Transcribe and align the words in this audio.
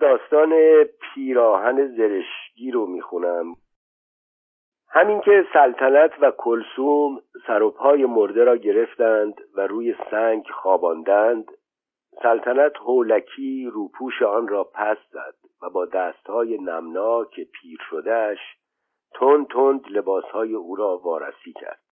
داستان 0.00 0.84
پیراهن 0.84 1.86
زرشگی 1.86 2.70
رو 2.70 2.86
می‌خونم. 2.86 3.54
همین 4.88 5.20
که 5.20 5.46
سلطنت 5.52 6.10
و 6.20 6.30
کلسوم 6.30 7.22
سر 7.46 7.62
مرده 8.06 8.44
را 8.44 8.56
گرفتند 8.56 9.40
و 9.54 9.66
روی 9.66 9.94
سنگ 10.10 10.46
خواباندند 10.50 11.44
سلطنت 12.22 12.76
هولکی 12.76 13.70
روپوش 13.72 14.22
آن 14.22 14.48
را 14.48 14.64
پس 14.64 14.96
زد 15.10 15.34
و 15.62 15.70
با 15.70 15.86
دستهای 15.86 16.58
نمناک 16.58 17.40
پیر 17.40 17.78
شدهش 17.90 18.38
تند 19.14 19.46
تند 19.46 19.80
لباسهای 19.90 20.54
او 20.54 20.76
را 20.76 20.98
وارسی 21.04 21.52
کرد. 21.52 21.89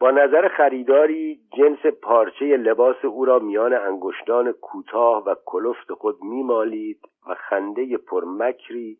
با 0.00 0.10
نظر 0.10 0.48
خریداری 0.48 1.40
جنس 1.56 1.86
پارچه 2.02 2.56
لباس 2.56 3.04
او 3.04 3.24
را 3.24 3.38
میان 3.38 3.72
انگشتان 3.72 4.52
کوتاه 4.52 5.24
و 5.24 5.34
کلفت 5.44 5.92
خود 5.92 6.22
میمالید 6.22 7.00
و 7.28 7.34
خنده 7.34 7.96
پرمکری 7.96 8.98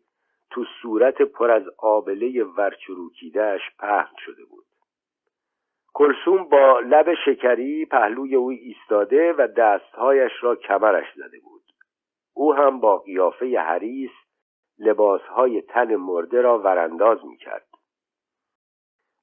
تو 0.51 0.63
صورت 0.81 1.21
پر 1.21 1.51
از 1.51 1.63
آبله 1.77 2.43
ورچروکیدهش 2.43 3.61
پهن 3.79 4.15
شده 4.25 4.43
بود. 4.45 4.65
کلسوم 5.93 6.43
با 6.43 6.79
لب 6.79 7.13
شکری 7.25 7.85
پهلوی 7.85 8.35
او 8.35 8.49
ایستاده 8.49 9.33
و 9.33 9.47
دستهایش 9.57 10.31
را 10.41 10.55
کمرش 10.55 11.07
زده 11.15 11.39
بود. 11.39 11.63
او 12.33 12.53
هم 12.53 12.79
با 12.79 12.97
قیافه 12.97 13.59
حریس 13.59 14.11
لباسهای 14.79 15.61
تن 15.61 15.95
مرده 15.95 16.41
را 16.41 16.59
ورانداز 16.59 17.25
می‌کرد. 17.25 17.70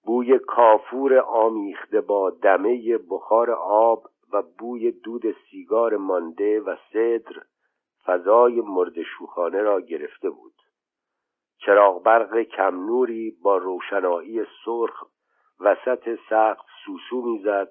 بوی 0.09 0.39
کافور 0.39 1.19
آمیخته 1.19 2.01
با 2.01 2.31
دمه 2.31 2.99
بخار 2.99 3.51
آب 3.51 4.05
و 4.33 4.43
بوی 4.59 4.91
دود 4.91 5.23
سیگار 5.51 5.97
مانده 5.97 6.61
و 6.61 6.77
صدر 6.93 7.43
فضای 8.07 8.61
مرد 8.61 9.03
شوخانه 9.03 9.63
را 9.63 9.81
گرفته 9.81 10.31
بود. 10.31 10.53
چراغ 11.59 12.03
برق 12.03 12.43
کم 12.43 12.87
نوری 12.87 13.37
با 13.43 13.57
روشنایی 13.57 14.45
سرخ 14.65 15.05
وسط 15.61 16.19
سقف 16.31 16.67
سوسو 16.85 17.23
می‌زد 17.23 17.71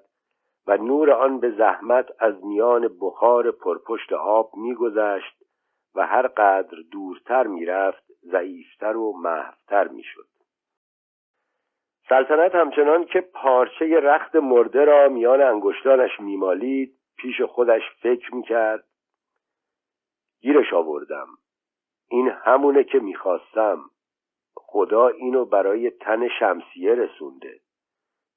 و 0.66 0.76
نور 0.76 1.10
آن 1.10 1.40
به 1.40 1.50
زحمت 1.50 2.06
از 2.18 2.44
میان 2.44 2.98
بخار 3.00 3.50
پرپشت 3.50 4.12
آب 4.12 4.50
میگذشت 4.56 5.42
و 5.94 6.06
هر 6.06 6.26
قدر 6.26 6.76
دورتر 6.92 7.46
می‌رفت 7.46 8.04
ضعیفتر 8.24 8.96
و 8.96 9.16
محوتر 9.16 9.88
می‌شد. 9.88 10.37
سلطنت 12.08 12.54
همچنان 12.54 13.04
که 13.04 13.20
پارچه 13.20 14.00
رخت 14.00 14.36
مرده 14.36 14.84
را 14.84 15.08
میان 15.08 15.42
انگشتانش 15.42 16.20
میمالید 16.20 16.94
پیش 17.16 17.40
خودش 17.42 17.82
فکر 18.02 18.34
می‌کرد. 18.34 18.84
گیرش 20.40 20.72
آوردم. 20.72 21.26
این 22.10 22.28
همونه 22.28 22.84
که 22.84 22.98
می‌خواستم. 22.98 23.78
خدا 24.54 25.08
اینو 25.08 25.44
برای 25.44 25.90
تن 25.90 26.28
شمسیه 26.28 26.94
رسونده. 26.94 27.60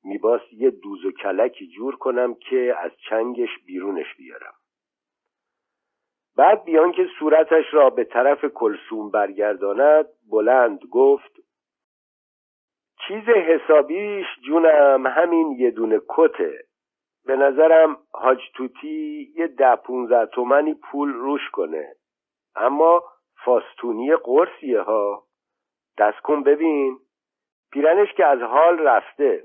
میباست 0.03 0.53
یه 0.53 0.71
دوز 0.71 1.05
و 1.05 1.11
کلکی 1.11 1.67
جور 1.67 1.95
کنم 1.95 2.35
که 2.35 2.75
از 2.79 2.91
چنگش 3.09 3.49
بیرونش 3.65 4.15
بیارم. 4.17 4.53
بعد 6.37 6.63
بیان 6.63 6.91
که 6.91 7.07
صورتش 7.19 7.65
را 7.73 7.89
به 7.89 8.03
طرف 8.03 8.45
کلسوم 8.45 9.11
برگرداند 9.11 10.05
بلند 10.31 10.79
گفت 10.91 11.40
چیز 13.07 13.23
حسابیش 13.23 14.25
جونم 14.45 15.07
همین 15.07 15.51
یه 15.51 15.71
دونه 15.71 15.99
کته. 16.09 16.63
به 17.25 17.35
نظرم 17.35 17.97
حاج 18.11 18.39
توتی 18.55 19.33
یه 19.35 19.47
ده 19.47 19.75
پونزه 19.75 20.25
تومنی 20.25 20.73
پول 20.73 21.13
روش 21.13 21.49
کنه. 21.49 21.95
اما 22.55 23.03
فاستونی 23.45 24.15
قرصیه 24.15 24.81
ها. 24.81 25.23
دست 25.97 26.19
کن 26.19 26.43
ببین. 26.43 26.97
پیرنش 27.71 28.13
که 28.13 28.25
از 28.25 28.39
حال 28.39 28.79
رفته. 28.79 29.43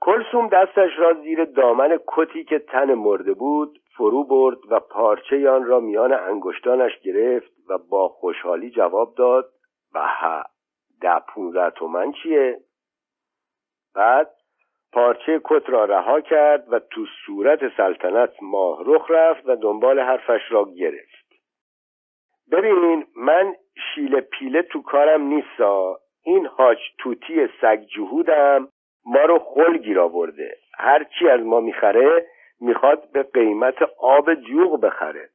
کلسوم 0.00 0.48
دستش 0.48 0.90
را 0.98 1.12
زیر 1.12 1.44
دامن 1.44 1.98
کتی 2.06 2.44
که 2.44 2.58
تن 2.58 2.94
مرده 2.94 3.34
بود 3.34 3.78
فرو 3.96 4.24
برد 4.24 4.58
و 4.68 4.80
پارچه 4.80 5.50
آن 5.50 5.64
را 5.64 5.80
میان 5.80 6.12
انگشتانش 6.12 7.00
گرفت 7.00 7.52
و 7.68 7.78
با 7.78 8.08
خوشحالی 8.08 8.70
جواب 8.70 9.14
داد 9.14 9.50
و 9.94 9.98
ده 11.00 11.18
پونزه 11.18 11.70
تومن 11.70 12.12
چیه؟ 12.12 12.60
بعد 13.94 14.30
پارچه 14.92 15.40
کت 15.44 15.68
را 15.68 15.84
رها 15.84 16.20
کرد 16.20 16.72
و 16.72 16.78
تو 16.78 17.06
صورت 17.26 17.76
سلطنت 17.76 18.32
ماه 18.42 18.82
رخ 18.86 19.10
رفت 19.10 19.48
و 19.48 19.56
دنبال 19.56 20.00
حرفش 20.00 20.40
را 20.50 20.64
گرفت. 20.64 21.30
ببینین 22.52 23.06
من 23.16 23.54
شیل 23.94 24.20
پیله 24.20 24.62
تو 24.62 24.82
کارم 24.82 25.22
نیستا. 25.22 25.98
این 26.24 26.46
حاج 26.46 26.78
توتی 26.98 27.48
سگ 27.60 27.80
جهودم 27.96 28.68
ما 29.06 29.20
رو 29.20 29.38
خل 29.38 29.76
گیر 29.76 30.00
آورده 30.00 30.56
هرچی 30.78 31.28
از 31.28 31.40
ما 31.40 31.60
می‌خره 31.60 32.26
می‌خواد 32.60 33.12
به 33.12 33.22
قیمت 33.22 33.82
آب 33.98 34.34
جوغ 34.34 34.80
بخره. 34.80 35.28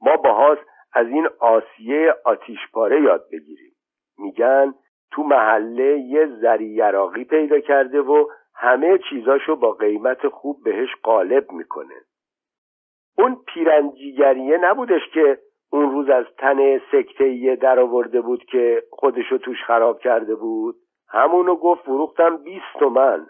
ما 0.00 0.16
باهاش 0.16 0.58
از 0.92 1.06
این 1.06 1.28
آسیه 1.38 2.14
آتیشپاره 2.24 3.02
یاد 3.02 3.24
بگیریم. 3.32 3.72
میگن 4.18 4.74
تو 5.14 5.22
محله 5.22 5.98
یه 5.98 6.26
زری 6.26 6.66
یراقی 6.66 7.24
پیدا 7.24 7.60
کرده 7.60 8.00
و 8.00 8.26
همه 8.54 8.98
چیزاشو 9.10 9.56
با 9.56 9.72
قیمت 9.72 10.28
خوب 10.28 10.64
بهش 10.64 10.88
قالب 11.02 11.52
می‌کنه. 11.52 11.94
اون 13.18 13.36
پیرنجیگریه 13.46 14.58
نبودش 14.58 15.08
که 15.12 15.38
اون 15.72 15.90
روز 15.90 16.08
از 16.08 16.24
تن 16.38 16.78
سکتهیه 16.78 17.56
در 17.56 17.78
آورده 17.80 18.20
بود 18.20 18.44
که 18.44 18.82
خودشو 18.90 19.38
توش 19.38 19.64
خراب 19.66 20.00
کرده 20.00 20.34
بود. 20.34 20.76
همونو 21.08 21.56
گفت 21.56 21.82
فروختم 21.82 22.36
بیست 22.36 22.78
تومن. 22.78 23.26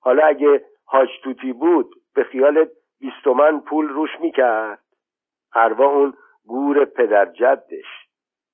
حالا 0.00 0.26
اگه 0.26 0.64
حاج 0.84 1.08
توتی 1.24 1.52
بود 1.52 1.94
به 2.14 2.24
خیال 2.24 2.68
بیست 3.00 3.24
تومن 3.24 3.60
پول 3.60 3.88
روش 3.88 4.10
می‌کرد. 4.20 4.82
اروا 5.54 5.86
اون 5.86 6.14
گور 6.46 6.84
پدر 6.84 7.26
جدش. 7.26 8.06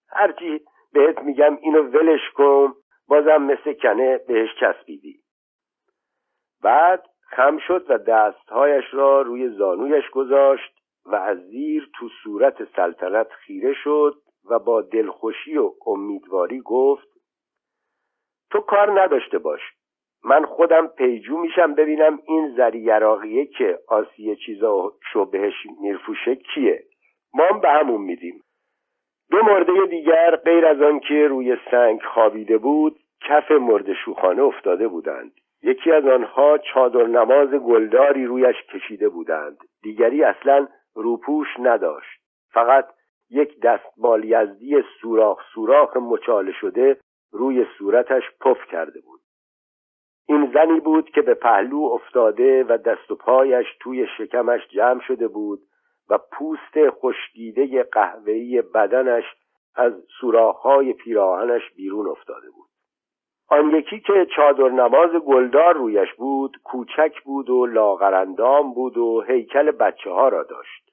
هرچی 0.08 0.60
بهت 0.92 1.18
میگم 1.18 1.56
اینو 1.62 1.82
ولش 1.82 2.30
کن 2.34 2.74
بازم 3.08 3.42
مثل 3.42 3.72
کنه 3.72 4.18
بهش 4.18 4.48
چسبیدی. 4.60 5.20
بعد 6.62 7.04
خم 7.30 7.58
شد 7.58 7.86
و 7.90 7.98
دستهایش 7.98 8.84
را 8.92 9.22
روی 9.22 9.48
زانویش 9.48 10.10
گذاشت 10.10 10.72
و 11.06 11.14
از 11.14 11.38
زیر 11.38 11.90
تو 11.94 12.08
صورت 12.22 12.64
سلطنت 12.76 13.28
خیره 13.32 13.74
شد 13.84 14.14
و 14.50 14.58
با 14.58 14.82
دلخوشی 14.82 15.58
و 15.58 15.70
امیدواری 15.86 16.60
گفت 16.60 17.08
تو 18.50 18.60
کار 18.60 19.02
نداشته 19.02 19.38
باش 19.38 19.60
من 20.24 20.44
خودم 20.44 20.86
پیجو 20.86 21.38
میشم 21.38 21.74
ببینم 21.74 22.18
این 22.24 22.54
زری 22.56 23.46
که 23.46 23.78
آسیه 23.88 24.36
چیزا 24.36 24.92
شو 25.12 25.24
بهش 25.24 25.54
میرفوشه 25.80 26.34
کیه. 26.34 26.84
ما 27.34 27.44
هم 27.44 27.60
به 27.60 27.68
همون 27.68 28.00
میدیم. 28.00 28.42
دو 29.32 29.42
مرده 29.42 29.86
دیگر 29.90 30.36
غیر 30.36 30.66
از 30.66 30.82
آن 30.82 31.00
که 31.00 31.26
روی 31.28 31.56
سنگ 31.70 32.02
خوابیده 32.02 32.58
بود 32.58 32.96
کف 33.20 33.50
مرد 33.50 33.92
شوخانه 33.92 34.42
افتاده 34.42 34.88
بودند. 34.88 35.32
یکی 35.62 35.92
از 35.92 36.06
آنها 36.06 36.58
چادر 36.58 37.06
نماز 37.06 37.48
گلداری 37.48 38.26
رویش 38.26 38.56
کشیده 38.62 39.08
بودند. 39.08 39.58
دیگری 39.82 40.24
اصلا 40.24 40.68
روپوش 40.94 41.46
نداشت. 41.58 42.20
فقط 42.50 42.88
یک 43.30 43.60
دستمال 43.60 44.24
یزدی 44.24 44.82
سوراخ 45.00 45.42
سوراخ 45.54 45.96
مچاله 45.96 46.52
شده 46.52 46.96
روی 47.32 47.66
صورتش 47.78 48.22
پف 48.40 48.66
کرده 48.70 49.00
بود. 49.00 49.20
این 50.28 50.50
زنی 50.54 50.80
بود 50.80 51.10
که 51.10 51.22
به 51.22 51.34
پهلو 51.34 51.82
افتاده 51.82 52.64
و 52.64 52.78
دست 52.78 53.10
و 53.10 53.16
پایش 53.16 53.66
توی 53.80 54.06
شکمش 54.18 54.68
جمع 54.68 55.00
شده 55.00 55.28
بود 55.28 55.60
و 56.12 56.18
پوست 56.32 56.90
خشکیده 56.90 57.82
قهوه‌ای 57.82 58.62
بدنش 58.62 59.24
از 59.74 59.92
سوراخ‌های 60.20 60.92
پیراهنش 60.92 61.62
بیرون 61.76 62.06
افتاده 62.06 62.50
بود. 62.50 62.68
آن 63.48 63.70
یکی 63.70 64.00
که 64.00 64.26
چادر 64.36 64.68
نماز 64.68 65.10
گلدار 65.10 65.74
رویش 65.74 66.14
بود 66.14 66.56
کوچک 66.64 67.22
بود 67.24 67.50
و 67.50 67.66
لاغرندام 67.66 68.74
بود 68.74 68.98
و 68.98 69.20
هیکل 69.20 69.70
بچه 69.70 70.10
ها 70.10 70.28
را 70.28 70.42
داشت. 70.42 70.90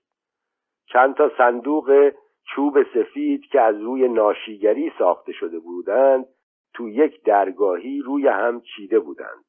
چند 0.85 1.15
تا 1.15 1.31
صندوق 1.37 2.11
چوب 2.55 2.83
سفید 2.83 3.41
که 3.51 3.61
از 3.61 3.81
روی 3.81 4.07
ناشیگری 4.07 4.91
ساخته 4.99 5.31
شده 5.31 5.59
بودند 5.59 6.25
تو 6.73 6.89
یک 6.89 7.23
درگاهی 7.23 8.01
روی 8.01 8.27
هم 8.27 8.61
چیده 8.61 8.99
بودند. 8.99 9.45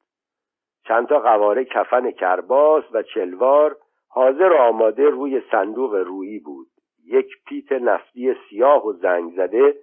چند 0.87 1.07
تا 1.07 1.19
قواره 1.19 1.65
کفن 1.65 2.11
کرباس 2.11 2.83
و 2.91 3.03
چلوار 3.03 3.77
حاضر 4.13 4.51
و 4.51 4.55
آماده 4.55 5.09
روی 5.09 5.41
صندوق 5.51 5.95
رویی 5.95 6.39
بود. 6.39 6.67
یک 7.05 7.27
پیت 7.47 7.71
نفتی 7.71 8.35
سیاه 8.49 8.87
و 8.87 8.93
زنگ 8.93 9.31
زده 9.35 9.75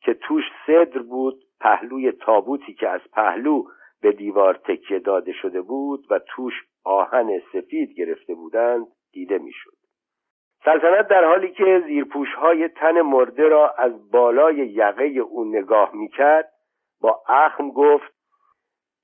که 0.00 0.14
توش 0.14 0.44
صدر 0.66 1.02
بود 1.02 1.34
پهلوی 1.60 2.12
تابوتی 2.12 2.74
که 2.74 2.88
از 2.88 3.00
پهلو 3.12 3.64
به 4.02 4.12
دیوار 4.12 4.54
تکیه 4.54 4.98
داده 4.98 5.32
شده 5.32 5.60
بود 5.60 6.06
و 6.10 6.18
توش 6.18 6.54
آهن 6.84 7.40
سفید 7.52 7.92
گرفته 7.92 8.34
بودند 8.34 8.86
دیده 9.12 9.38
می‌شد. 9.38 9.76
سلطنت 10.64 11.08
در 11.08 11.24
حالی 11.24 11.52
که 11.52 11.82
زیرپوش 11.86 12.34
های 12.34 12.68
تن 12.68 13.00
مرده 13.00 13.48
را 13.48 13.70
از 13.78 14.10
بالای 14.10 14.56
یقه 14.56 15.04
او 15.04 15.44
نگاه 15.44 15.90
می‌کرد 15.94 16.52
با 17.00 17.22
اخم 17.28 17.70
گفت 17.70 18.14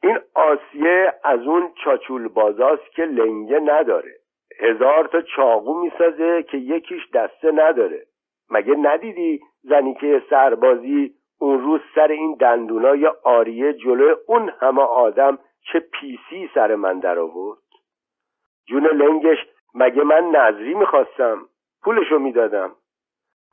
این 0.03 0.19
آسیه 0.35 1.15
از 1.25 1.41
اون 1.41 1.73
چاچول 1.85 2.29
بازاست 2.29 2.93
که 2.95 3.03
لنگه 3.03 3.61
نداره. 3.61 4.20
هزار 4.61 5.07
تا 5.07 5.23
چاقو 5.23 5.81
می‌سازه 5.81 6.43
که 6.43 6.57
یکیش 6.57 7.11
دسته 7.15 7.51
نداره. 7.53 8.03
مگه 8.51 8.75
ندیدی 8.75 9.41
زنی 9.63 9.95
که 9.95 10.23
سربازی 10.31 11.15
اون 11.41 11.61
روز 11.61 11.81
سر 11.95 12.09
این 12.09 12.35
دندونای 12.35 13.07
آریه 13.25 13.73
جلو 13.73 14.15
اون 14.27 14.53
همه 14.61 14.83
آدم 14.83 15.39
چه 15.73 15.81
پیسی 15.81 16.51
سر 16.55 16.75
من 16.75 16.99
در 16.99 17.19
آورد؟ 17.19 17.59
جون 18.67 18.87
لنگش 18.87 19.39
مگه 19.75 20.05
من 20.05 20.25
نظری 20.25 20.75
می‌خواستم؟ 20.75 21.39
پولشو 21.83 22.19
می‌دادم. 22.19 22.73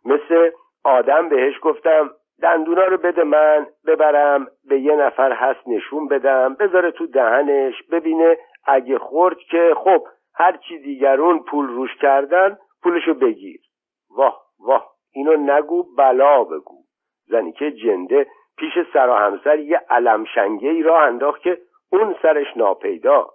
مثل 0.05 0.51
آدم 0.83 1.29
بهش 1.29 1.53
گفتم 1.61 2.09
دندونا 2.41 2.83
رو 2.83 2.97
بده 2.97 3.23
من 3.23 3.67
ببرم 3.87 4.47
به 4.69 4.79
یه 4.79 4.95
نفر 4.95 5.31
هست 5.31 5.67
نشون 5.67 6.07
بدم 6.07 6.53
بذاره 6.53 6.91
تو 6.91 7.07
دهنش 7.07 7.83
ببینه 7.91 8.37
اگه 8.65 8.97
خورد 8.97 9.37
که 9.37 9.73
خب 9.77 10.07
هر 10.37 10.57
چی 10.57 10.79
دیگرون 10.79 11.39
پول 11.43 11.67
روش 11.67 11.95
کردن 12.01 12.57
پولشو 12.83 13.13
بگیر. 13.13 13.61
واه 14.09 14.45
واه. 14.59 14.93
اینو 15.13 15.35
نگو 15.37 15.83
بلا 15.95 16.43
بگو. 16.43 16.83
زنی 17.27 17.51
که 17.51 17.71
جنده 17.71 18.27
پیش 18.57 18.73
سر 18.93 19.09
و 19.09 19.13
همسر 19.13 19.59
یه 19.59 19.77
علمشنگه 19.89 20.69
ای 20.69 20.83
را 20.83 21.01
انداخت 21.01 21.41
که 21.41 21.57
اون 21.91 22.15
سرش 22.21 22.57
ناپیدا. 22.57 23.29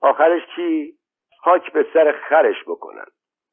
آخرش 0.00 0.42
چی؟ 0.56 0.94
خاک 1.40 1.72
به 1.72 1.86
سر 1.94 2.12
خرش 2.12 2.64
بکنن. 2.66 3.06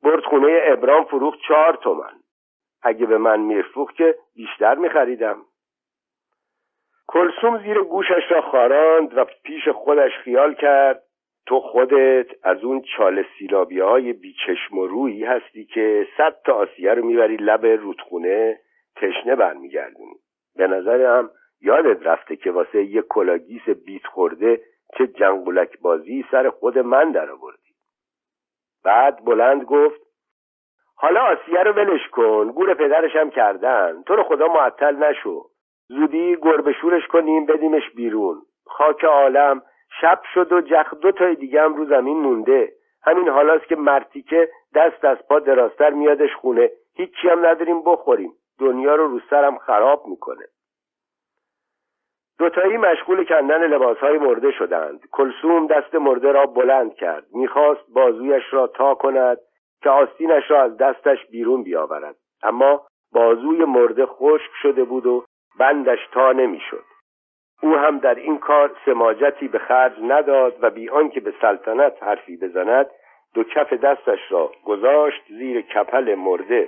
برد 0.04 0.24
خونه 0.24 0.60
ابرام 0.64 1.04
فروخت 1.04 1.40
چهار 1.48 1.76
تومن. 1.76 2.20
اگه 2.82 3.06
به 3.06 3.18
من 3.18 3.40
میرفروخت 3.40 3.96
که 3.96 4.16
بیشتر 4.36 4.76
میخریدم. 4.76 5.46
کلسوم 7.08 7.64
زیر 7.64 7.82
گوشش 7.82 8.32
را 8.32 8.42
خاراند 8.42 9.18
و 9.18 9.26
پیش 9.44 9.68
خودش 9.68 10.12
خیال 10.24 10.54
کرد. 10.54 11.03
تو 11.46 11.60
خودت 11.60 12.28
از 12.44 12.64
اون 12.64 12.82
چال 12.82 13.26
سیلابی 13.38 13.80
های 13.80 14.14
بیچشم 14.14 14.78
و 14.78 14.88
رویی 14.88 15.24
هستی 15.24 15.66
که 15.66 16.08
صد 16.18 16.36
تا 16.46 16.54
آسیه 16.54 16.94
رو 16.94 17.06
می‌بری 17.06 17.38
لب 17.38 17.66
رودخونه 17.66 18.60
تشنه 18.96 19.36
برمیگردونی. 19.36 20.16
به 20.56 20.68
نظرم 20.68 21.30
یادت 21.62 22.08
رفته 22.08 22.36
که 22.36 22.52
واسه 22.52 22.84
یه 22.84 23.02
کلاگیس 23.02 23.70
بیت 23.70 24.06
خورده 24.06 24.62
چه 24.98 25.08
جنگولک 25.08 25.80
بازی 25.80 26.26
سر 26.32 26.50
خود 26.50 26.78
من 26.78 27.12
در 27.12 27.32
آوردی 27.32 27.74
بعد 28.84 29.26
بلند 29.26 29.64
گفت 29.64 30.02
حالا 30.96 31.22
آسیه 31.22 31.64
رو 31.64 31.74
ولش 31.74 32.08
کن 32.12 32.52
گور 32.52 32.74
پدرش 32.74 33.16
هم 33.16 33.30
کردن. 33.30 34.04
تو 34.04 34.16
رو 34.16 34.24
خدا 34.24 34.48
معطل 34.48 34.96
نشو. 34.96 35.46
زودی 35.88 36.38
گربه 36.42 36.74
شورش 36.74 37.08
کنیم 37.08 37.46
بدیمش 37.46 37.90
بیرون. 37.96 38.42
خاک 38.66 39.04
عالم 39.04 39.62
شب 40.02 40.22
شد 40.34 40.52
و 40.52 40.62
جخ 40.62 40.94
دو 40.94 41.12
تای 41.12 41.36
دیگه 41.36 41.62
هم 41.62 41.76
رو 41.76 41.86
زمین 41.86 42.18
مونده. 42.18 42.74
همین 43.04 43.30
حالاست 43.30 43.66
که 43.66 43.76
مرتیکه 43.76 44.50
دست 44.76 45.06
از 45.06 45.18
پا 45.30 45.40
دراستر 45.40 45.90
میادش 45.90 46.36
خونه 46.36 46.70
هیچی 46.96 47.30
هم 47.30 47.46
نداریم 47.46 47.84
بخوریم. 47.84 48.34
دنیا 48.60 48.96
رو 48.96 49.08
رو 49.08 49.20
سرم 49.30 49.58
خراب 49.58 50.08
می‌کنه. 50.08 50.46
دوتایی 52.40 52.78
مشغول 52.78 53.26
کندن 53.26 53.68
لباسهای 53.68 54.18
مرده 54.18 54.52
شدند. 54.52 55.00
کلسوم 55.12 55.68
دست 55.68 55.96
مرده 55.96 56.32
را 56.32 56.46
بلند 56.46 56.94
کرد. 56.94 57.26
می‌خواست 57.34 57.82
بازویش 57.94 58.44
را 58.52 58.68
تا 58.68 58.96
کند 58.96 59.38
که 59.82 59.90
آستینش 59.90 60.52
را 60.52 60.62
از 60.62 60.78
دستش 60.78 61.26
بیرون 61.32 61.64
بیاورد. 61.64 62.16
اما 62.44 62.88
بازوی 63.12 63.66
مرده 63.66 64.06
خشک 64.06 64.52
شده 64.62 64.84
بود 64.84 65.06
و 65.06 65.26
بندش 65.60 66.00
تا 66.12 66.32
نمی‌شد. 66.32 66.93
او 67.64 67.76
هم 67.76 68.00
در 68.00 68.16
این 68.16 68.38
کار 68.38 68.72
سماجتی 68.86 69.48
به 69.48 69.60
خرج 69.60 69.94
نداد 70.02 70.56
و 70.62 70.70
بی 70.70 70.90
آنکه 70.90 71.20
به 71.20 71.34
سلطنت 71.42 72.04
حرفی 72.04 72.38
بزند 72.38 72.86
دو 73.34 73.44
کف 73.44 73.74
دستش 73.74 74.20
را 74.30 74.52
گذاشت 74.66 75.22
زیر 75.30 75.62
کپل 75.62 76.16
مرده. 76.16 76.68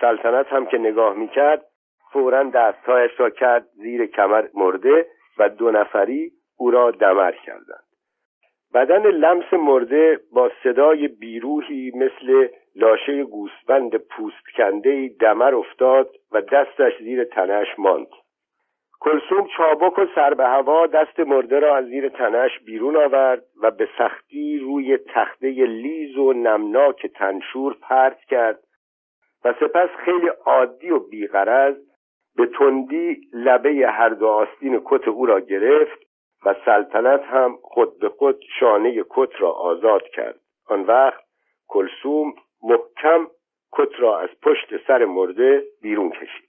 سلطنت 0.00 0.46
هم 0.52 0.66
که 0.66 0.78
نگاه 0.78 1.14
می‌کرد 1.14 1.64
فورا 2.12 2.42
دستهایش 2.42 3.20
را 3.20 3.30
کرد 3.30 3.66
زیر 3.74 4.06
کمر 4.06 4.44
مرده 4.54 5.06
و 5.38 5.48
دو 5.48 5.70
نفری 5.70 6.32
او 6.58 6.70
را 6.70 6.90
دمر 6.90 7.32
کردند. 7.32 7.84
بدن 8.74 9.02
لمس 9.02 9.52
مرده 9.52 10.20
با 10.32 10.50
صدای 10.62 11.08
بیروهی 11.08 11.92
مثل 11.94 12.48
لاشه 12.76 13.24
گوسفند 13.24 13.96
پوست 13.96 14.56
کنده 14.56 15.10
دمر 15.20 15.54
افتاد 15.54 16.10
و 16.32 16.40
دستش 16.40 16.92
زیر 16.98 17.24
تنش 17.24 17.78
ماند. 17.78 18.08
کلسوم 19.00 19.46
چابک 19.56 19.98
و 19.98 20.06
سر 20.14 20.34
به 20.34 20.44
هوا 20.44 20.86
دست 20.86 21.20
مرده 21.20 21.58
را 21.58 21.76
از 21.76 21.84
زیر 21.84 22.08
تنش 22.08 22.58
بیرون 22.58 22.96
آورد 22.96 23.44
و 23.62 23.70
به 23.70 23.88
سختی 23.98 24.58
روی 24.58 24.96
تخته 24.96 25.48
لیز 25.48 26.16
و 26.16 26.32
نمناک 26.32 27.06
تنشور 27.06 27.76
پرت 27.82 28.18
کرد 28.20 28.58
و 29.44 29.54
سپس 29.60 29.88
خیلی 30.04 30.28
عادی 30.28 30.90
و 30.90 30.98
بیغرض 30.98 31.76
به 32.36 32.46
تندی 32.46 33.20
لبه 33.32 33.88
هر 33.88 34.08
دو 34.08 34.26
آستین 34.26 34.82
کت 34.84 35.08
او 35.08 35.26
را 35.26 35.40
گرفت 35.40 35.98
و 36.44 36.54
سلطنت 36.64 37.22
هم 37.22 37.58
خود 37.62 37.98
به 37.98 38.08
خود 38.08 38.40
شانه 38.60 39.04
کت 39.10 39.40
را 39.40 39.50
آزاد 39.50 40.02
کرد. 40.02 40.40
آن 40.68 40.82
وقت 40.82 41.24
کلسوم 41.68 42.34
محکم 42.62 43.26
کت 43.72 44.00
را 44.00 44.18
از 44.18 44.28
پشت 44.42 44.86
سر 44.86 45.04
مرده 45.04 45.64
بیرون 45.82 46.10
کشید. 46.10 46.47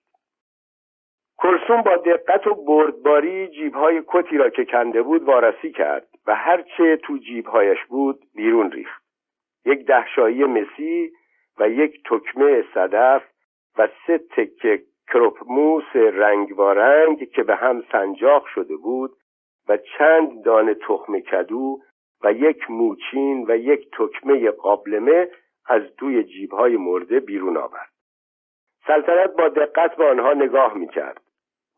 کلسوم 1.41 1.81
با 1.81 1.95
دقت 1.95 2.47
و 2.47 2.55
بردباری 2.55 3.47
جیبهای 3.47 4.03
کتی 4.07 4.37
را 4.37 4.49
که 4.49 4.65
کنده 4.65 5.01
بود 5.01 5.23
وارسی 5.23 5.71
کرد 5.71 6.07
و 6.27 6.35
هرچه 6.35 6.97
تو 6.97 7.17
جیبهایش 7.17 7.85
بود 7.85 8.19
بیرون 8.35 8.71
ریخت. 8.71 9.03
یک 9.65 9.85
دهشایی 9.85 10.43
مسی 10.43 11.11
و 11.59 11.69
یک 11.69 12.03
تکمه 12.09 12.65
صدف 12.73 13.23
و 13.77 13.87
سه 14.07 14.17
تکه 14.17 14.83
کروپموس 15.07 15.95
رنگ 15.95 16.53
رنگ 16.57 17.29
که 17.29 17.43
به 17.43 17.55
هم 17.55 17.83
سنجاق 17.91 18.45
شده 18.45 18.75
بود 18.75 19.11
و 19.69 19.77
چند 19.77 20.43
دانه 20.43 20.73
تخم 20.73 21.19
کدو 21.19 21.79
و 22.23 22.33
یک 22.33 22.71
موچین 22.71 23.45
و 23.47 23.57
یک 23.57 23.91
تکمه 23.97 24.51
قابلمه 24.51 25.27
از 25.65 25.81
توی 25.97 26.23
جیبهای 26.23 26.77
مرده 26.77 27.19
بیرون 27.19 27.57
آورد. 27.57 27.89
سلطنت 28.87 29.35
با 29.37 29.49
دقت 29.49 29.95
به 29.95 30.05
آنها 30.05 30.33
نگاه 30.33 30.73
می‌کرد. 30.73 31.28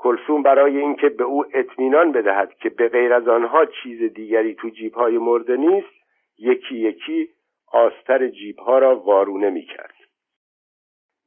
کلسوم 0.01 0.43
برای 0.43 0.77
اینکه 0.77 1.10
به 1.10 1.24
او 1.24 1.46
اطمینان 1.53 2.12
بدهد 2.12 2.53
که 2.53 2.70
به 2.70 2.89
غیر 2.89 3.13
از 3.13 3.27
آنها 3.27 3.65
چیز 3.65 4.13
دیگری 4.13 4.55
تو 4.55 4.70
جیبهای 4.70 5.17
مرده 5.17 5.58
نیست 5.58 5.93
یکی 6.39 6.75
یکی 6.75 7.29
آستر 7.72 8.27
جیبها 8.27 8.77
را 8.79 8.96
وارونه 8.96 9.50
می‌کرد. 9.50 9.93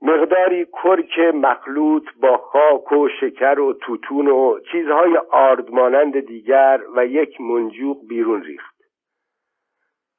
مقداری 0.03 0.67
کرک 0.67 1.19
مخلوط 1.19 2.03
با 2.21 2.37
خاک 2.37 2.93
و 2.93 3.09
شکر 3.21 3.61
و 3.61 3.73
توتون 3.73 4.29
و 4.29 4.61
چیزهای 4.73 5.17
آردمانند 5.31 6.21
دیگر 6.21 6.81
و 6.97 7.07
یک 7.07 7.41
منجوق 7.41 8.09
بیرون 8.09 8.43
ریخت. 8.43 8.75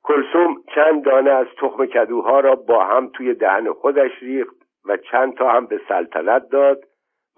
کلسوم 0.04 0.56
چند 0.76 1.04
دانه 1.04 1.30
از 1.30 1.48
تخم 1.58 1.86
کدوها 1.86 2.40
را 2.40 2.56
با 2.56 2.86
هم 2.86 3.10
توی 3.14 3.34
دهن 3.34 3.74
خودش 3.74 4.12
ریخت 4.22 4.56
و 4.86 4.98
چند 4.98 5.34
تا 5.34 5.50
هم 5.50 5.66
به 5.66 5.82
سلطنت 5.88 6.50
داد 6.50 6.84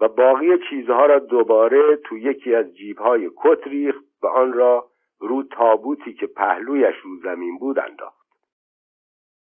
و 0.00 0.08
باقی 0.08 0.58
چیزها 0.70 1.06
را 1.06 1.18
دوباره 1.18 1.96
تو 1.96 2.18
یکی 2.18 2.54
از 2.54 2.76
جیبهای 2.76 3.30
کت 3.36 3.66
ریخت 3.66 4.04
و 4.22 4.26
آن 4.26 4.52
را 4.52 4.88
رو 5.20 5.42
تابوتی 5.42 6.12
که 6.12 6.26
پهلویش 6.26 6.96
رو 7.02 7.16
زمین 7.22 7.58
بود 7.58 7.78
انداخت. 7.78 8.18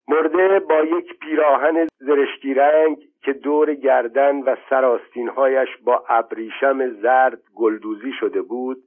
مرده 0.07 0.59
با 0.59 0.83
یک 0.83 1.19
پیراهن 1.19 1.87
زرشکی 1.99 2.53
رنگ 2.53 2.97
که 3.21 3.33
دور 3.33 3.73
گردن 3.73 4.35
و 4.35 4.55
سراستینهایش 4.69 5.69
با 5.83 6.03
ابریشم 6.09 6.89
زرد 6.89 7.41
گلدوزی 7.55 8.11
شده 8.19 8.41
بود 8.41 8.77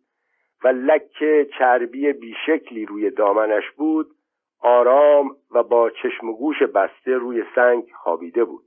و 0.65 0.69
لک 0.69 1.47
چربی 1.59 2.13
بیشکلی 2.13 2.87
روی 2.87 3.11
دامنش 3.11 3.71
بود 3.71 4.07
آرام 4.61 5.37
و 5.51 5.63
با 5.63 5.91
چشم 5.91 6.29
و 6.29 6.37
گوش 6.37 6.63
بسته 6.63 7.15
روی 7.15 7.45
سنگ 7.55 7.85
خوابیده 8.03 8.45
بود. 8.45 8.66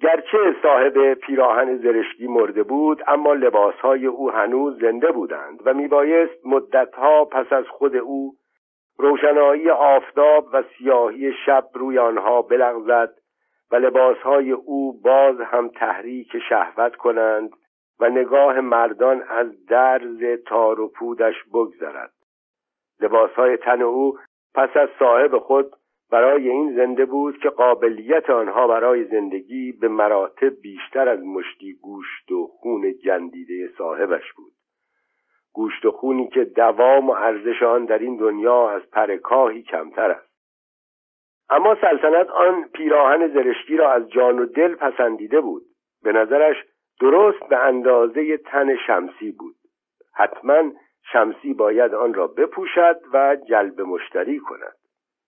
گرچه 0.00 0.56
صاحب 0.62 1.14
پیراهن 1.14 1.76
زرشکی 1.76 2.26
مرده 2.26 2.62
بود 2.62 3.02
اما 3.06 3.32
لباسهای 3.34 4.06
او 4.06 4.30
هنوز 4.30 4.80
زنده 4.80 5.12
بودند 5.12 5.60
و 5.64 5.74
میبایست 5.74 6.46
مدتها 6.46 7.24
پس 7.24 7.52
از 7.52 7.64
خود 7.68 7.96
او 7.96 8.34
روشنایی 8.98 9.70
آفتاب 9.70 10.48
و 10.52 10.62
سیاهی 10.78 11.32
شب 11.46 11.64
روی 11.74 11.98
آنها 11.98 12.42
بلغزد 12.42 13.14
و 13.70 13.76
لباسهای 13.76 14.52
او 14.52 15.00
باز 15.00 15.40
هم 15.40 15.68
تحریک 15.68 16.38
شهوت 16.48 16.96
کنند 16.96 17.50
و 18.00 18.08
نگاه 18.08 18.60
مردان 18.60 19.22
از 19.22 19.66
درز 19.66 20.24
تار 20.46 20.80
و 20.80 20.88
پودش 20.88 21.34
بگذرد. 21.52 22.12
لباسهای 23.00 23.56
تن 23.56 23.82
او 23.82 24.18
پس 24.54 24.76
از 24.76 24.88
صاحب 24.98 25.38
خود 25.38 25.72
برای 26.10 26.48
این 26.48 26.76
زنده 26.76 27.04
بود 27.04 27.38
که 27.38 27.50
قابلیت 27.50 28.30
آنها 28.30 28.66
برای 28.66 29.04
زندگی 29.04 29.72
به 29.72 29.88
مراتب 29.88 30.60
بیشتر 30.60 31.08
از 31.08 31.20
مشتی 31.20 31.72
گوشت 31.82 32.32
و 32.32 32.46
خون 32.46 32.94
جندیده 33.04 33.70
صاحبش 33.78 34.32
بود. 34.32 34.52
گوشت 35.52 35.84
و 35.84 35.90
خونی 35.90 36.28
که 36.28 36.44
دوام 36.44 37.10
و 37.10 37.12
ارزش 37.12 37.62
آن 37.62 37.84
در 37.84 37.98
این 37.98 38.16
دنیا 38.16 38.70
از 38.70 38.90
پرکاهی 38.90 39.62
کمتر 39.62 40.10
است. 40.10 40.34
اما 41.50 41.74
سلطنت 41.80 42.30
آن 42.30 42.64
پیراهن 42.74 43.28
زرشکی 43.28 43.76
را 43.76 43.92
از 43.92 44.10
جان 44.10 44.38
و 44.38 44.46
دل 44.46 44.74
پسندیده 44.74 45.40
بود. 45.40 45.62
به 46.02 46.12
نظرش 46.12 46.56
درست 47.00 47.48
به 47.48 47.58
اندازه 47.58 48.36
تن 48.36 48.76
شمسی 48.86 49.32
بود. 49.32 49.54
حتما 50.14 50.72
شمسی 51.12 51.54
باید 51.54 51.94
آن 51.94 52.14
را 52.14 52.26
بپوشد 52.26 53.00
و 53.12 53.36
جلب 53.48 53.80
مشتری 53.80 54.38
کند. 54.38 54.76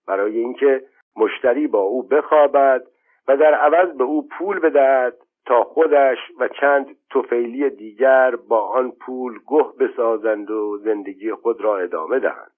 برای 0.07 0.37
اینکه 0.39 0.83
مشتری 1.17 1.67
با 1.67 1.79
او 1.79 2.03
بخوابد 2.03 2.83
و 3.27 3.37
در 3.37 3.53
عوض 3.53 3.97
به 3.97 4.03
او 4.03 4.27
پول 4.27 4.59
بدهد 4.59 5.17
تا 5.45 5.63
خودش 5.63 6.17
و 6.39 6.47
چند 6.47 6.95
توفیلی 7.09 7.69
دیگر 7.69 8.35
با 8.35 8.61
آن 8.61 8.91
پول 8.91 9.39
گه 9.47 9.65
بسازند 9.79 10.51
و 10.51 10.77
زندگی 10.77 11.33
خود 11.33 11.61
را 11.61 11.77
ادامه 11.77 12.19
دهند. 12.19 12.51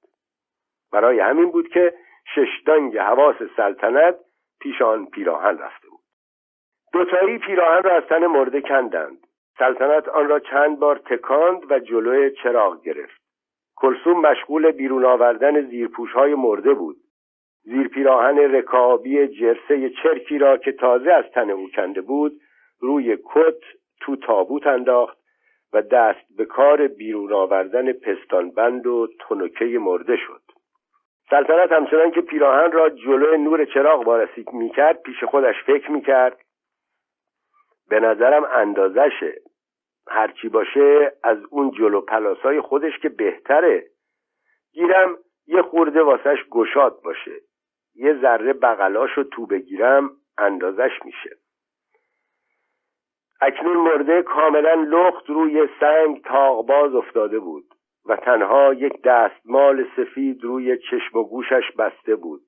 برای 0.92 1.20
همین 1.20 1.52
بود 1.52 1.68
که 1.68 1.94
ششدانگ 2.36 2.98
حواس 2.98 3.36
سلطنت 3.58 4.16
پیش 4.62 4.82
آن 4.82 5.06
پیراهن 5.06 5.58
رفته 5.58 5.88
بود. 5.90 6.00
دوتایی 6.94 7.38
پیراهن 7.38 7.84
را 7.84 7.96
از 7.96 8.04
تن 8.04 8.26
مرده 8.26 8.62
کندند. 8.62 9.18
سلطنت 9.60 10.10
آن 10.10 10.30
را 10.30 10.40
چند 10.40 10.80
بار 10.80 10.98
تکاند 10.98 11.72
و 11.72 11.80
جلوی 11.80 12.32
چراغ 12.32 12.82
گرفت. 12.82 13.22
کلسوم 13.76 14.22
مشغول 14.22 14.72
بیرون 14.72 15.06
آوردن 15.06 15.62
زیرپوش 15.62 16.12
های 16.12 16.36
مرده 16.36 16.74
بود. 16.74 16.98
زیر 17.64 17.88
پیراهن 17.88 18.38
رکابی 18.38 19.28
جرسه 19.28 19.90
چرکی 20.04 20.38
را 20.38 20.58
که 20.58 20.72
تازه 20.72 21.12
از 21.12 21.26
تن 21.34 21.50
او 21.50 21.70
کنده 21.76 22.02
بود 22.02 22.42
روی 22.80 23.18
کت 23.26 23.60
تو 24.02 24.16
تابوت 24.16 24.68
انداخت 24.68 25.18
و 25.74 25.82
دست 25.82 26.38
به 26.38 26.46
کار 26.46 26.88
بیرون 26.88 27.34
آوردن 27.34 27.94
پستانبند 27.94 28.88
و 28.88 29.08
تنکه 29.20 29.66
مرده 29.66 30.18
شد. 30.18 30.42
سلطنت 31.30 31.72
همچنان 31.72 32.12
که 32.12 32.22
پیراهن 32.22 32.72
را 32.72 32.90
جلوی 32.90 33.38
نور 33.38 33.66
چراغ 33.66 34.08
وارسی 34.08 34.46
می‌کرد 34.54 35.02
پیش 35.02 35.24
خودش 35.24 35.56
فکر 35.66 35.92
می‌کرد. 35.92 36.40
به 37.90 38.00
نظرم 38.00 38.44
اندازشه 38.44 39.36
هرچی 40.08 40.50
باشه 40.50 41.14
از 41.24 41.38
اون 41.50 41.72
جلو 41.72 42.02
پلاسای 42.02 42.62
خودش 42.62 43.00
که 43.00 43.10
بهتره. 43.10 43.84
گیرم 44.74 45.18
یه 45.48 45.62
خورده 45.62 46.02
واسش 46.02 46.38
گشاد 46.52 47.02
باشه. 47.04 47.32
یه 48.00 48.14
ذره 48.22 48.54
بغلاش 48.54 49.12
رو 49.12 49.24
تو 49.24 49.46
بگیرم 49.46 50.10
اندازش 50.38 50.92
میشه. 51.06 51.30
اکنون 53.42 53.78
مرده 53.78 54.22
کاملا 54.22 54.74
لخت 54.74 55.30
روی 55.30 55.68
سنگ 55.80 56.22
تاغباز 56.24 56.96
افتاده 56.96 57.40
بود 57.40 57.66
و 58.06 58.16
تنها 58.16 58.74
یک 58.74 59.02
دستمال 59.02 59.86
سفید 59.96 60.44
روی 60.44 60.78
چشم 60.78 61.18
و 61.18 61.24
گوشش 61.24 61.72
بسته 61.78 62.16
بود. 62.16 62.42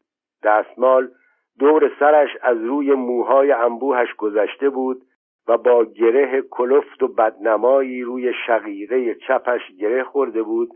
دستمال 0.43 1.11
دور 1.59 1.91
سرش 1.99 2.29
از 2.41 2.57
روی 2.57 2.93
موهای 2.93 3.51
انبوهش 3.51 4.13
گذشته 4.13 4.69
بود 4.69 5.01
و 5.47 5.57
با 5.57 5.85
گره 5.85 6.41
کلفت 6.41 7.03
و 7.03 7.07
بدنمایی 7.07 8.01
روی 8.01 8.33
شقیقه 8.47 9.15
چپش 9.15 9.71
گره 9.79 10.03
خورده 10.03 10.43
بود 10.43 10.69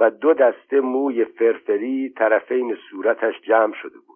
و 0.00 0.10
دو 0.10 0.34
دسته 0.34 0.80
موی 0.80 1.24
فرفری 1.24 2.12
طرفین 2.16 2.76
صورتش 2.90 3.40
جمع 3.40 3.74
شده 3.74 3.98
بود. 3.98 4.13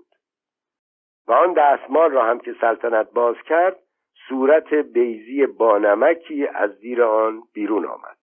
و 1.28 1.32
آن 1.32 1.52
دستمال 1.52 2.11
را 2.11 2.25
هم 2.25 2.38
که 2.38 2.54
سلطنت 2.61 3.11
باز 3.12 3.37
کرد 3.47 3.76
صورت 4.28 4.75
بیزی 4.75 5.47
بانمکی 5.47 6.47
از 6.47 6.70
زیر 6.70 7.02
آن 7.02 7.42
بیرون 7.54 7.87
آمد. 7.87 8.16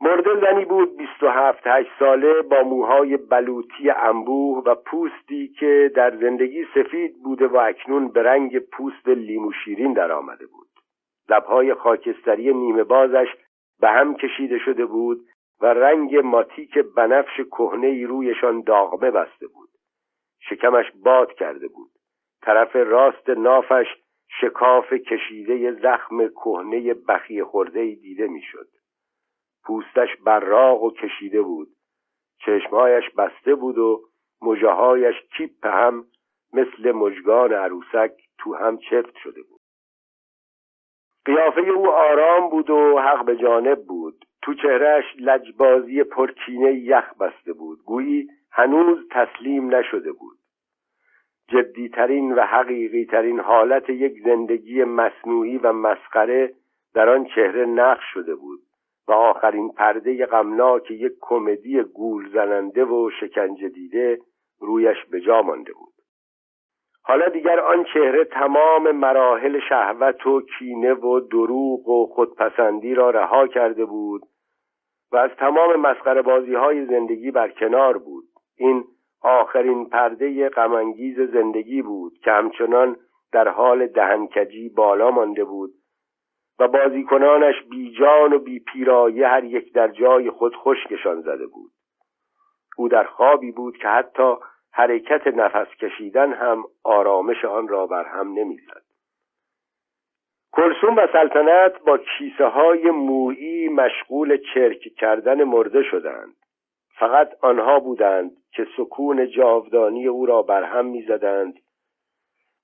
مرده 0.00 0.40
زنی 0.40 0.64
بود 0.64 0.96
بیست 0.96 1.22
و 1.22 1.28
هفت 1.28 1.66
هشت 1.66 1.90
ساله 1.98 2.42
با 2.42 2.62
موهای 2.62 3.16
بلوطی 3.16 3.90
انبوه 3.90 4.64
و 4.64 4.74
پوستی 4.74 5.48
که 5.48 5.92
در 5.94 6.16
زندگی 6.16 6.66
سفید 6.74 7.22
بوده 7.22 7.46
و 7.46 7.56
اکنون 7.56 8.08
به 8.08 8.22
رنگ 8.22 8.58
پوست 8.58 9.08
لیمو 9.08 9.52
شیرین 9.64 9.92
در 9.92 10.12
آمده 10.12 10.46
بود. 10.46 10.68
لبهای 11.28 11.74
خاکستری 11.74 12.54
نیمه 12.54 12.84
بازش 12.84 13.28
به 13.80 13.88
هم 13.88 14.14
کشیده 14.14 14.58
شده 14.58 14.86
بود 14.86 15.20
و 15.60 15.66
رنگ 15.66 16.16
ماتیک 16.16 16.78
بنفش 16.78 17.36
کهنه 17.36 18.06
رویشان 18.06 18.60
داغمه 18.60 19.10
بسته 19.10 19.46
بود. 19.46 19.67
شکمش 20.40 20.92
باد 21.04 21.32
کرده 21.32 21.68
بود. 21.68 21.90
طرف 22.42 22.76
راست 22.76 23.30
نافش 23.30 23.86
شکاف 24.40 24.92
کشیده 24.92 25.72
زخم 25.72 26.28
کهنه 26.28 26.94
بخی 26.94 27.42
خورده 27.44 27.94
دیده 27.94 28.26
می‌شد. 28.26 28.68
پوستش 29.64 30.16
براق 30.24 30.82
و 30.82 30.90
کشیده 30.90 31.42
بود. 31.42 31.68
چشمهایش 32.40 33.10
بسته 33.10 33.54
بود 33.54 33.78
و 33.78 34.02
مجاهایش 34.42 35.16
کیپ 35.36 35.66
هم 35.66 36.04
مثل 36.52 36.92
مجگان 36.92 37.52
عروسک 37.52 38.12
تو 38.38 38.54
هم 38.54 38.78
چفت 38.78 39.16
شده 39.16 39.42
بود. 39.42 39.60
قیافه 41.24 41.60
او 41.60 41.90
آرام 41.90 42.50
بود 42.50 42.70
و 42.70 42.98
حق 42.98 43.24
به 43.24 43.36
جانب 43.36 43.84
بود. 43.84 44.24
تو 44.42 44.54
چهرهش 44.54 45.04
لجبازی 45.18 46.04
پرکینه 46.04 46.74
یخ 46.74 47.14
بسته 47.20 47.52
بود. 47.52 47.78
گویی 47.84 48.28
هنوز 48.52 49.08
تسلیم 49.10 49.74
نشده 49.74 50.12
بود. 50.12 50.38
جدیترین 51.48 52.32
و 52.32 52.40
حقیقی 52.40 53.04
ترین 53.04 53.40
حالت 53.40 53.90
یک 53.90 54.22
زندگی 54.24 54.84
مصنوعی 54.84 55.58
و 55.58 55.72
مسخره 55.72 56.54
در 56.94 57.08
آن 57.08 57.24
چهره 57.24 57.66
نقش 57.66 58.04
شده 58.14 58.34
بود 58.34 58.60
و 59.08 59.12
آخرین 59.12 59.72
پرده 59.72 60.26
غمناک 60.26 60.90
یک 60.90 61.12
کمدی 61.20 61.82
گول 61.82 62.28
زننده 62.32 62.84
و 62.84 63.10
شکنجه 63.20 63.68
دیده 63.68 64.18
رویش 64.60 65.04
به 65.10 65.20
جا 65.20 65.42
مانده 65.42 65.72
بود. 65.72 65.92
حالا 67.02 67.28
دیگر 67.28 67.60
آن 67.60 67.84
چهره 67.84 68.24
تمام 68.24 68.90
مراحل 68.90 69.60
شهوت 69.68 70.26
و 70.26 70.40
کینه 70.40 70.94
و 70.94 71.20
دروغ 71.20 71.88
و 71.88 72.06
خودپسندی 72.06 72.94
را 72.94 73.10
رها 73.10 73.46
کرده 73.46 73.84
بود 73.84 74.22
و 75.12 75.16
از 75.16 75.30
تمام 75.30 75.76
مسخره 75.76 76.22
بازی 76.22 76.54
های 76.54 76.86
زندگی 76.86 77.32
کنار 77.60 77.98
بود. 77.98 78.24
این 78.58 78.84
آخرین 79.22 79.88
پرده 79.88 80.48
غمانگیز 80.48 81.20
زندگی 81.20 81.82
بود 81.82 82.18
که 82.24 82.30
همچنان 82.30 82.96
در 83.32 83.48
حال 83.48 83.86
دهنکجی 83.86 84.68
بالا 84.68 85.10
مانده 85.10 85.44
بود 85.44 85.70
و 86.58 86.68
بازیکنانش 86.68 87.54
بیجان 87.70 88.32
و 88.32 88.38
بی 88.38 88.60
پیرایه 88.60 89.28
هر 89.28 89.44
یک 89.44 89.72
در 89.72 89.88
جای 89.88 90.30
خود 90.30 90.56
خشکشان 90.56 91.20
زده 91.20 91.46
بود. 91.46 91.70
او 92.76 92.88
در 92.88 93.04
خوابی 93.04 93.52
بود 93.52 93.76
که 93.76 93.88
حتی 93.88 94.34
حرکت 94.72 95.26
نفس 95.26 95.68
کشیدن 95.80 96.32
هم 96.32 96.64
آرامش 96.84 97.44
آن 97.44 97.68
را 97.68 97.86
بر 97.86 98.04
هم 98.04 98.32
نمی‌زد. 98.32 98.82
کلسوم 100.52 100.96
و 100.96 101.06
سلطنت 101.12 101.82
با 101.86 101.98
کیسه 101.98 102.46
های 102.46 102.90
مویی 102.90 103.68
مشغول 103.68 104.38
چرک 104.54 104.78
کردن 104.78 105.44
مرده 105.44 105.82
شدند. 105.82 106.34
فقط 106.98 107.30
آنها 107.40 107.80
بودند 107.80 108.30
که 108.52 108.66
سکون 108.76 109.30
جاودانی 109.30 110.06
او 110.06 110.26
را 110.26 110.42
برهم 110.42 110.86
می‌زدند 110.86 111.54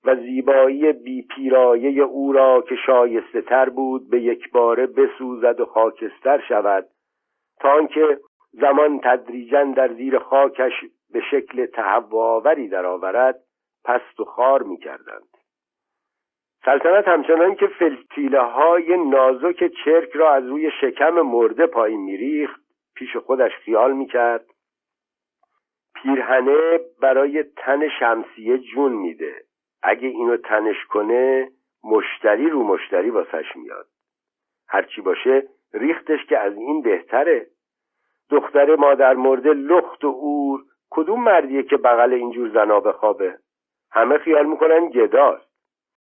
و 0.05 0.15
زیبایی 0.15 0.93
بیپیرایه 0.93 2.03
او 2.03 2.33
را 2.33 2.61
که 2.61 2.75
شایسته 2.85 3.41
تر 3.41 3.69
بود 3.69 4.09
به 4.09 4.21
یک 4.21 4.51
باره 4.51 4.87
بسوزد 4.87 5.59
و 5.59 5.65
خاکستر 5.65 6.43
شود 6.47 6.87
تا 7.59 7.69
آنکه 7.69 8.19
زمان 8.51 8.99
تدریجا 9.03 9.63
در 9.63 9.93
زیر 9.93 10.19
خاکش 10.19 10.73
به 11.13 11.21
شکل 11.31 11.65
تهوآوری 11.65 12.67
درآورد 12.67 13.39
پست 13.83 14.19
و 14.19 14.25
خار 14.25 14.63
می‌کردند. 14.63 15.27
سلطنت 16.65 17.07
همچنان 17.07 17.55
که 17.55 17.67
فلتیله 17.67 18.41
های 18.41 18.97
نازک 18.97 19.71
چرک 19.85 20.09
را 20.13 20.33
از 20.33 20.45
روی 20.47 20.71
شکم 20.81 21.21
مرده 21.21 21.65
پایین 21.65 22.01
میریخت 22.01 22.61
پیش 22.95 23.17
خودش 23.17 23.51
خیال 23.51 23.93
می‌کرد 23.93 24.45
پیرهنه 26.05 26.79
برای 27.01 27.43
تن 27.43 27.89
شمسیه 27.99 28.57
جون 28.57 28.91
میده. 28.91 29.35
اگه 29.83 30.07
اینو 30.07 30.37
تنش 30.37 30.85
کنه 30.85 31.51
مشتری 31.83 32.49
رو 32.49 32.63
مشتری 32.63 33.09
واسش 33.09 33.55
میاد. 33.55 33.87
هرچی 34.67 35.01
باشه 35.01 35.47
ریختش 35.73 36.25
که 36.25 36.39
از 36.39 36.57
این 36.57 36.81
بهتره. 36.81 37.47
دختر 38.29 38.75
مادر 38.75 39.13
مرده 39.13 39.53
لخت 39.53 40.03
و 40.03 40.07
اور 40.07 40.59
کدوم 40.89 41.23
مردیه 41.23 41.63
که 41.63 41.77
بغل 41.77 42.13
اینجور 42.13 42.49
زنا 42.49 42.79
بخوابه 42.79 43.37
همه 43.91 44.17
خیال 44.17 44.45
می‌کنن 44.45 44.89
گداست. 44.89 45.49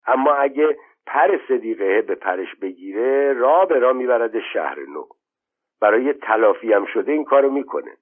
اما 0.07 0.35
اگه 0.35 0.77
پر 1.07 1.39
صدیقه 1.49 2.03
به 2.03 2.15
پرش 2.15 2.55
بگیره 2.55 3.33
را 3.33 3.65
به 3.65 3.79
را 3.79 3.93
می‌برد 3.93 4.41
شهر 4.53 4.81
نو. 4.81 5.05
برای 5.81 6.13
تلافی 6.13 6.73
هم 6.73 6.85
شده 6.85 7.13
این 7.13 7.25
کارو 7.25 7.51
می‌کنه. 7.51 7.97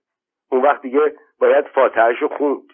اون 0.50 0.62
وقت 0.62 0.82
دیگه 0.82 1.16
باید 1.40 1.66
فاتحش 1.66 2.22
خوند. 2.22 2.72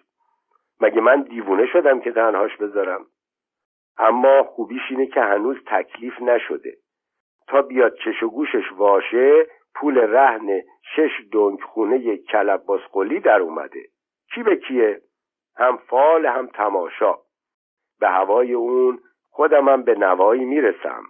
مگه 0.80 1.00
من 1.00 1.22
دیوونه 1.22 1.66
شدم 1.66 2.00
که 2.00 2.12
تنهاش 2.12 2.56
بذارم؟ 2.56 3.06
اما 3.98 4.42
خوبیش 4.42 4.82
اینه 4.90 5.06
که 5.06 5.20
هنوز 5.20 5.56
تکلیف 5.66 6.22
نشده. 6.22 6.76
تا 7.48 7.62
بیاد 7.62 7.94
چش 7.94 8.22
و 8.22 8.28
گوشش 8.28 8.72
واشه 8.72 9.46
پول 9.74 9.98
رهن 9.98 10.62
شش 10.96 11.10
دنگ 11.32 11.60
خونه 11.60 12.16
کلب 12.16 12.64
باسقلی 12.64 13.20
در 13.20 13.40
اومده. 13.40 13.82
کی 14.34 14.42
به 14.42 14.56
کیه؟ 14.56 15.00
هم 15.56 15.76
فال 15.76 16.26
هم 16.26 16.46
تماشا. 16.46 17.14
به 18.00 18.08
هوای 18.08 18.52
اون 18.52 18.98
خودمم 19.30 19.82
به 19.82 19.94
نوایی 19.94 20.44
می‌رسم. 20.44 21.02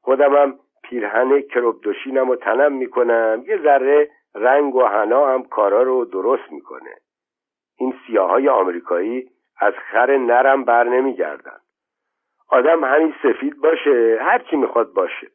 خودمم 0.00 0.58
پیرهن 0.82 1.40
کروبدوشینم 1.40 2.30
و 2.30 2.36
تنم 2.36 2.72
می‌کنم. 2.72 3.44
یه 3.46 3.58
ذره 3.62 4.10
رنگ 4.34 4.74
و 4.74 4.84
حنا 4.84 5.26
هم 5.26 5.44
کارا 5.44 5.82
رو 5.82 6.04
درست 6.04 6.52
می‌کنه. 6.52 6.94
این 7.78 7.94
سیاهای 8.06 8.48
آمریکایی 8.48 9.30
از 9.60 9.74
خر 9.74 10.16
نرم 10.16 10.64
بر 10.64 10.84
نمیگردن. 10.84 11.58
آدم 12.48 12.84
همین 12.84 13.14
سفید 13.22 13.60
باشه 13.60 14.18
هر 14.20 14.38
چی 14.38 14.56
می‌خواد 14.56 14.92
باشه. 14.92 15.26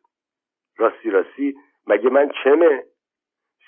راستی 0.78 1.10
راستی 1.10 1.56
مگه 1.88 2.10
من 2.10 2.32
چمه؟ 2.44 2.84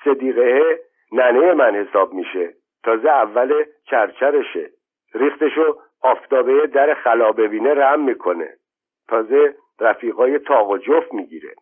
صدیقه 0.03 0.79
ننه 1.11 1.53
من 1.53 1.75
حساب 1.75 2.13
میشه. 2.13 2.53
تازه 2.83 3.09
اول 3.09 3.65
چرچرشه. 3.89 4.69
ریختشو 5.13 5.77
آفتابه 6.01 6.67
در 6.67 6.93
خلا 6.93 7.31
ببینه 7.31 7.73
رم 7.73 8.01
می‌کنه. 8.01 8.55
تازه 9.07 9.55
رفیقای 9.79 10.39
تاق 10.39 10.69
و 10.69 10.77
جفت 10.77 11.13
می‌گیره. 11.13 11.55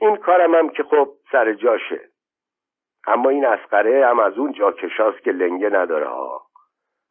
این 0.00 0.16
کارم 0.16 0.54
هم 0.54 0.68
که 0.68 0.82
خب 0.82 1.08
سر 1.32 1.52
جاشه. 1.52 2.09
اما 3.10 3.30
این 3.30 3.46
اسقره 3.46 4.06
هم 4.06 4.18
از 4.18 4.38
اون 4.38 4.52
جا 4.52 4.72
کشاست 4.72 5.18
که 5.18 5.32
لنگه 5.32 5.68
نداره 5.68 6.08
ها. 6.08 6.42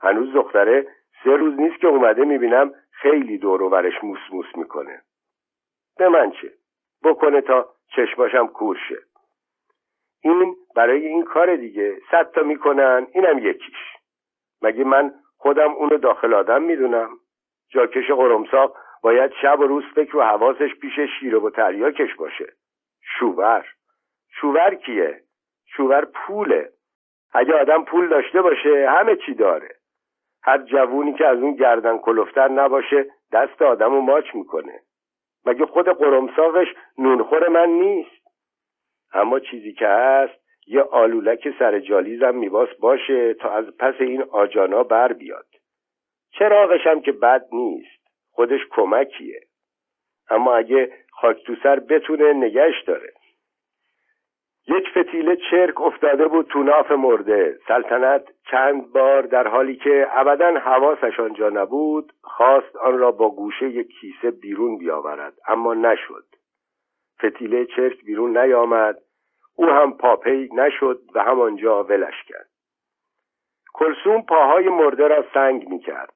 هنوز 0.01 0.33
دختره 0.33 0.87
سه 1.23 1.35
روز 1.35 1.59
نیست 1.59 1.81
که 1.81 1.87
اومده 1.87 2.25
می‌بینم 2.25 2.73
خیلی 2.91 3.37
دور 3.37 3.61
و 3.61 3.69
برش 3.69 4.03
موس 4.03 4.19
موس 4.31 4.45
می‌کنه. 4.55 5.01
به 5.97 6.09
من 6.09 6.31
چه؟ 6.31 6.51
بکنه 7.03 7.41
تا 7.41 7.69
چشماشم 7.95 8.47
کورشه 8.47 8.97
این 10.23 10.55
برای 10.75 11.07
این 11.07 11.23
کار 11.23 11.55
دیگه 11.55 11.97
صد 12.11 12.31
تا 12.31 12.41
می‌کنن 12.41 13.07
اینم 13.13 13.39
یکیش. 13.39 13.77
مگه 14.61 14.83
من 14.83 15.13
خودم 15.37 15.71
اونو 15.71 15.97
داخل 15.97 16.33
آدم 16.33 16.61
می‌دونم؟ 16.61 17.09
جاکش 17.69 18.11
قرمساق 18.11 18.77
باید 19.03 19.31
شب 19.41 19.59
و 19.59 19.63
روز 19.63 19.83
فکر 19.95 20.17
و 20.17 20.21
حواسش 20.21 20.75
پیش 20.81 20.99
شیر 21.19 21.35
و 21.35 21.49
تریاکش 21.49 22.15
باشه. 22.15 22.53
شوور. 23.01 23.65
شوور 24.41 24.75
کیه؟ 24.75 25.21
شوور 25.75 26.05
پوله. 26.05 26.69
اگه 27.33 27.53
آدم 27.53 27.83
پول 27.83 28.09
داشته 28.09 28.41
باشه 28.41 28.89
همه 28.89 29.15
چی 29.15 29.33
داره. 29.33 29.69
هر 30.43 30.57
جوونی 30.57 31.13
که 31.13 31.25
از 31.27 31.37
اون 31.37 31.53
گردن 31.53 31.97
کلفتر 31.97 32.47
نباشه 32.47 33.05
دست 33.31 33.61
آدم 33.61 33.91
رو 33.91 34.01
ماچ 34.01 34.35
می‌کنه. 34.35 34.79
مگه 35.45 35.65
خود 35.65 35.89
قرمساقش 35.89 36.67
نونخور 36.97 37.47
من 37.47 37.69
نیست؟ 37.69 38.27
اما 39.13 39.39
چیزی 39.39 39.73
که 39.73 39.87
هست 39.87 40.39
یه 40.67 40.81
آلولک 40.81 41.59
سر 41.59 41.79
جالیزم 41.79 42.35
میباس 42.35 42.69
باشه 42.79 43.33
تا 43.33 43.49
از 43.49 43.77
پس 43.77 43.93
این 43.99 44.21
آجانا 44.21 44.83
بر 44.83 45.13
بیاد. 45.13 45.47
چراغش 46.31 46.87
هم 46.87 47.01
که 47.01 47.11
بد 47.11 47.45
نیست 47.51 48.07
خودش 48.31 48.59
کمکیه. 48.71 49.41
اما 50.29 50.55
اگه 50.55 50.93
خاک 51.11 51.43
تو 51.45 51.55
سر 51.63 51.79
بتونه 51.79 52.33
نگش 52.33 52.83
داره. 52.87 53.13
یک 54.69 54.89
فتیله 54.97 55.37
چرک 55.51 55.81
افتاده 55.81 56.27
بود 56.27 56.47
تو 56.47 56.63
ناف 56.63 56.91
مرده. 56.91 57.59
سلطنت 57.67 58.23
چند 58.51 58.91
بار 58.91 59.21
در 59.21 59.47
حالی 59.47 59.75
که 59.75 60.07
ابدا 60.11 60.59
حواسش 60.59 61.19
آنجا 61.19 61.49
نبود 61.49 62.13
خواست 62.21 62.75
آن 62.75 62.97
را 62.97 63.11
با 63.11 63.29
گوشه 63.29 63.69
یک 63.69 63.87
کیسه 64.01 64.31
بیرون 64.31 64.77
بیاورد 64.77 65.33
اما 65.47 65.73
نشد. 65.73 66.25
فتیله 67.25 67.65
چرک 67.65 68.03
بیرون 68.05 68.37
نیامد 68.37 68.97
او 69.55 69.65
هم 69.65 69.97
پاپی 69.97 70.49
نشد 70.53 71.01
و 71.15 71.23
همانجا 71.23 71.83
ولش 71.83 72.23
کرد. 72.27 72.49
کلسوم 73.73 74.21
پاهای 74.21 74.69
مرده 74.69 75.07
را 75.07 75.25
سنگ 75.33 75.69
می 75.69 75.79
کرد 75.79 76.13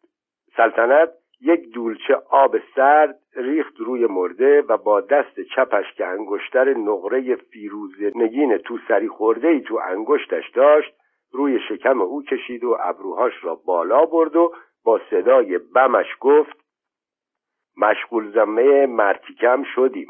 سلطنت 0.57 1.09
یک 1.43 1.73
دولچه 1.73 2.15
آب 2.29 2.57
سرد 2.75 3.19
ریخت 3.35 3.79
روی 3.79 4.05
مرده 4.05 4.61
و 4.61 4.77
با 4.77 5.01
دست 5.01 5.41
چپش 5.55 5.93
که 5.93 6.05
انگشتر 6.05 6.73
نقره 6.73 7.35
فیروز 7.35 7.91
نگین 8.15 8.57
تو 8.57 8.77
سری 8.87 9.07
خورده 9.07 9.47
ای 9.47 9.61
تو 9.61 9.79
انگشتش 9.83 10.49
داشت 10.49 10.93
روی 11.31 11.59
شکم 11.69 12.01
او 12.01 12.23
کشید 12.23 12.63
و 12.63 12.77
ابروهاش 12.79 13.33
را 13.43 13.55
بالا 13.55 14.05
برد 14.05 14.35
و 14.35 14.53
با 14.83 15.01
صدای 15.09 15.57
بمش 15.57 16.07
گفت 16.19 16.63
مشغول 17.77 18.31
زمه 18.31 18.85
مرتیکم 18.85 19.63
شدیم. 19.75 20.07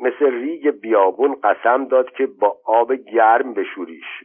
مثل 0.00 0.30
ریگ 0.30 0.70
بیابون 0.70 1.34
قسم 1.34 1.84
داد 1.84 2.10
که 2.10 2.26
با 2.26 2.56
آب 2.64 2.92
گرم 2.92 3.54
بشوریش. 3.54 4.24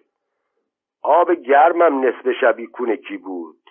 آب 1.02 1.32
گرمم 1.32 2.06
نصف 2.06 2.32
شبی 2.42 2.68
کی 3.08 3.18
بود؟ 3.18 3.65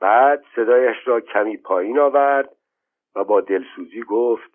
بعد 0.00 0.44
صدایش 0.56 0.96
را 1.04 1.20
کمی 1.20 1.56
پایین 1.56 1.98
آورد 1.98 2.50
و 3.16 3.24
با 3.24 3.40
دلسوزی 3.40 4.02
گفت 4.02 4.50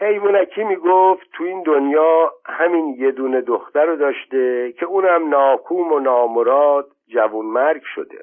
حیوانکی 0.00 0.64
می‌گفت 0.64 1.26
تو 1.32 1.44
این 1.44 1.62
دنیا 1.62 2.32
همین 2.46 2.94
یه 2.98 3.10
دونه 3.10 3.40
دختر 3.40 3.84
رو 3.84 3.96
داشته 3.96 4.72
که 4.72 4.86
اونم 4.86 5.28
ناکوم 5.28 5.92
و 5.92 5.98
نامراد 5.98 6.86
جوون 7.08 7.46
مرگ 7.46 7.82
شده. 7.94 8.18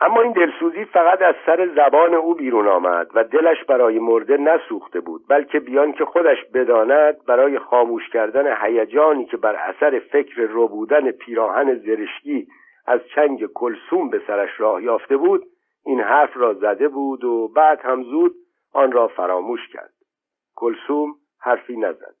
اما 0.00 0.20
این 0.20 0.32
دلسوزی 0.32 0.84
فقط 0.84 1.22
از 1.22 1.34
سر 1.46 1.68
زبان 1.76 2.14
او 2.14 2.34
بیرون 2.34 2.68
آمد 2.68 3.10
و 3.14 3.24
دلش 3.24 3.64
برای 3.64 3.98
مرده 3.98 4.36
نسوخته 4.36 5.00
بود 5.00 5.22
بلکه 5.28 5.60
بیان 5.60 5.92
که 5.92 6.04
خودش 6.04 6.38
بداند 6.54 7.24
برای 7.24 7.58
خاموش 7.58 8.08
کردن 8.08 8.56
هیجانی 8.62 9.24
که 9.24 9.36
بر 9.36 9.56
اثر 9.56 9.98
فکر 9.98 10.42
رو 10.42 10.68
بودن 10.68 11.10
پیراهن 11.10 11.74
زرشکی 11.74 12.46
از 12.86 13.00
چنگ 13.14 13.46
کلسوم 13.46 14.08
به 14.10 14.22
سرش 14.26 14.60
راه 14.60 14.82
یافته 14.82 15.16
بود 15.16 15.44
این 15.84 16.00
حرف 16.00 16.36
را 16.36 16.54
زده 16.54 16.88
بود 16.88 17.24
و 17.24 17.48
بعد 17.48 17.80
هم 17.80 18.02
زود 18.02 18.34
آن 18.72 18.92
را 18.92 19.08
فراموش 19.08 19.68
کرد. 19.68 19.92
کلسوم 20.56 21.14
حرفی 21.40 21.76
نزد. 21.76 22.14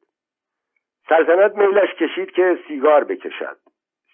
سلطنت 1.08 1.56
میلش 1.56 1.94
کشید 1.94 2.30
که 2.30 2.58
سیگار 2.68 3.04
بکشد. 3.04 3.56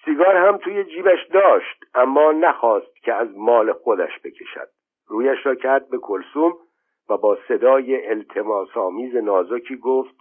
سیگار 0.04 0.36
هم 0.36 0.56
توی 0.56 0.84
جیبش 0.84 1.26
داشت 1.26 1.84
اما 1.94 2.32
نخواست 2.32 2.96
که 3.02 3.14
از 3.14 3.28
مال 3.36 3.72
خودش 3.72 4.20
بکشد. 4.24 4.68
رویش 5.08 5.46
را 5.46 5.54
کرد 5.54 5.90
به 5.90 5.98
کلسوم 5.98 6.52
و 7.08 7.16
با 7.16 7.38
صدای 7.48 8.06
التماس 8.06 8.76
آمیز 8.76 9.16
نازکی 9.16 9.76
گفت 9.76 10.14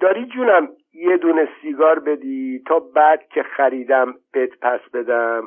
داری 0.00 0.26
جونم 0.26 0.68
یه 0.94 1.16
دونه 1.16 1.48
سیگار 1.62 1.98
بدی 1.98 2.62
تا 2.66 2.78
بعد 2.78 3.28
که 3.28 3.42
خریدم 3.42 4.14
بهت 4.32 4.58
پس 4.60 4.80
بدم. 4.94 5.42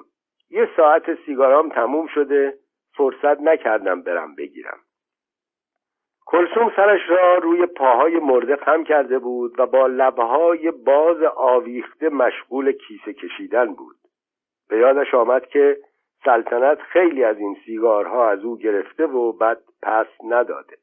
یه 0.49 0.69
ساعت 0.77 1.25
سیگارام 1.25 1.69
تموم 1.69 2.07
شده 2.07 2.53
فرصت 2.97 3.41
نکردم 3.41 4.01
برم 4.01 4.35
بگیرم. 4.35 4.77
کلسوم 6.25 6.71
سرش 6.75 7.01
را 7.09 7.37
روی 7.37 7.65
پاهای 7.65 8.19
مرده 8.19 8.55
خم 8.55 8.83
کرده 8.83 9.19
بود 9.19 9.59
و 9.59 9.65
با 9.65 9.87
لبهای 9.87 10.71
باز 10.71 11.23
آویخته 11.35 12.09
مشغول 12.09 12.71
کیسه 12.71 13.13
کشیدن 13.13 13.73
بود. 13.73 13.95
به 14.69 14.77
یادش 14.77 15.13
آمد 15.13 15.45
که 15.45 15.77
سلطنت 16.25 16.81
خیلی 16.81 17.23
از 17.23 17.37
این 17.37 17.57
سیگارها 17.65 18.29
از 18.29 18.43
او 18.43 18.57
گرفته 18.57 19.05
و 19.05 19.31
بعد 19.31 19.59
پس 19.81 20.07
نداده. 20.23 20.77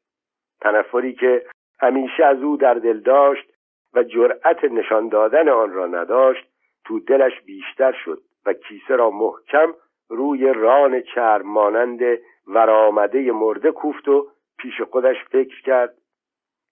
تنفری 0.61 1.13
که 1.13 1.45
همیشه 1.79 2.25
از 2.25 2.43
او 2.43 2.57
در 2.57 2.73
دل 2.73 2.99
داشت 2.99 3.54
و 3.95 4.03
جرأت 4.03 4.63
نشان 4.63 5.09
دادن 5.09 5.49
آن 5.49 5.73
را 5.73 5.87
نداشت 5.87 6.45
تو 6.85 6.99
دلش 6.99 7.41
بیشتر 7.41 7.91
شد 8.05 8.21
و 8.45 8.53
کیسه 8.53 8.95
را 8.95 9.09
محکم 9.09 9.73
روی 10.09 10.53
ران 10.53 11.01
چرم 11.01 11.47
مانند 11.47 12.01
ورآمده 12.47 13.31
مرده 13.31 13.71
کوفت 13.71 14.07
و 14.07 14.27
پیش 14.59 14.81
خودش 14.81 15.15
فکر 15.31 15.61
کرد. 15.61 15.93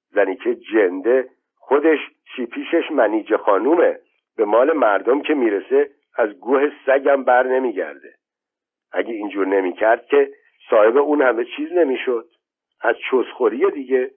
زنی 0.10 0.36
که 0.36 0.56
جنده 0.56 1.30
خودش 1.56 2.00
شیپیشش 2.36 2.92
منیج 2.92 3.36
خانومه. 3.36 4.00
به 4.38 4.46
مال 4.46 4.74
مردم 4.74 5.22
که 5.22 5.34
می‌رسه 5.34 5.90
از 6.18 6.30
گوه 6.40 6.72
سگم 6.86 7.24
بر 7.24 7.48
نمیگرده. 7.48 8.14
اگه 8.92 9.14
اینجور 9.14 9.48
نمی‌کرد 9.48 10.06
که 10.06 10.32
صاحب 10.70 10.98
اون 10.98 11.22
همه 11.22 11.46
چیز 11.46 11.72
نمی‌شد. 11.72 12.26
از 12.82 12.96
چوسخوری 13.10 13.72
دیگه. 13.72 14.12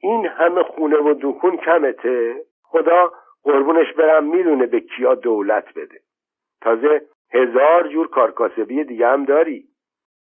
این 0.00 0.26
همه 0.26 0.62
خونه 0.62 0.96
و 0.96 1.14
دکون 1.20 1.56
کمته؟ 1.56 2.34
خدا 2.72 3.12
قربونش 3.42 3.92
برم 3.92 4.24
می‌دونه 4.24 4.66
به 4.66 4.80
کیا 4.80 5.14
دولت 5.14 5.74
بده. 5.74 6.00
تازه 6.60 7.02
هزار 7.34 7.88
جور 7.88 8.08
کارکاسبی 8.08 8.84
دیگه 8.84 9.08
هم 9.08 9.24
داری. 9.24 9.64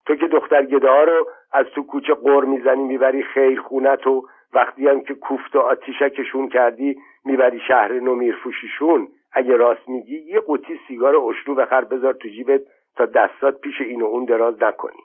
تو 0.05 0.15
که 0.15 0.27
دختر 0.27 0.65
گده 0.65 1.05
رو 1.05 1.27
از 1.51 1.65
تو 1.75 1.83
کوچه 1.83 2.13
قر 2.13 2.43
می‌زنی 2.45 2.83
می‌بری 2.83 3.23
خیر 3.23 3.61
خونت 3.61 4.07
و 4.07 4.27
وقتی 4.53 4.87
هم 4.87 5.01
که 5.01 5.13
کوفت 5.13 5.55
و 5.55 5.59
آتیشکشون 5.59 6.49
کردی 6.49 6.95
می‌بری 7.25 7.59
شهر 7.67 7.93
نو 7.93 8.15
میرفوشیشون 8.15 9.07
اگه 9.31 9.55
راست 9.55 9.89
میگی 9.89 10.17
یه 10.17 10.39
قوطی 10.39 10.79
سیگار 10.87 11.15
اشرو 11.15 11.55
بخر 11.55 11.83
بذار 11.83 12.13
تو 12.13 12.27
جیبت 12.27 12.61
تا 12.95 13.05
دستات 13.05 13.61
پیش 13.61 13.81
این 13.81 14.01
و 14.01 14.05
اون 14.05 14.25
دراز 14.25 14.63
نکنی. 14.63 15.01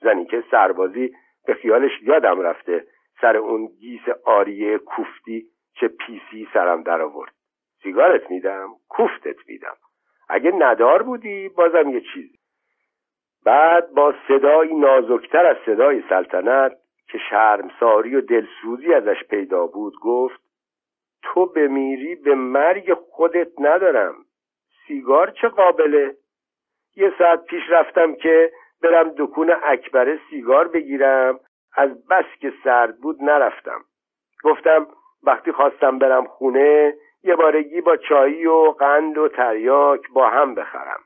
زنی 0.00 0.24
که 0.24 0.44
سربازی 0.50 1.12
به 1.46 1.54
خیالش 1.54 2.02
یادم 2.02 2.40
رفته 2.40 2.84
سر 3.20 3.36
اون 3.36 3.66
گیس 3.80 4.08
آریه 4.24 4.78
کوفتی 4.78 5.46
چه 5.74 5.88
پیسی 5.88 6.48
سرم 6.52 6.82
در 6.82 7.02
آورد. 7.02 7.32
سیگارت 7.82 8.30
میدم 8.30 8.68
کوفتت 8.88 9.36
میدم. 9.46 9.76
اگه 10.28 10.50
ندار 10.50 11.02
بودی 11.02 11.48
بازم 11.48 11.88
یه 11.88 12.00
چیزی. 12.14 12.38
بعد 13.44 13.90
با 13.90 14.14
صدایی 14.28 14.74
نازکتر 14.74 15.46
از 15.46 15.56
صدای 15.66 16.02
سلطنت 16.08 16.72
که 17.08 17.18
شرمساری 17.30 18.16
و 18.16 18.20
دلسوزی 18.20 18.94
ازش 18.94 19.24
پیدا 19.30 19.66
بود 19.66 19.94
گفت 20.02 20.40
تو 21.22 21.46
بمیری 21.46 22.14
به 22.14 22.34
مرگ 22.34 22.94
خودت 22.94 23.48
ندارم. 23.58 24.14
سیگار 24.86 25.30
چه 25.30 25.48
قابله؟ 25.48 26.16
یه 26.96 27.12
ساعت 27.18 27.44
پیش 27.44 27.62
رفتم 27.70 28.14
که 28.14 28.52
برم 28.82 29.14
دکون 29.18 29.56
اکبره 29.62 30.20
سیگار 30.30 30.68
بگیرم. 30.68 31.40
از 31.76 32.06
بس 32.06 32.24
که 32.40 32.52
سرد 32.64 33.00
بود 33.00 33.22
نرفتم. 33.22 33.84
گفتم 34.44 34.86
وقتی 35.22 35.52
خواستم 35.52 35.98
برم 35.98 36.26
خونه 36.26 36.94
یه 37.24 37.36
بارگی 37.36 37.80
با 37.80 37.96
چایی 37.96 38.46
و 38.46 38.74
قند 38.78 39.18
و 39.18 39.28
تریاک 39.28 40.00
با 40.12 40.28
هم 40.28 40.54
بخرم. 40.54 41.00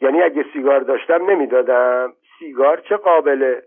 یعنی 0.00 0.22
اگه 0.22 0.44
سیگار 0.52 0.80
داشتم 0.80 1.30
نمی‌دادم. 1.30 2.12
سیگار 2.38 2.80
چه 2.80 2.96
قابله؟ 2.96 3.62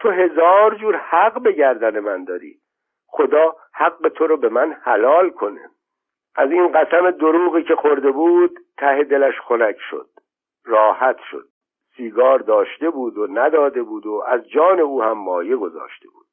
تو 0.00 0.10
هزار 0.10 0.74
جور 0.74 0.96
حق 0.96 1.42
به 1.42 1.52
گردن 1.52 2.00
من 2.00 2.24
داری. 2.24 2.58
خدا 3.06 3.56
حق 3.74 4.08
تو 4.08 4.26
رو 4.26 4.36
به 4.36 4.48
من 4.48 4.72
حلال 4.72 5.30
کنه. 5.30 5.70
از 6.36 6.50
این 6.50 6.72
قسم 6.72 7.10
دروغی 7.10 7.62
که 7.62 7.74
خورده 7.76 8.10
بود 8.10 8.58
ته 8.78 9.04
دلش 9.04 9.40
خنک 9.40 9.76
شد. 9.90 10.08
راحت 10.64 11.18
شد. 11.30 11.48
سیگار 11.96 12.38
داشته 12.38 12.90
بود 12.90 13.18
و 13.18 13.26
نداده 13.30 13.82
بود 13.82 14.06
و 14.06 14.24
از 14.26 14.48
جان 14.48 14.80
او 14.80 15.02
هم 15.02 15.18
مایه 15.18 15.56
گذاشته 15.56 16.08
بود. 16.08 16.26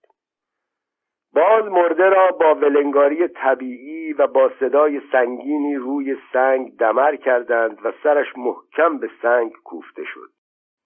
باز 1.36 1.66
مرده 1.66 2.10
را 2.10 2.28
با 2.28 2.56
ولنگاری 2.56 3.28
طبیعی 3.28 4.14
و 4.14 4.28
با 4.28 4.52
صدای 4.60 5.02
سنگینی 5.12 5.76
روی 5.76 6.18
سنگ 6.34 6.78
دمر 6.78 7.16
کردند 7.16 7.86
و 7.86 7.92
سرش 8.04 8.28
محکم 8.38 8.98
به 8.98 9.10
سنگ 9.22 9.52
کوفته 9.64 10.04
شد. 10.04 10.30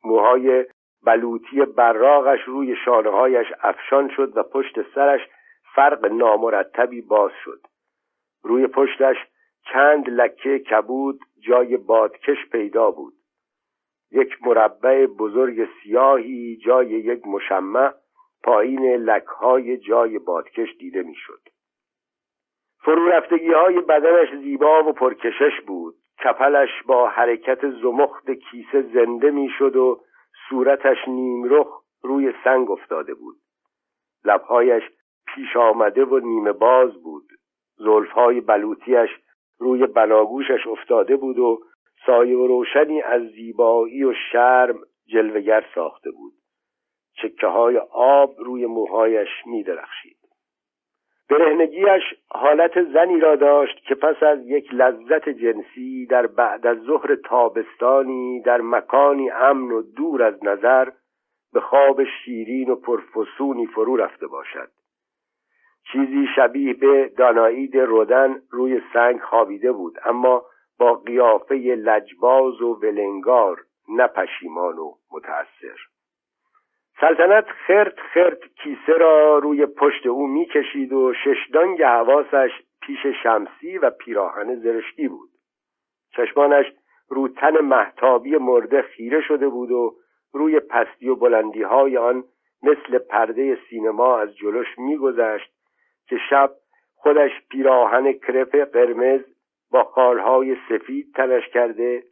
موهای 0.03 0.65
بلوطی 1.05 1.65
براغش 1.65 2.39
روی 2.45 2.75
شانههایش 2.85 3.47
افشان 3.61 4.09
شد 4.15 4.37
و 4.37 4.43
پشت 4.43 4.93
سرش 4.95 5.21
فرق 5.75 6.05
نامرتبی 6.05 7.01
باز 7.01 7.31
شد. 7.43 7.61
روی 8.43 8.67
پشتش 8.67 9.17
چند 9.73 10.09
لکه 10.09 10.59
کبود 10.59 11.19
جای 11.47 11.77
بادکش 11.77 12.49
پیدا 12.51 12.91
بود. 12.91 13.13
یک 14.11 14.37
مربع 14.45 15.05
بزرگ 15.05 15.67
سیاهی 15.83 16.57
جای 16.65 16.87
یک 16.87 17.27
مشمع 17.27 17.93
پایین 18.43 18.95
لکهای 18.95 19.77
جای 19.77 20.19
بادکش 20.19 20.75
دیده 20.79 21.03
می‌شد. 21.03 21.41
فرو 22.81 23.07
رفتگی 23.07 23.53
های 23.53 23.81
بدنش 23.81 24.29
زیبا 24.43 24.83
و 24.83 24.93
پرکشش 24.93 25.61
بود. 25.67 25.95
کپلش 26.23 26.69
با 26.85 27.09
حرکت 27.09 27.69
زمخت 27.69 28.31
کیسه 28.31 28.81
زنده 28.81 29.31
می‌شد 29.31 29.75
و 29.75 30.01
صورتش 30.49 30.97
نیمرخ 31.07 31.81
روی 32.03 32.33
سنگ 32.43 32.71
افتاده 32.71 33.13
بود. 33.13 33.35
لبهایش 34.25 34.83
پیش 35.27 35.55
آمده 35.55 36.05
و 36.05 36.19
نیمه 36.19 36.51
باز 36.51 37.03
بود. 37.03 37.27
زلفهای 37.77 38.41
بلوطیش 38.41 39.09
روی 39.59 39.87
بناگوشش 39.87 40.67
افتاده 40.67 41.15
بود 41.15 41.39
و 41.39 41.59
سایه 42.05 42.37
و 42.37 42.47
روشنی 42.47 43.01
از 43.01 43.21
زیبایی 43.21 44.03
و 44.03 44.13
شرم 44.31 44.79
جلوگر 45.07 45.65
ساخته 45.75 46.11
بود. 46.11 46.33
چکه 47.21 47.47
های 47.47 47.77
آب 47.91 48.35
روی 48.37 48.65
موهایش 48.65 49.29
می 49.45 49.63
درخشید 49.63 50.19
برهنگیش 51.29 52.03
حالت 52.29 52.83
زنی 52.83 53.19
را 53.19 53.35
داشت 53.35 53.85
که 53.85 53.95
پس 53.95 54.23
از 54.23 54.47
یک 54.47 54.73
لذت 54.73 55.29
جنسی 55.29 56.05
در 56.05 56.27
بعد 56.27 56.67
از 56.67 56.77
ظهر 56.77 57.15
تابستانی 57.15 58.41
در 58.41 58.61
مکانی 58.61 59.29
امن 59.29 59.71
و 59.71 59.81
دور 59.81 60.23
از 60.23 60.43
نظر 60.43 60.89
به 61.53 61.61
خواب 61.61 62.03
شیرین 62.03 62.69
و 62.69 62.75
پرفسونی 62.75 63.67
فرو 63.67 63.95
رفته 63.95 64.27
باشد. 64.27 64.69
چیزی 65.91 66.27
شبیه 66.35 66.73
به 66.73 67.11
دانایید 67.17 67.77
رودن 67.77 68.41
روی 68.51 68.81
سنگ 68.93 69.21
خوابیده 69.21 69.71
بود 69.71 69.99
اما 70.05 70.45
با 70.79 70.93
قیافه 70.93 71.55
لجباز 71.55 72.61
و 72.61 72.79
ولنگار 72.81 73.57
نه 73.89 74.07
و 74.59 74.93
متأثر. 75.11 75.88
سلطنت 77.01 77.45
خرت 77.67 77.99
خرت 77.99 78.39
کیسه 78.63 78.93
را 78.93 79.37
روی 79.37 79.65
پشت 79.65 80.05
او 80.05 80.27
می‌کشید 80.27 80.93
و 80.93 81.13
ششدانگ 81.13 81.81
حواسش 81.81 82.51
پیش 82.81 83.05
شمسی 83.23 83.77
و 83.77 83.89
پیراهن 83.89 84.55
زرشکی 84.55 85.07
بود. 85.07 85.29
چشمانش 86.15 86.65
رو 87.09 87.27
تن 87.27 87.57
محتابی 87.57 88.37
مرده 88.37 88.81
خیره 88.81 89.21
شده 89.21 89.49
بود 89.49 89.71
و 89.71 89.95
روی 90.33 90.59
پستی 90.59 91.09
و 91.09 91.15
بلندی 91.15 91.61
های 91.61 91.97
آن 91.97 92.23
مثل 92.63 92.97
پرده 92.97 93.57
سینما 93.69 94.17
از 94.17 94.35
جلوش 94.35 94.67
میگذشت 94.77 95.51
که 96.07 96.17
شب 96.29 96.51
خودش 96.95 97.31
پیراهن 97.49 98.13
کرپ 98.13 98.55
قرمز 98.73 99.21
با 99.71 99.83
خالهای 99.83 100.57
سفید 100.69 101.13
تنش 101.15 101.47
کرده 101.47 102.03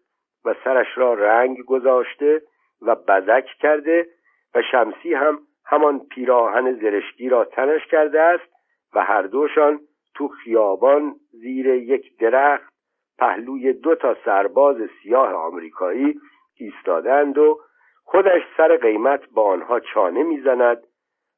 و 0.46 0.56
سرش 0.64 0.88
را 0.98 1.14
رنگ 1.14 1.66
گذاشته 1.66 2.42
و 2.82 2.96
بزک 2.96 3.46
کرده 3.60 4.08
و 4.56 4.62
شمسی 4.72 5.14
هم 5.14 5.40
همان 5.66 6.00
پیراهن 6.00 6.74
زرشکی 6.74 7.30
را 7.30 7.46
تنش 7.46 7.86
کرده 7.86 8.22
است 8.22 8.54
و 8.96 9.04
هر 9.04 9.22
دوشان 9.22 9.80
تو 10.16 10.28
خیابان 10.28 11.16
زیر 11.32 11.68
یک 11.68 12.18
درخت 12.18 12.74
پهلوی 13.18 13.74
دو 13.74 13.96
تا 13.96 14.18
سرباز 14.26 14.78
سیاه 15.04 15.34
آمریکایی 15.34 16.20
ایستادند 16.56 17.38
و 17.38 17.60
خودش 18.04 18.42
سر 18.58 18.78
قیمت 18.78 19.30
با 19.30 19.44
آنها 19.44 19.80
چانه 19.80 20.24
می‌زند 20.24 20.84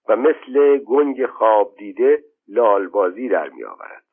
و 0.09 0.15
مثل 0.15 0.77
گنگ 0.77 1.25
خواب 1.25 1.75
دیده 1.77 2.23
لالبازی 2.47 3.29
در 3.29 3.49
میآورد. 3.49 4.03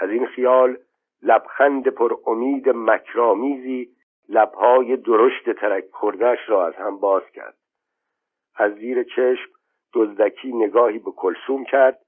از 0.00 0.10
این 0.10 0.26
خیال 0.26 0.78
لبخند 1.22 1.88
پر 1.88 2.16
امید 2.26 2.68
مکرامیزی 2.68 3.88
لبهای 4.28 4.96
درشت 4.96 5.50
ترک 5.50 5.84
خوردهش 5.92 6.38
را 6.48 6.66
از 6.66 6.74
هم 6.74 7.00
باز 7.00 7.22
کرد. 7.34 7.59
از 8.56 8.74
زیر 8.74 9.02
چشم 9.02 9.50
دزدکی 9.94 10.52
نگاهی 10.52 10.98
به 10.98 11.10
کلسوم 11.10 11.64
کرد 11.64 11.98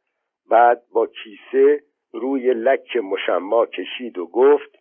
بعد 0.50 0.82
با 0.92 1.06
کیسه 1.06 1.80
روی 2.12 2.54
لک 2.54 2.96
مشما 2.96 3.66
کشید 3.66 4.18
و 4.18 4.26
گفت 4.26 4.76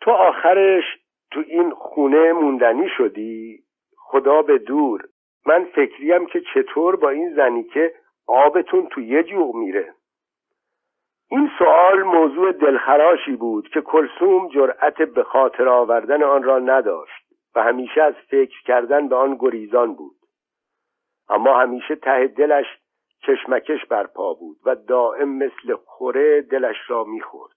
تو 0.00 0.10
آخرش 0.10 0.84
تو 1.30 1.42
این 1.46 1.70
خونه 1.70 2.32
موندنی 2.32 2.88
شدی؟ 2.96 3.58
خدا 3.96 4.42
به 4.42 4.58
دور 4.58 5.00
من 5.46 5.64
فکریم 5.64 6.26
که 6.26 6.42
چطور 6.54 6.96
با 6.96 7.10
این 7.10 7.34
زنی 7.34 7.64
که 7.64 7.94
آبتون 8.26 8.86
تو 8.86 9.00
یه 9.00 9.22
جوغ 9.22 9.54
میره. 9.54 9.94
این 11.30 11.50
سوال 11.58 12.02
موضوع 12.02 12.52
دلخراشی 12.52 13.36
بود 13.36 13.68
که 13.68 13.80
کلسوم 13.80 14.48
جرأت 14.48 15.02
به 15.02 15.22
خاطر 15.22 15.68
آوردن 15.68 16.22
آن 16.22 16.42
را 16.42 16.58
نداشت 16.58 17.24
و 17.54 17.62
همیشه 17.62 18.02
از 18.02 18.14
فکر 18.14 18.62
کردن 18.62 19.08
به 19.08 19.16
آن 19.16 19.36
گریزان 19.40 19.94
بود. 19.94 20.19
اما 21.30 21.60
همیشه 21.60 21.96
ته 21.96 22.26
دلش 22.26 22.66
کشمکش 23.22 23.84
برپا 23.84 24.34
بود 24.34 24.56
و 24.64 24.74
دائم 24.74 25.28
مثل 25.28 25.74
خوره 25.74 26.42
دلش 26.42 26.76
را 26.88 27.04
می‌خورد. 27.04 27.56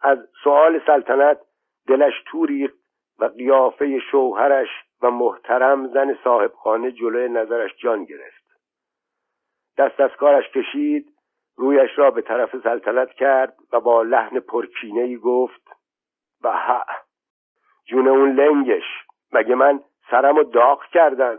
از 0.00 0.18
سوال 0.44 0.80
سلطنت 0.86 1.40
دلش 1.88 2.14
توریخت 2.26 2.78
و 3.18 3.24
قیافه 3.24 3.98
شوهرش 4.10 4.68
و 5.02 5.10
محترم 5.10 5.86
زن 5.86 6.18
صاحبخانه 6.24 6.92
جلوی 6.92 7.28
نظرش 7.28 7.76
جان 7.76 8.04
گرفت. 8.04 8.44
دست 9.78 10.00
از 10.00 10.10
کارش 10.10 10.48
کشید 10.48 11.12
رویش 11.56 11.90
را 11.98 12.10
به 12.10 12.22
طرف 12.22 12.56
سلطنت 12.62 13.12
کرد 13.12 13.56
و 13.72 13.80
با 13.80 14.02
لحن 14.02 14.40
پرکینه 14.40 15.00
ای 15.00 15.16
گفت 15.16 15.62
و 16.42 16.58
جون 17.84 18.08
اون 18.08 18.32
لنگش 18.32 18.84
مگه 19.32 19.54
من 19.54 19.80
سرم 20.10 20.36
و 20.36 20.42
داغ 20.42 20.84
کردن؟ 20.84 21.36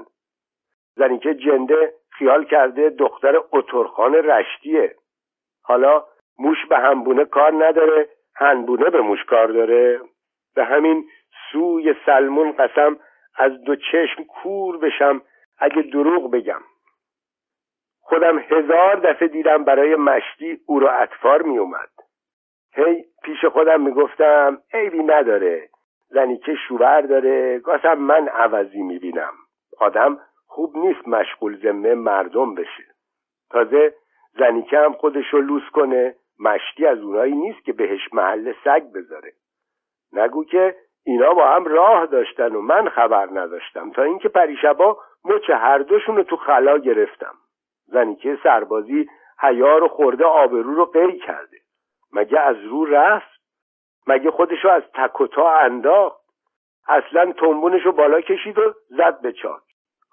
زنی 0.95 1.19
که 1.19 1.33
جنده 1.33 1.93
خیال 2.09 2.45
کرده 2.45 2.89
دختر 2.89 3.41
اترخان 3.51 4.13
رشتیه. 4.13 4.95
حالا 5.63 6.03
موش 6.39 6.65
به 6.65 6.77
همبونه 6.77 7.25
کار 7.25 7.65
نداره 7.65 8.09
هنبونه 8.35 8.89
به 8.89 9.01
موش 9.01 9.23
کار 9.23 9.47
داره. 9.47 9.99
به 10.55 10.65
همین 10.65 11.05
سوی 11.51 11.95
سلمون 12.05 12.51
قسم 12.51 12.97
از 13.35 13.61
دو 13.61 13.75
چشم 13.75 14.23
کور 14.23 14.77
بشم 14.77 15.21
اگه 15.59 15.81
دروغ 15.81 16.31
بگم. 16.31 16.61
خودم 18.01 18.39
هزار 18.39 18.95
دفعه 18.95 19.27
دیدم 19.27 19.63
برای 19.63 19.95
مشتی 19.95 20.59
او 20.65 20.79
را 20.79 20.91
اطفار 20.91 21.41
می 21.41 21.57
اومد. 21.57 21.89
هی 22.73 23.05
پیش 23.23 23.45
خودم 23.45 23.81
می‌گفتم 23.81 24.61
عیبی 24.73 25.03
نداره. 25.03 25.69
زنیکه 26.09 26.55
شوور 26.67 27.01
داره 27.01 27.59
گاهی 27.59 27.93
من 27.93 28.27
عوضی 28.27 28.81
می‌بینم 28.81 29.33
آدم 29.79 30.19
خوب 30.53 30.77
نیست 30.77 31.07
مشغول 31.07 31.57
ذمه 31.63 31.93
مردم 31.93 32.55
بشه. 32.55 32.83
تازه 33.49 33.93
زنیکه 34.39 34.77
هم 34.77 34.93
خودشو 34.93 35.37
لوس 35.37 35.69
کنه 35.73 36.15
مشتی 36.39 36.85
از 36.85 36.99
اونایی 36.99 37.35
نیست 37.35 37.65
که 37.65 37.73
بهش 37.73 38.13
محل 38.13 38.53
سگ 38.63 38.83
بذاره. 38.95 39.33
نگو 40.13 40.43
که 40.43 40.75
اینا 41.05 41.33
با 41.33 41.47
هم 41.47 41.65
راه 41.65 42.05
داشتن 42.05 42.55
و 42.55 42.61
من 42.61 42.89
خبر 42.89 43.27
نداشتم 43.31 43.91
تا 43.91 44.03
اینکه 44.03 44.29
پریشبا 44.29 44.97
مچ 45.25 45.49
هر 45.49 45.77
دوشون 45.77 46.15
رو 46.15 46.23
تو 46.23 46.35
خلا 46.35 46.77
گرفتم. 46.77 47.35
زنیکه 47.85 48.37
سربازی 48.43 49.09
حیار 49.39 49.83
و 49.83 49.87
خورده 49.87 50.25
آبرو 50.25 50.75
رو 50.75 50.85
قی 50.85 51.19
کرده. 51.19 51.57
مگه 52.13 52.39
از 52.39 52.57
رو 52.63 52.85
رفت؟ 52.85 53.41
مگه 54.07 54.31
خودشو 54.31 54.69
از 54.69 54.83
تک 54.93 55.21
و 55.21 55.27
تا 55.27 55.57
انداخت؟ 55.59 56.21
اصلا 56.87 57.31
تنبونشو 57.31 57.91
بالا 57.91 58.21
کشید 58.21 58.57
و 58.59 58.73
زد 58.89 59.21
به 59.21 59.33
چاک. 59.33 59.70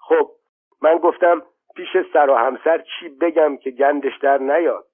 خب 0.09 0.31
من 0.81 0.97
گفتم 0.97 1.41
پیش 1.75 1.97
سر 2.13 2.29
و 2.29 2.35
همسر 2.35 2.77
چی 2.77 3.09
بگم 3.09 3.57
که 3.57 3.71
گندش 3.71 4.17
در 4.17 4.37
نیاد؟ 4.37 4.85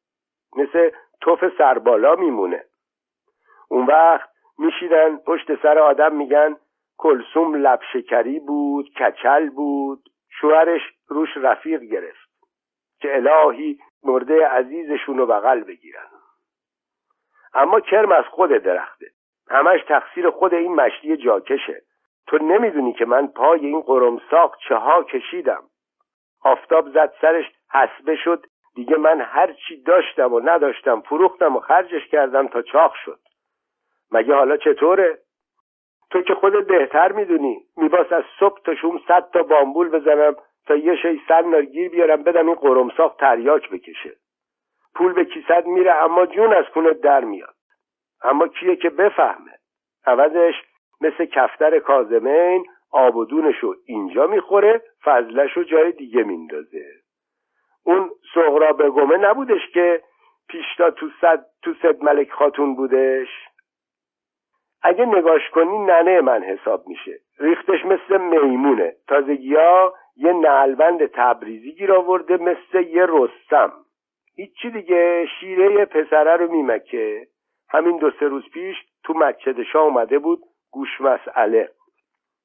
مثل 0.58 0.89
توف 1.21 1.43
سربالا 1.58 2.15
میمونه. 2.15 2.63
اون 3.69 3.86
وقت 3.86 4.30
میشیدن 4.58 5.17
پشت 5.17 5.62
سر 5.62 5.80
آدم 5.80 6.15
میگن 6.15 6.56
کلسوم 6.97 7.56
لب 7.56 7.80
شکری 7.93 8.39
بود 8.39 8.89
کچل 8.93 9.49
بود. 9.49 10.10
شوهرش 10.41 10.82
روش 11.08 11.30
رفیق 11.38 11.82
گرفت 11.82 12.30
که 12.99 13.15
الهی 13.15 13.80
مرده 14.04 14.47
عزیزشون 14.47 15.17
رو 15.17 15.25
بغل 15.25 15.63
بگیرن. 15.63 16.08
اما 17.54 17.80
کرم 17.80 18.12
از 18.12 18.25
خود 18.25 18.49
درخته. 18.51 19.08
همش 19.49 19.80
تقصیر 19.88 20.30
خود 20.30 20.54
این 20.54 20.75
مشتی 20.75 21.17
جاکشه. 21.17 21.82
تو 22.28 22.38
نمی‌دونی 22.38 22.94
که 22.94 23.06
من 23.06 23.28
پای 23.28 23.66
این 23.66 23.82
قرمساق 23.82 24.58
چه 24.68 24.76
ها 24.76 25.04
کشیدم. 25.04 25.64
آفتاب 26.44 26.90
زد 26.90 27.14
سرش 27.22 27.46
حسبه 27.72 28.16
شد. 28.16 28.46
دیگه 28.76 28.98
من 28.98 29.22
هر 29.22 29.54
چی 29.54 29.84
داشتم 29.84 30.34
و 30.34 30.40
نداشتم 30.40 31.02
فروختم 31.02 31.56
و 31.56 31.60
خرجش 31.60 32.08
کردم 32.08 32.48
تا 32.48 32.62
چاق 32.62 32.94
شد. 33.06 33.20
مگه 34.12 34.36
حالا 34.36 34.58
چطوره؟ 34.58 35.18
تو 36.12 36.22
که 36.22 36.34
خودت 36.34 36.68
بهتر 36.68 37.12
می‌دونی. 37.12 37.58
میباس 37.78 38.12
از 38.12 38.24
صبح 38.40 38.62
تا 38.64 38.76
شوم 38.76 39.02
صد 39.08 39.30
تا 39.34 39.44
بامبول 39.44 39.90
بزنم 39.90 40.36
تا 40.68 40.76
یه 40.76 40.96
شی 40.96 41.22
گیر 41.72 41.90
بیارم 41.90 42.24
بدم 42.24 42.48
این 42.48 42.56
قرمساق 42.56 43.16
تریاک 43.20 43.70
بکشه. 43.70 44.16
پول 44.96 45.14
به 45.14 45.26
کیسد 45.26 45.66
میره 45.66 45.94
اما 45.94 46.26
جون 46.26 46.54
از 46.54 46.66
خونت 46.74 47.02
در 47.02 47.24
میاد. 47.24 47.56
اما 48.24 48.48
کیه 48.48 48.76
که 48.76 48.90
بفهمه؟ 48.90 49.52
عوضش 50.06 50.54
مثل 51.06 51.26
کفتر 51.26 51.80
کازمین 51.80 52.65
آب 52.91 53.15
و 53.15 53.26
دونشو 53.26 53.74
اینجا 53.86 54.28
می‌خوره 54.28 54.82
فضلشو 55.04 55.63
جای 55.63 55.91
دیگه 55.91 56.24
میندازه. 56.24 56.86
اون 57.84 58.10
سغرا 58.34 58.74
بگمه 58.74 59.18
نبودش 59.18 59.70
که 59.74 60.02
پیشتا 60.50 60.91
تو 60.91 61.10
صد 61.22 61.46
تو 61.62 61.74
صد 61.82 62.04
ملک 62.04 62.32
خاتون 62.32 62.76
بودش؟ 62.76 63.28
اگه 64.82 65.06
نگاش 65.06 65.50
کنی 65.50 65.78
ننه 65.78 66.22
من 66.22 66.44
حساب 66.44 66.88
میشه. 66.88 67.20
ریختش 67.39 67.86
مثل 67.86 68.22
میمونه. 68.22 68.96
تازگیا 69.08 69.94
یه 70.15 70.34
نلبند 70.34 71.06
تبریزی 71.06 71.72
گیر 71.72 71.94
آورده 71.94 72.38
مثل 72.38 72.88
یه 72.88 73.06
رستم. 73.10 73.74
هیچی 74.36 74.70
دیگه 74.70 75.28
شیره 75.39 75.86
پسره 75.86 76.36
رو 76.36 76.52
میمکه. 76.52 77.28
همین 77.70 77.98
دو 77.98 78.12
سه 78.20 78.28
روز 78.28 78.50
پیش 78.54 78.76
تو 79.04 79.13
مچدشا 79.13 79.82
اومده 79.82 80.20
بود 80.20 80.39
گوش 80.76 81.02
مسئله 81.02 81.70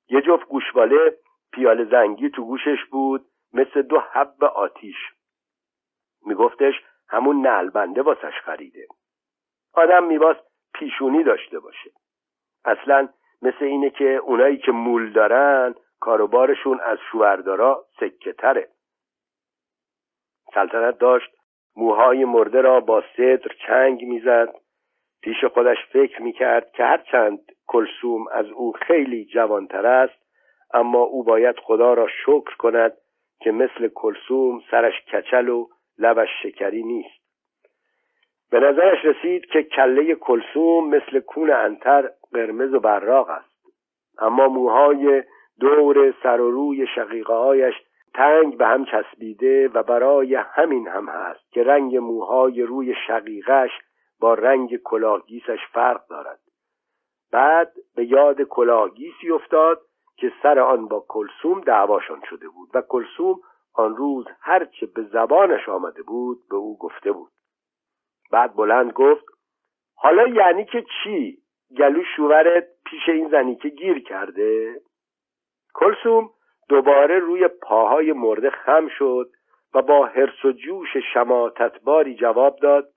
یه 0.08 0.20
جفت 0.20 0.48
گوشواله 0.48 1.16
پیال 1.52 1.90
زنگی 1.90 2.30
تو 2.30 2.44
گوشش 2.44 2.84
بود 2.90 3.26
مثل 3.52 3.82
دو 3.82 4.00
حب 4.00 4.44
آتیش. 4.44 4.96
میگفتش 6.26 6.74
همون 7.08 7.46
نلبنده 7.46 8.02
واسش 8.02 8.40
خریده. 8.44 8.86
آدم 9.74 10.04
میباس 10.04 10.36
پیشونی 10.74 11.24
داشته 11.24 11.58
باشه. 11.58 11.90
اصلا 12.64 13.08
مثل 13.42 13.64
اینه 13.64 13.90
که 13.90 14.04
اونایی 14.04 14.58
که 14.58 14.72
مول 14.72 15.12
دارن 15.12 15.74
کاروبارشون 16.00 16.80
از 16.80 16.98
شوهردارا 17.12 17.84
سکه 18.00 18.32
تره. 18.32 18.68
سلطنت 20.54 20.98
داشت 20.98 21.30
موهای 21.76 22.24
مرده 22.24 22.60
را 22.60 22.80
با 22.80 23.04
صدر 23.16 23.50
چنگ 23.66 24.04
می‌زد. 24.04 24.54
پیش 25.22 25.44
خودش 25.44 25.78
فکر 25.92 26.22
می‌کرد 26.22 26.72
که 26.72 26.84
هرچند 26.84 27.38
کلسوم 27.72 28.28
از 28.32 28.46
او 28.46 28.72
خیلی 28.72 29.24
جوانتر 29.24 29.86
است 29.86 30.20
اما 30.74 30.98
او 30.98 31.24
باید 31.24 31.56
خدا 31.58 31.94
را 31.94 32.08
شکر 32.24 32.56
کند 32.58 32.92
که 33.40 33.50
مثل 33.50 33.88
کلسوم 33.94 34.60
سرش 34.70 34.94
کچل 35.12 35.48
و 35.48 35.66
لبش 35.98 36.28
شکری 36.42 36.82
نیست. 36.82 37.20
به 38.50 38.60
نظرش 38.60 39.04
رسید 39.04 39.46
که 39.46 39.62
کله 39.62 40.14
کلسوم 40.14 40.88
مثل 40.88 41.20
کون 41.20 41.50
انتر 41.50 42.10
قرمز 42.32 42.74
و 42.74 42.80
براق 42.80 43.28
است. 43.30 43.50
اما 44.18 44.48
موهای 44.48 45.22
دور 45.60 46.14
سر 46.22 46.40
و 46.40 46.50
روی 46.50 46.86
شقیقه 46.94 47.34
هایش 47.34 47.74
تنگ 48.14 48.56
به 48.56 48.66
هم 48.66 48.84
چسبیده 48.84 49.68
و 49.68 49.82
برای 49.82 50.34
همین 50.34 50.88
هم 50.88 51.08
هست 51.08 51.52
که 51.52 51.62
رنگ 51.62 51.96
موهای 51.96 52.62
روی 52.62 52.94
شقیقش 53.06 53.70
با 54.20 54.34
رنگ 54.34 54.76
کلاهگیسش 54.76 55.58
فرق 55.72 56.06
دارد. 56.06 56.49
بعد 57.32 57.72
به 57.96 58.04
یاد 58.04 58.42
کلاهگیسی 58.42 59.30
افتاد 59.30 59.80
که 60.16 60.32
سر 60.42 60.58
آن 60.58 60.88
با 60.88 61.04
کلسوم 61.08 61.60
دعواشان 61.60 62.22
شده 62.30 62.48
بود 62.48 62.70
و 62.74 62.82
کلسوم 62.88 63.40
آن 63.74 63.96
روز 63.96 64.26
هرچه 64.40 64.86
به 64.86 65.02
زبانش 65.02 65.68
آمده 65.68 66.02
بود 66.02 66.38
به 66.50 66.56
او 66.56 66.78
گفته 66.78 67.12
بود. 67.12 67.32
بعد 68.32 68.54
بلند 68.54 68.92
گفت 68.92 69.24
حالا 69.96 70.26
یعنی 70.28 70.64
که 70.64 70.84
چی؟ 71.02 71.38
گلو 71.78 72.02
شوورت 72.16 72.64
پیش 72.86 73.08
این 73.08 73.28
زنی 73.28 73.56
که 73.56 73.68
گیر 73.68 74.02
کرده؟ 74.02 74.80
کلسوم 75.74 76.30
دوباره 76.68 77.18
روی 77.18 77.48
پاهای 77.48 78.12
مرده 78.12 78.50
خم 78.50 78.88
شد 78.98 79.30
و 79.74 79.82
با 79.82 80.06
حرس 80.06 80.44
و 80.44 80.52
جوش 80.52 80.96
شماتتباری 81.14 82.14
جواب 82.14 82.58
داد 82.62 82.88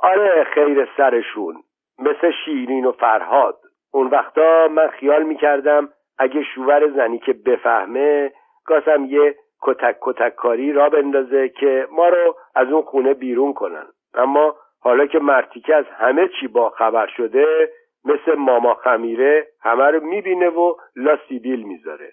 آره 0.00 0.44
خیر 0.44 0.88
سرشون. 0.96 1.62
مثل 2.02 2.30
شیرین 2.44 2.84
و 2.84 2.92
فرهاد. 2.92 3.58
اون 3.92 4.06
وقتا 4.06 4.68
من 4.68 4.88
خیال 4.88 5.22
می‌کردم 5.22 5.88
اگه 6.18 6.42
شوور 6.54 6.90
زنی 6.90 7.18
که 7.18 7.32
بفهمه 7.32 8.32
گاسم 8.66 9.04
یه 9.04 9.34
کتک 9.62 9.96
کتک 10.00 10.34
کاری 10.34 10.72
را 10.72 10.88
بندازه 10.88 11.48
که 11.48 11.86
ما 11.90 12.08
رو 12.08 12.36
از 12.54 12.68
اون 12.68 12.82
خونه 12.82 13.14
بیرون 13.14 13.52
کنن. 13.52 13.86
اما 14.14 14.56
حالا 14.80 15.06
که 15.06 15.18
مرتیکه 15.18 15.74
از 15.74 15.84
همه 15.84 16.28
چی 16.40 16.48
با 16.48 16.70
خبر 16.70 17.06
شده 17.06 17.70
مثل 18.04 18.34
ماما 18.34 18.74
خمیره 18.74 19.46
همه 19.60 19.84
رو 19.84 20.00
می‌بینه 20.00 20.48
و 20.48 20.74
لا 20.96 21.18
سیبیل 21.28 21.62
می‌ذاره. 21.62 22.12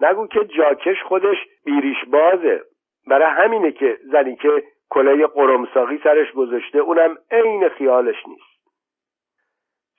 نگو 0.00 0.26
که 0.26 0.44
جاکش 0.44 1.02
خودش 1.02 1.36
بیریش 1.64 2.04
بازه. 2.06 2.60
برای 3.06 3.28
همینه 3.28 3.72
که 3.72 3.98
زنی 4.12 4.36
که 4.36 4.62
کلاه 4.90 5.26
قرمساقی 5.26 6.00
سرش 6.04 6.32
گذاشته 6.32 6.78
اونم 6.78 7.16
عین 7.30 7.68
خیالش 7.68 8.26
نیست. 8.26 8.54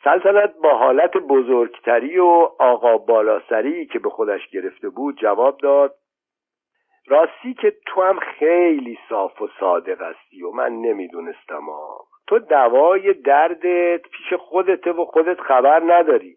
سلطنت 0.03 0.53
با 0.63 0.77
حالت 0.77 1.17
بزرگتری 1.17 2.19
و 2.19 2.49
آقا 2.59 2.97
بالاسری 2.97 3.85
که 3.85 3.99
به 3.99 4.09
خودش 4.09 4.49
گرفته 4.49 4.89
بود 4.89 5.17
جواب 5.17 5.57
داد 5.57 5.95
راستی 7.07 7.53
که 7.53 7.73
تو 7.85 8.01
هم 8.01 8.19
خیلی 8.19 8.97
صاف 9.09 9.41
و 9.41 9.49
صادق 9.59 10.01
هستی 10.01 10.43
و 10.43 10.51
من 10.51 10.71
نمی‌دونستم 10.71 11.61
تو 12.27 12.39
دوای 12.39 13.13
دردت 13.13 14.01
پیش 14.01 14.33
خودته 14.39 14.91
و 14.91 15.05
خودت 15.05 15.41
خبر 15.41 15.83
نداری. 15.85 16.35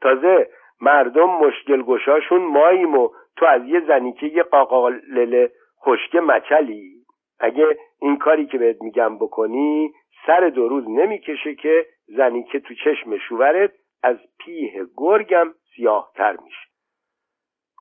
تازه 0.00 0.48
مردم 0.80 1.30
مشکل 1.30 1.82
گشاشون 1.82 2.42
ماییم 2.42 2.98
و 2.98 3.08
تو 3.36 3.46
از 3.46 3.62
یه 3.64 3.80
زنی 3.80 4.12
که 4.12 4.26
یه 4.26 4.42
قاقالله 4.42 5.50
خشکه 5.84 6.20
مچلی 6.20 6.97
اگه 7.40 7.78
این 8.00 8.18
کاری 8.18 8.46
که 8.46 8.58
بهت 8.58 8.82
میگم 8.82 9.18
بکنی 9.18 9.92
سر 10.26 10.48
دو 10.48 10.68
روز 10.68 10.84
نمی‌کشه 10.88 11.54
که 11.54 11.86
زنی 12.06 12.44
که 12.44 12.60
تو 12.60 12.74
چشم 12.74 13.18
شوورت 13.18 13.72
از 14.02 14.16
پیه 14.38 14.86
گرگم 14.96 15.54
سیاهتر 15.76 16.36
میشه. 16.44 16.68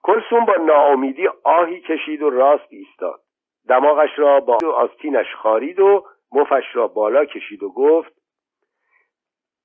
کلسون 0.04 0.46
با 0.46 0.56
ناامیدی 0.56 1.28
آهی 1.44 1.82
کشید 1.82 2.22
و 2.22 2.30
راست 2.30 2.68
ایستاد. 2.70 3.20
دماغش 3.68 4.10
را 4.20 4.40
با 4.40 4.58
آستینش 4.76 5.36
خارید 5.36 5.80
و 5.80 6.06
مفش 6.32 6.64
را 6.74 6.88
بالا 6.88 7.26
کشید 7.26 7.64
و 7.64 7.70
گفت 7.70 8.14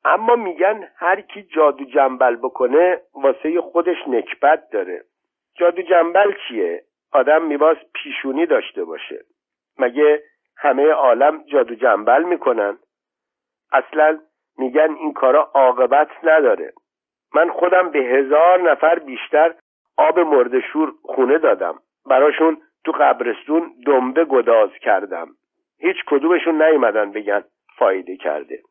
اما 0.04 0.36
میگن 0.36 0.88
هر 0.96 1.20
کی 1.20 1.42
جادو 1.42 1.84
جنبل 1.84 2.36
بکنه 2.36 3.00
واسه 3.14 3.60
خودش 3.60 3.96
نکبت 4.08 4.70
داره. 4.70 5.04
جادو 5.54 5.82
جنبل 5.82 6.32
چیه؟ 6.48 6.84
آدم 7.12 7.44
میباس 7.44 7.76
پیشونی 7.94 8.46
داشته 8.46 8.84
باشه. 8.84 9.24
مگه 9.78 10.22
همه 10.56 10.90
عالم 10.90 11.44
جادو 11.46 11.74
جنبل 11.74 12.22
می‌کنن؟ 12.22 12.78
اصلا 13.72 14.18
میگن 14.58 14.94
این 15.00 15.12
کارا 15.12 15.50
عاقبت 15.54 16.08
نداره. 16.22 16.72
من 17.34 17.50
خودم 17.50 17.90
به 17.90 17.98
هزار 17.98 18.70
نفر 18.70 18.98
بیشتر 18.98 19.54
آب 19.96 20.18
مردشور 20.18 20.92
خونه 21.02 21.38
دادم. 21.38 21.78
براشون 22.06 22.62
تو 22.84 22.92
قبرستون 22.92 23.74
دنبه 23.86 24.24
گداز 24.24 24.70
کردم. 24.82 25.28
هیچ 25.78 25.96
کدومشون 26.06 26.62
نیومدن 26.62 27.12
بگن 27.12 27.44
فایده 27.78 28.16
کرده. 28.16 28.62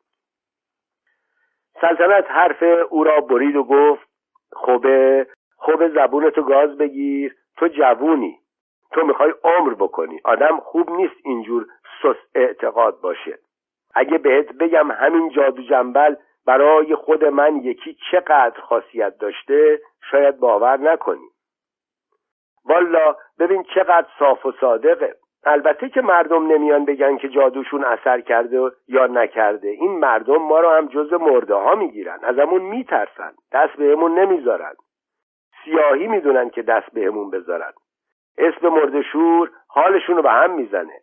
سلطنت 1.81 2.31
حرف 2.31 2.63
او 2.89 3.03
را 3.03 3.21
برید 3.21 3.55
و 3.55 3.63
گفت 3.63 4.07
خوبه 4.51 5.27
خوب 5.55 5.87
زبونتو 5.87 6.43
گاز 6.43 6.77
بگیر 6.77 7.35
تو 7.57 7.67
جوونی. 7.67 8.40
تو 8.91 9.05
می‌خوای 9.05 9.33
عمر 9.43 9.73
بکنی. 9.73 10.19
آدم 10.23 10.59
خوب 10.59 10.91
نیست 10.91 11.15
اینجور 11.23 11.65
سس 12.03 12.15
اعتقاد 12.35 13.01
باشه. 13.01 13.39
اگه 13.95 14.17
بهت 14.17 14.51
بگم 14.51 14.91
همین 14.91 15.29
جادو 15.29 15.61
جنبل 15.63 16.15
برای 16.45 16.95
خود 16.95 17.25
من 17.25 17.55
یکی 17.55 17.97
چقدر 18.11 18.61
خاصیت 18.61 19.17
داشته 19.17 19.79
شاید 20.11 20.39
باور 20.39 20.77
نکنی. 20.77 21.29
والا 22.65 23.15
ببین 23.39 23.63
چقدر 23.63 24.07
صاف 24.19 24.45
و 24.45 24.51
صادقه. 24.51 25.15
البته 25.43 25.89
که 25.89 26.01
مردم 26.01 26.47
نمیان 26.47 26.85
بگن 26.85 27.17
که 27.17 27.29
جادوشون 27.29 27.83
اثر 27.83 28.21
کرده 28.21 28.71
یا 28.87 29.07
نکرده. 29.07 29.67
این 29.67 29.99
مردم 29.99 30.37
ما 30.37 30.59
رو 30.59 30.69
هم 30.69 30.87
جز 30.87 31.13
مرده 31.13 31.53
ها 31.53 31.75
می‌گیرن. 31.75 32.19
ازمون 32.23 32.61
میترسن. 32.61 33.31
دست 33.51 33.73
بهمون 33.73 34.19
نمی‌ذارن. 34.19 34.73
سیاهی 35.63 36.07
می‌دونن 36.07 36.49
که 36.49 36.61
دست 36.61 36.91
بهمون 36.93 37.29
بذارن. 37.29 37.71
اسم 38.37 38.67
مردشور 38.67 39.51
حالشون 39.67 40.15
رو 40.15 40.21
به 40.21 40.31
هم 40.31 40.51
می‌زنه. 40.51 41.01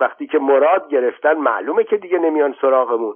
وقتی 0.00 0.26
که 0.26 0.38
مراد 0.38 0.88
گرفتن 0.88 1.34
معلومه 1.34 1.84
که 1.84 1.96
دیگه 1.96 2.18
نمیان 2.18 2.54
سراغمون. 2.60 3.14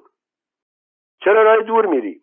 چرا 1.21 1.43
راه 1.43 1.63
دور 1.63 1.87
میری 1.87 2.21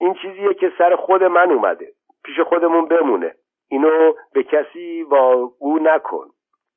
این 0.00 0.14
چیزیه 0.14 0.54
که 0.54 0.72
سر 0.78 0.96
خود 0.96 1.22
من 1.22 1.50
اومده. 1.50 1.92
پیش 2.24 2.40
خودمون 2.40 2.84
بمونه. 2.84 3.34
اینو 3.70 4.12
به 4.34 4.42
کسی 4.42 5.02
واگو 5.02 5.78
نکن. 5.78 6.26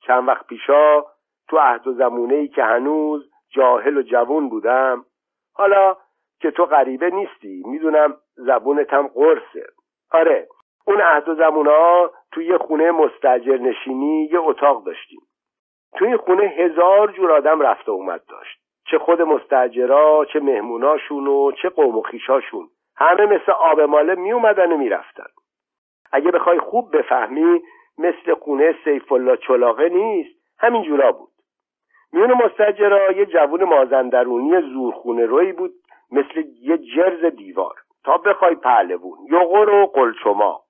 چند 0.02 0.28
وقت 0.28 0.48
پیشا 0.48 1.02
تو 1.50 1.58
عهد 1.58 1.88
و 1.88 1.94
زمونه 1.94 2.36
ای 2.36 2.48
که 2.48 2.64
هنوز 2.64 3.30
جاهل 3.50 3.98
و 3.98 4.02
جوون 4.02 4.50
بودم 4.50 5.06
حالا 5.54 5.98
که 6.42 6.52
تو 6.52 6.66
غریبه 6.66 7.10
نیستی 7.10 7.64
می‌دونم 7.66 8.18
زبونتم 8.36 9.08
قرصه. 9.08 9.68
آره 10.12 10.48
اون 10.88 11.02
عهد 11.02 11.30
و 11.30 11.36
زمونه 11.36 11.72
ها 11.72 12.12
تو 12.32 12.42
یه 12.42 12.58
خونه 12.58 12.92
مستجر 12.92 13.58
نشینی 13.58 14.30
یه 14.32 14.40
اتاق 14.40 14.84
داشتیم. 14.84 15.22
تو 15.98 16.06
این 16.06 16.18
خونه 16.18 16.44
هزار 16.44 17.12
جور 17.12 17.32
آدم 17.32 17.62
رفته 17.62 17.92
اومد 17.92 18.22
داشت. 18.30 18.60
چه 18.86 18.98
خود 19.00 19.22
مستجرا 19.22 20.26
چه 20.34 20.40
مهموناشون 20.40 21.28
و 21.28 21.52
چه 21.52 21.70
قوم 21.70 21.98
و 21.98 22.02
خیشاشون. 22.02 22.68
همه 22.98 23.26
مثل 23.26 23.52
آب 23.52 23.82
ماله 23.82 24.16
می 24.16 24.32
اومدن 24.32 24.72
و 24.72 24.78
می‌رفتن. 24.78 25.28
اگه 26.12 26.32
بخوای 26.32 26.60
خوب 26.60 26.98
بفهمی 26.98 27.62
مثل 27.98 28.34
خونه 28.34 28.76
سیف 28.84 29.12
الله 29.12 29.38
چلاقه 29.38 29.90
نیست. 29.90 30.36
همین 30.60 30.84
جورا 30.84 31.12
بود. 31.12 31.32
میون 32.14 32.34
مستجرا 32.34 33.12
یه 33.12 33.26
جوون 33.26 33.64
مازندرونی 33.64 34.62
زورخونه 34.62 35.26
روی 35.26 35.52
بود 35.52 35.72
مثل 36.12 36.44
یه 36.62 36.78
جرز 36.78 37.26
دیوار. 37.26 37.76
تا 38.06 38.18
بخوای 38.18 38.56
پهلوون 38.56 39.18
یغور 39.32 39.70
و 39.70 39.86
قلچما 39.86 40.62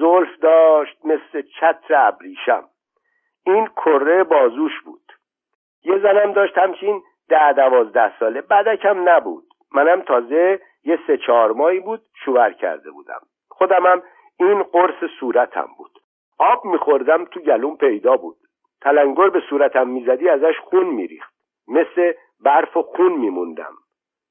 زلف 0.00 0.38
داشت 0.40 0.98
مثل 1.04 1.42
چتر 1.42 1.94
ابریشم. 2.08 2.64
این 3.46 3.66
کره 3.66 4.24
بازوش 4.24 4.80
بود. 4.84 5.12
یه 5.84 5.98
زنم 5.98 6.32
داشت 6.32 6.58
همچین 6.58 7.02
ده 7.28 7.52
دوازده 7.52 8.18
ساله. 8.18 8.40
بدکم 8.40 9.08
نبود. 9.08 9.44
منم 9.72 10.00
تازه 10.00 10.60
یه 10.84 10.98
سه 11.06 11.16
چهار 11.16 11.52
ماهی 11.52 11.80
بود 11.80 12.02
شوهر 12.24 12.52
کرده 12.52 12.90
بودم. 12.90 13.20
خودمم 13.48 14.02
این 14.40 14.62
قرص 14.62 15.10
صورتم 15.20 15.68
بود. 15.78 15.98
آب 16.38 16.64
میخوردم 16.64 17.24
تو 17.24 17.40
گلوم 17.40 17.76
پیدا 17.76 18.16
بود. 18.16 18.36
تلنگر 18.80 19.28
به 19.28 19.42
صورتم 19.50 19.88
می‌زدی 19.88 20.28
ازش 20.28 20.58
خون 20.58 20.86
میریخت. 20.86 21.34
مثل 21.68 22.12
برف 22.40 22.76
و 22.76 22.82
خون 22.82 23.12
میموندم. 23.12 23.74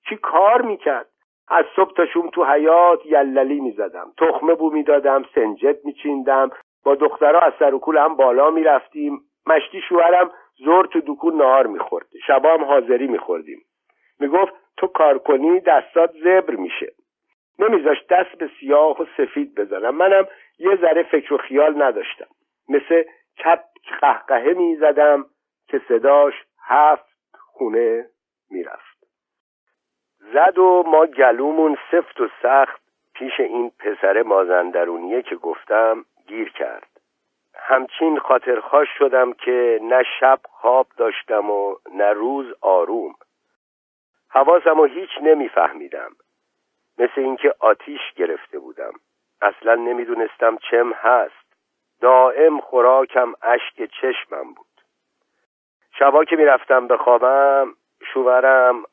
چی 0.10 0.16
کار 0.16 0.62
می‌کرد؟ 0.62 1.10
از 1.48 1.66
صبح 1.76 1.94
تا 1.94 2.06
شوم 2.06 2.30
تو 2.30 2.46
حیات 2.46 3.06
یللی 3.06 3.60
می‌زدم. 3.60 4.14
تخمه 4.18 4.56
بو 4.56 4.70
می‌دادم 4.70 5.26
سنجت 5.36 5.78
میچیندم. 5.84 6.50
با 6.84 6.96
دخترها 6.96 7.40
از 7.40 7.54
سر 7.60 7.74
و 7.74 7.98
هم 7.98 8.16
بالا 8.16 8.50
می‌رفتیم. 8.50 9.22
مشتی 9.48 9.82
شوهرم 9.90 10.32
زور 10.58 10.86
تو 10.86 11.02
دکون 11.08 11.36
نهار 11.36 11.68
می‌خورد. 11.68 12.06
شبا 12.28 12.54
هم 12.54 12.64
حاضری 12.64 13.08
میخوردیم. 13.08 13.62
می‌گفت 14.20 14.54
تو 14.78 14.88
کار 14.88 15.18
کنی 15.18 15.60
دستات 15.60 16.12
زبر 16.12 16.56
میشه. 16.56 16.92
نمیذاشت 17.60 18.08
دست 18.08 18.38
به 18.38 18.50
سیاه 18.60 19.02
و 19.02 19.06
سفید 19.18 19.56
بزنم. 19.56 19.96
منم 19.96 20.28
یه 20.60 20.76
ذره 20.76 21.04
فکر 21.04 21.34
و 21.34 21.38
خیال 21.38 21.84
نداشتم. 21.84 22.28
مثل 22.70 23.04
چپ 23.36 23.64
قهقهه 24.02 24.54
می‌زدم 24.54 25.26
که 25.68 25.82
صداش 25.88 26.34
هفت 26.68 27.16
خونه 27.54 28.06
می‌رفت. 28.50 28.85
زد 30.34 30.58
و 30.58 30.84
ما 30.88 31.06
گلومون 31.06 31.78
سفت 31.92 32.22
و 32.22 32.28
سخت 32.42 32.82
پیش 33.14 33.40
این 33.40 33.72
پسر 33.80 34.22
مازندرونیه 34.22 35.22
که 35.22 35.36
گفتم 35.36 36.06
گیر 36.28 36.52
کرد. 36.52 36.90
همچین 37.56 38.20
خاطرخواش 38.20 38.88
شدم 38.98 39.34
که 39.34 39.80
نه 39.84 40.04
شب 40.20 40.40
خواب 40.52 40.88
داشتم 40.98 41.52
و 41.52 41.76
نه 41.94 42.14
روز 42.14 42.54
آروم. 42.62 43.16
حواسم 44.30 44.80
و 44.80 44.86
هیچ 44.86 45.10
نمیفهمیدم. 45.22 46.12
مثل 46.98 47.22
اینکه 47.22 47.56
آتیش 47.60 48.02
گرفته 48.16 48.60
بودم. 48.60 48.94
اصلا 49.42 49.76
نمی‌دونستم 49.76 50.58
چم 50.72 50.94
هست. 50.94 51.46
دائم 52.02 52.60
خوراکم 52.60 53.34
اشک 53.42 53.90
چشمم 54.02 54.54
بود. 54.54 54.82
شبا 56.00 56.24
که 56.24 56.36
می‌رفتم 56.36 56.88
بخوابم 56.88 57.74
شوورم 58.14 58.84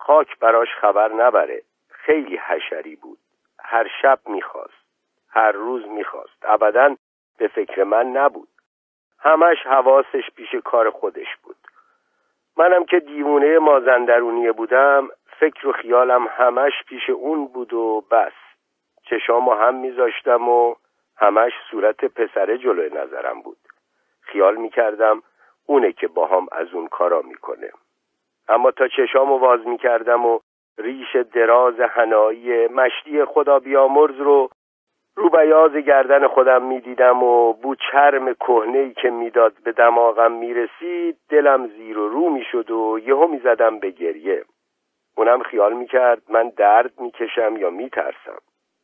خاک 0.00 0.38
براش 0.38 0.68
خبر 0.80 1.12
نبره. 1.12 1.62
خیلی 1.88 2.36
حشری 2.36 2.96
بود. 2.96 3.18
هر 3.58 3.90
شب 4.02 4.18
می‌خواست. 4.26 4.84
هر 5.30 5.52
روز 5.52 5.86
می‌خواست. 5.86 6.38
ابدا 6.42 6.96
به 7.38 7.48
فکر 7.48 7.84
من 7.84 8.06
نبود. 8.06 8.48
همش 9.18 9.58
حواسش 9.66 10.30
پیش 10.36 10.54
کار 10.64 10.90
خودش 10.90 11.36
بود. 11.42 11.56
منم 12.56 12.84
که 12.84 13.00
دیوونه 13.00 13.58
مازندرونیه 13.58 14.52
بودم 14.52 15.08
فکر 15.38 15.68
و 15.68 15.72
خیالم 15.72 16.26
همش 16.26 16.72
پیش 16.88 17.10
اون 17.10 17.46
بود 17.46 17.72
و 17.72 18.04
بس. 18.10 18.32
چشامو 19.02 19.54
هم 19.54 19.74
میذاشتم 19.74 20.48
و 20.48 20.74
همش 21.16 21.52
صورت 21.70 22.04
پسره 22.04 22.58
جلوی 22.58 22.90
نظرم 22.90 23.42
بود. 23.42 23.58
خیال 24.20 24.56
می‌کردم 24.56 25.22
اونه 25.66 25.92
که 25.92 26.08
با 26.08 26.26
هم 26.26 26.46
از 26.52 26.74
اون 26.74 26.88
کارا 26.88 27.22
می‌کنه. 27.22 27.70
اما 28.50 28.70
تا 28.70 28.88
چشامو 28.88 29.38
باز 29.38 29.66
می‌کردم 29.66 30.26
و 30.26 30.38
ریش 30.78 31.16
دراز 31.16 31.80
هنایی 31.80 32.66
مشتی 32.66 33.24
خدا 33.24 33.58
بیامرز 33.58 34.16
رو 34.16 34.48
رو 35.16 35.30
بیاز 35.30 35.72
گردن 35.72 36.26
خودم 36.26 36.62
می‌دیدم 36.62 37.22
و 37.22 37.52
بو 37.52 37.74
چرم 37.74 38.34
کهنهی 38.34 38.94
که 38.94 39.10
می‌داد 39.10 39.52
به 39.64 39.72
دماغم 39.72 40.32
می‌رسید 40.32 41.16
دلم 41.28 41.66
زیر 41.66 41.98
و 41.98 42.08
رو 42.08 42.28
می‌شد 42.28 42.70
و 42.70 42.98
یهو 43.06 43.26
می‌زدم 43.26 43.78
به 43.78 43.90
گریه. 43.90 44.44
اونم 45.16 45.42
خیال 45.42 45.72
می‌کرد 45.72 46.22
من 46.28 46.48
درد 46.48 47.00
می‌کشم 47.00 47.56
یا 47.56 47.70
میترسم. 47.70 48.38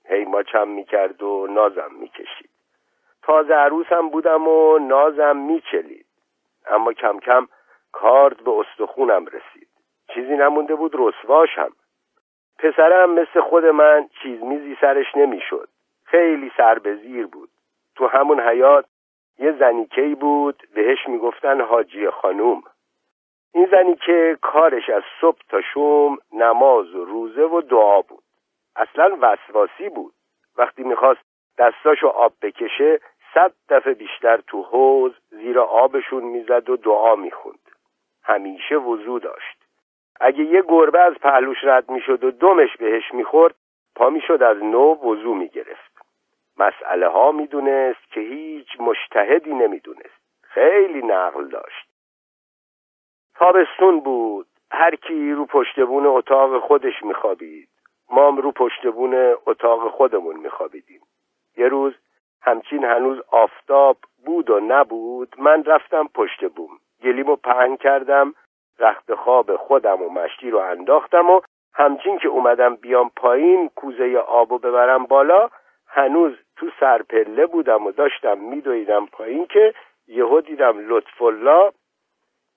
هی 0.09 0.25
ماچم 0.25 0.69
می‌کرد 0.69 1.23
و 1.23 1.47
نازم 1.51 1.91
می‌کشید. 2.01 2.51
تازه 3.23 3.55
عروسم 3.55 4.09
بودم 4.09 4.49
و 4.49 4.79
نازم 4.79 5.37
میچلید. 5.37 6.07
اما 6.71 6.93
کم 6.93 7.19
کم 7.19 7.47
کارد 7.93 8.45
به 8.45 8.51
استخونم 8.51 9.27
رسید. 9.27 9.69
چیزی 10.15 10.37
نمونده 10.37 10.75
بود 10.75 10.93
رسواشم 10.95 11.73
پسرم 12.59 13.11
مثل 13.11 13.41
خود 13.41 13.65
من 13.65 14.09
چیز 14.23 14.43
میزی 14.43 14.77
سرش 14.81 15.17
نمی‌شد. 15.17 15.69
خیلی 16.05 16.53
سربزیر 16.57 17.27
بود. 17.27 17.49
تو 17.95 18.07
همون 18.07 18.41
حیات 18.41 18.85
یه 19.39 19.53
زنیکهی 19.53 20.15
بود 20.15 20.63
بهش 20.75 21.09
می‌گفتن 21.09 21.61
حاجی 21.61 22.11
خانوم. 22.11 22.63
این 23.55 23.69
زنی 23.71 23.97
که 23.97 24.39
کارش 24.43 24.91
از 24.91 25.03
صبح 25.21 25.39
تا 25.49 25.61
شوم 25.61 26.19
نماز 26.33 26.95
و 26.95 27.05
روزه 27.05 27.43
و 27.43 27.61
دعا 27.61 28.01
بود. 28.01 28.23
اصلا 28.77 29.17
وسواسی 29.21 29.89
بود. 29.89 30.13
وقتی 30.57 30.83
می‌خواست 30.83 31.21
دستاشو 31.59 32.09
آب 32.09 32.33
بکشه 32.43 33.01
صد 33.35 33.53
دفعه 33.69 33.95
بیشتر 33.95 34.37
تو 34.37 34.63
حوز 34.63 35.13
زیر 35.31 35.61
آبشون 35.61 36.25
می‌زد 36.25 36.71
و 36.71 36.77
دعا 36.77 37.17
می‌خوند. 37.17 37.66
همیشه 38.27 38.77
وضو 38.77 39.19
داشت. 39.19 39.67
اگه 40.21 40.45
یه 40.45 40.63
گربه 40.69 41.01
از 41.01 41.15
پهلوش 41.15 41.65
رد 41.65 41.91
می‌شد 41.91 42.25
و 42.25 42.31
دمش 42.31 42.77
بهش 42.77 43.15
می‌خورد 43.15 43.55
پا 43.95 44.11
می‌شد 44.11 44.43
از 44.43 44.57
نو 44.57 44.95
وضو 44.95 45.35
می‌گرفت. 45.35 45.93
مسئله 46.57 47.09
ها 47.09 47.33
می‌دونست 47.33 48.13
که 48.13 48.21
هیچ 48.21 48.81
مشتهدی 48.81 49.55
نمی‌دونست. 49.55 50.21
خیلی 50.43 51.03
نقل 51.03 51.49
داشت. 51.49 51.89
تابستون 53.35 54.01
بود. 54.01 54.47
هر 54.71 54.95
کی 54.95 55.33
رو 55.33 55.47
پشت 55.47 55.81
بون 55.81 56.07
اتاق 56.07 56.59
خودش 56.59 57.03
میخوابید. 57.03 57.69
ما 58.11 58.29
رو 58.29 58.53
پشت 58.53 58.87
بون 58.87 59.37
اتاق 59.47 59.91
خودمون 59.91 60.37
میخوابیدیم. 60.37 61.01
یه 61.57 61.69
روز 61.69 61.95
همچین 62.43 62.85
هنوز 62.85 63.21
آفتاب 63.31 63.97
بود 64.27 64.51
و 64.51 64.61
نبود 64.61 65.35
من 65.39 65.65
رفتم 65.65 66.09
پشت 66.15 66.45
بوم 66.45 66.79
گلیمو 67.07 67.37
پهن 67.37 67.77
کردم 67.77 68.35
رخت 68.79 69.15
خواب 69.15 69.57
خودم 69.57 70.03
و 70.03 70.09
مشتی 70.09 70.51
رو 70.51 70.59
انداختم 70.59 71.31
و 71.31 71.41
همچین 71.75 72.19
که 72.19 72.29
اومدم 72.29 72.77
بیام 72.77 73.11
پایین 73.17 73.69
کوزه 73.69 74.17
آبو 74.19 74.59
ببرم 74.59 75.05
بالا 75.07 75.51
هنوز 75.87 76.33
تو 76.57 76.71
سرپله 76.81 77.47
بودم 77.47 77.87
و 77.87 77.93
داشتم 77.93 78.39
میدویدم 78.39 79.07
پایین 79.07 79.47
که 79.47 79.75
یهو 80.09 80.41
دیدم 80.41 80.89
لطف 80.89 81.23
الله 81.23 81.73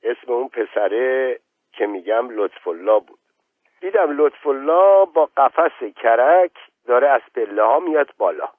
اسم 0.04 0.32
اون 0.32 0.48
پسره 0.48 1.40
که 1.74 1.88
میگم 1.88 2.30
لطف 2.30 2.68
الله 2.68 3.00
بود. 3.00 3.20
دیدم 3.82 4.18
لطف 4.18 4.48
الله 4.48 5.06
با 5.06 5.30
قفس 5.38 5.84
کرک 5.96 6.52
داره 6.88 7.10
از 7.10 7.22
پله 7.36 7.64
ها 7.64 7.80
میاد 7.80 8.10
بالا. 8.18 8.50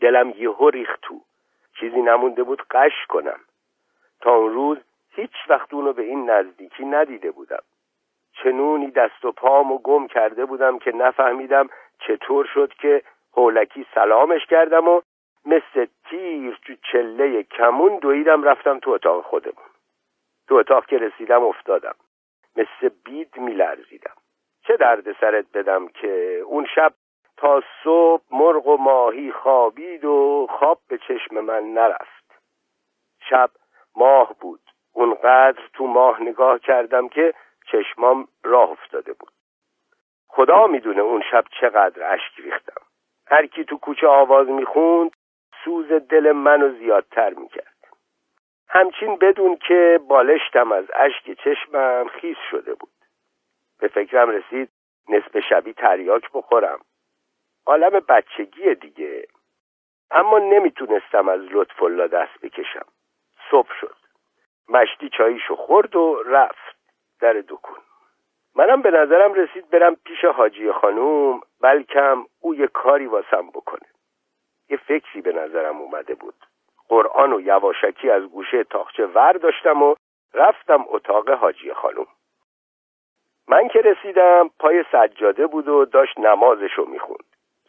دلم 0.00 0.30
یهو 0.36 0.68
ریخت 0.68 1.00
تو. 1.02 1.20
چیزی 1.80 2.02
نمونده 2.02 2.42
بود 2.42 2.62
قش 2.70 3.06
کنم. 3.08 3.40
تا 4.20 4.34
اون 4.34 4.52
روز 4.52 4.78
هیچ 5.10 5.34
وقت 5.48 5.74
اونو 5.74 5.92
به 5.92 6.02
این 6.02 6.30
نزدیکی 6.30 6.84
ندیده 6.84 7.30
بودم. 7.30 7.62
چنونی 8.32 8.90
دست 8.90 9.24
و 9.24 9.32
پامو 9.32 9.78
گم 9.78 10.06
کرده 10.06 10.44
بودم 10.44 10.78
که 10.78 10.92
نفهمیدم 10.92 11.68
چطور 11.98 12.46
شد 12.54 12.72
که 12.72 13.02
هولکی 13.36 13.86
سلامش 13.94 14.46
کردم 14.46 14.88
و 14.88 15.00
مثل 15.44 15.86
تیر 16.10 16.58
تو 16.66 16.74
چله 16.92 17.42
کمون 17.42 17.96
دویدم 17.96 18.42
رفتم 18.42 18.78
تو 18.78 18.90
اتاق 18.90 19.24
خودمون. 19.24 19.66
تو 20.48 20.54
اتاق 20.54 20.86
که 20.86 20.98
رسیدم 20.98 21.44
افتادم. 21.44 21.94
مثل 22.56 22.90
بید 23.04 23.36
میلرزیدم. 23.36 24.14
چه 24.62 24.76
درد 24.76 25.12
سرت 25.20 25.44
بدم 25.54 25.88
که 25.88 26.42
اون 26.46 26.66
شب 26.74 26.92
تا 27.36 27.62
صبح 27.84 28.22
مرغ 28.30 28.66
و 28.66 28.76
ماهی 28.76 29.32
خوابید 29.32 30.04
و 30.04 30.46
خواب 30.50 30.78
به 30.88 30.98
چشم 30.98 31.40
من 31.40 31.62
نرفت. 31.62 32.40
شب 33.20 33.50
ماه 33.98 34.34
بود. 34.40 34.60
اونقدر 34.92 35.62
تو 35.72 35.86
ماه 35.86 36.22
نگاه 36.22 36.58
کردم 36.58 37.08
که 37.08 37.34
چشمام 37.72 38.28
راه 38.44 38.70
افتاده 38.70 39.12
بود. 39.12 39.32
خدا 40.28 40.66
می‌دونه 40.66 41.00
اون 41.00 41.22
شب 41.30 41.44
چقدر 41.60 42.12
اشک 42.12 42.32
ریختم. 42.38 42.82
هر 43.26 43.46
کی 43.46 43.64
تو 43.64 43.78
کوچه 43.78 44.06
آواز 44.06 44.48
می‌خوند 44.48 45.10
سوز 45.64 45.92
دل 45.92 46.32
منو 46.32 46.78
زیادتر 46.78 47.30
می‌کرد. 47.30 47.74
همچین 48.68 49.16
بدون 49.16 49.56
که 49.56 50.00
بالشتم 50.08 50.72
از 50.72 50.84
اشک 50.94 51.32
چشمم 51.44 52.08
خیس 52.08 52.36
شده 52.50 52.74
بود. 52.74 52.92
به 53.78 53.88
فکرم 53.88 54.30
رسید 54.30 54.70
نصف 55.08 55.38
شبی 55.50 55.72
تریاک 55.72 56.30
بخورم. 56.34 56.80
عالم 57.66 58.00
بچگی 58.08 58.74
دیگه. 58.74 59.26
اما 60.10 60.38
نمی‌تونستم 60.38 61.28
از 61.28 61.40
لطف 61.40 61.82
الله 61.82 62.08
دست 62.08 62.40
بکشم. 62.42 62.86
صبح 63.50 63.72
شد. 63.80 63.96
مشتی 64.68 65.08
چاییشو 65.08 65.56
خورد 65.56 65.96
و 65.96 66.22
رفت 66.26 66.76
در 67.20 67.32
دکون. 67.32 67.78
منم 68.56 68.82
به 68.82 68.90
نظرم 68.90 69.34
رسید 69.34 69.70
برم 69.70 69.94
پیش 69.94 70.24
حاجی 70.24 70.72
خانوم 70.72 71.40
بلکم 71.60 72.26
او 72.40 72.54
یه 72.54 72.66
کاری 72.66 73.06
واسم 73.06 73.50
بکنه. 73.50 73.88
یه 74.68 74.76
فکری 74.76 75.20
به 75.20 75.32
نظرم 75.32 75.76
اومده 75.76 76.14
بود. 76.14 76.34
قرآن 76.88 77.32
و 77.32 77.40
یواشکی 77.40 78.10
از 78.10 78.22
گوشه 78.22 78.64
تاخچه 78.64 79.06
ور 79.06 79.32
داشتم 79.32 79.82
و 79.82 79.94
رفتم 80.34 80.84
اتاق 80.88 81.30
حاجی 81.30 81.72
خانوم. 81.72 82.06
من 83.48 83.68
که 83.68 83.78
رسیدم 83.78 84.50
پای 84.58 84.84
سجاده 84.92 85.46
بود 85.46 85.68
و 85.68 85.84
داشت 85.84 86.18
نمازشو 86.18 86.84
می‌خوند. 86.84 87.24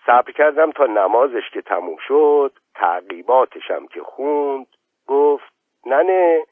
صبر 0.05 0.31
کردم 0.31 0.71
تا 0.71 0.85
نمازش 0.85 1.49
که 1.53 1.61
تموم 1.61 1.97
شد 2.07 2.51
تعقیباتشم 2.75 3.87
که 3.87 4.01
خوند 4.01 4.67
گفت 5.07 5.48
ننه 5.85 6.45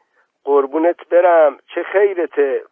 قربونت 0.44 1.10
برم. 1.10 1.58
چه 1.76 1.84
خیرته. 1.84 2.64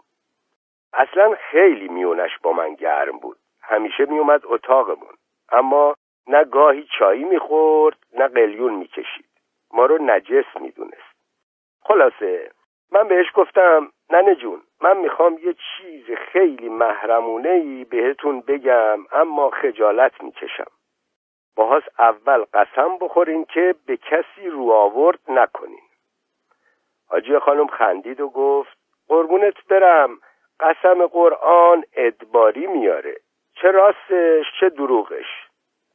اصلا 0.94 1.36
خیلی 1.52 1.88
میونش 1.88 2.40
با 2.44 2.54
من 2.54 2.74
گرم 2.74 3.18
بود. 3.18 3.38
همیشه 3.62 4.06
میومد 4.06 4.42
اتاقمون. 4.46 5.14
اما 5.52 5.96
نه 6.28 6.44
گاهی 6.44 6.88
چایی 7.00 7.24
می‌خورد 7.24 7.98
نه 8.14 8.28
قلیون 8.28 8.74
می‌کشید. 8.74 9.26
ما 9.74 9.86
رو 9.86 9.98
نجس 10.02 10.46
می‌دونست. 10.60 11.16
خلاصه 11.82 12.52
من 12.92 13.08
بهش 13.08 13.26
گفتم 13.36 13.92
ننه 14.10 14.36
جون 14.36 14.62
من 14.82 14.98
می‌خوام 14.98 15.38
یه 15.44 15.54
چیز 15.54 16.06
خیلی 16.18 16.70
محرمونه 16.70 17.50
ای 17.50 17.84
بهتون 17.84 18.42
بگم 18.42 19.00
اما 19.12 19.50
خجالت 19.50 20.24
می‌کشم. 20.24 20.72
باهاس 21.56 21.84
اول 22.00 22.46
قسم 22.54 22.98
بخورین 23.02 23.46
که 23.46 23.76
به 23.86 23.98
کسی 23.98 24.50
رو 24.50 24.72
آورد 24.72 25.20
نکنین. 25.28 25.85
حاجی 27.10 27.40
خانم 27.40 27.68
خندید 27.68 28.22
و 28.22 28.30
گفت 28.30 28.78
قربونت 29.08 29.68
برم 29.70 30.20
قسم 30.60 31.08
قرآن 31.08 31.84
ادباری 31.96 32.68
میاره. 32.68 33.16
چه 33.62 33.72
راستش 33.72 34.46
چه 34.60 34.70
دروغش. 34.70 35.48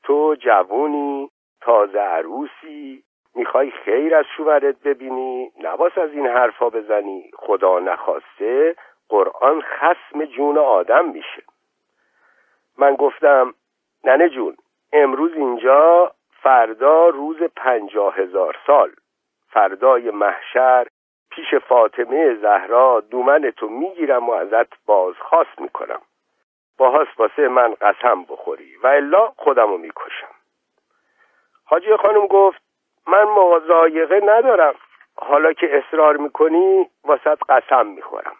تو 0.03 0.37
جوونی 0.41 1.31
تازه 1.61 1.99
عروسی 1.99 3.03
می‌خوای 3.35 3.71
خیر 3.71 4.15
از 4.15 4.25
شوهرت 4.37 4.77
ببینی 4.83 5.53
نباس 5.63 5.99
از 5.99 6.11
این 6.13 6.27
حرفا 6.27 6.71
بزنی. 6.71 7.31
خدا 7.37 7.79
نخواسته 7.79 8.77
قرآن 9.09 9.61
خسم 9.61 10.25
جون 10.25 10.59
آدم 10.59 11.09
میشه. 11.09 11.43
من 12.79 12.95
گفتم 12.95 13.55
ننه 14.05 14.29
جون 14.29 14.57
امروز 14.93 15.33
اینجا 15.35 16.13
فردا 16.43 17.09
روز 17.09 17.43
پنجاه 17.57 18.17
هزار 18.17 18.57
سال. 18.67 18.91
فردای 19.49 20.11
محشر 20.11 20.87
پیش 21.31 21.55
فاطمه 21.55 22.35
زهرا 22.35 23.01
دومن 23.01 23.51
تو 23.51 23.69
می‌گیرم 23.69 24.29
و 24.29 24.33
ازت 24.33 24.85
بازخواست 24.87 25.61
می‌کنم. 25.61 26.01
با 26.79 27.07
واسه 27.19 27.49
من 27.49 27.75
قسم 27.81 28.25
بخوری 28.25 28.77
و 28.83 28.87
الا 28.87 29.33
خودمو 29.37 29.77
می‌کشم. 29.77 30.35
حاجی 31.65 31.97
خانم 31.97 32.27
گفت 32.27 32.63
من 33.07 33.25
مزایقه 33.25 34.21
ندارم. 34.25 34.75
حالا 35.17 35.53
که 35.53 35.79
اصرار 35.79 36.17
می‌کنی 36.17 36.91
واسط 37.05 37.39
قسم 37.49 37.87
می‌خورم. 37.87 38.37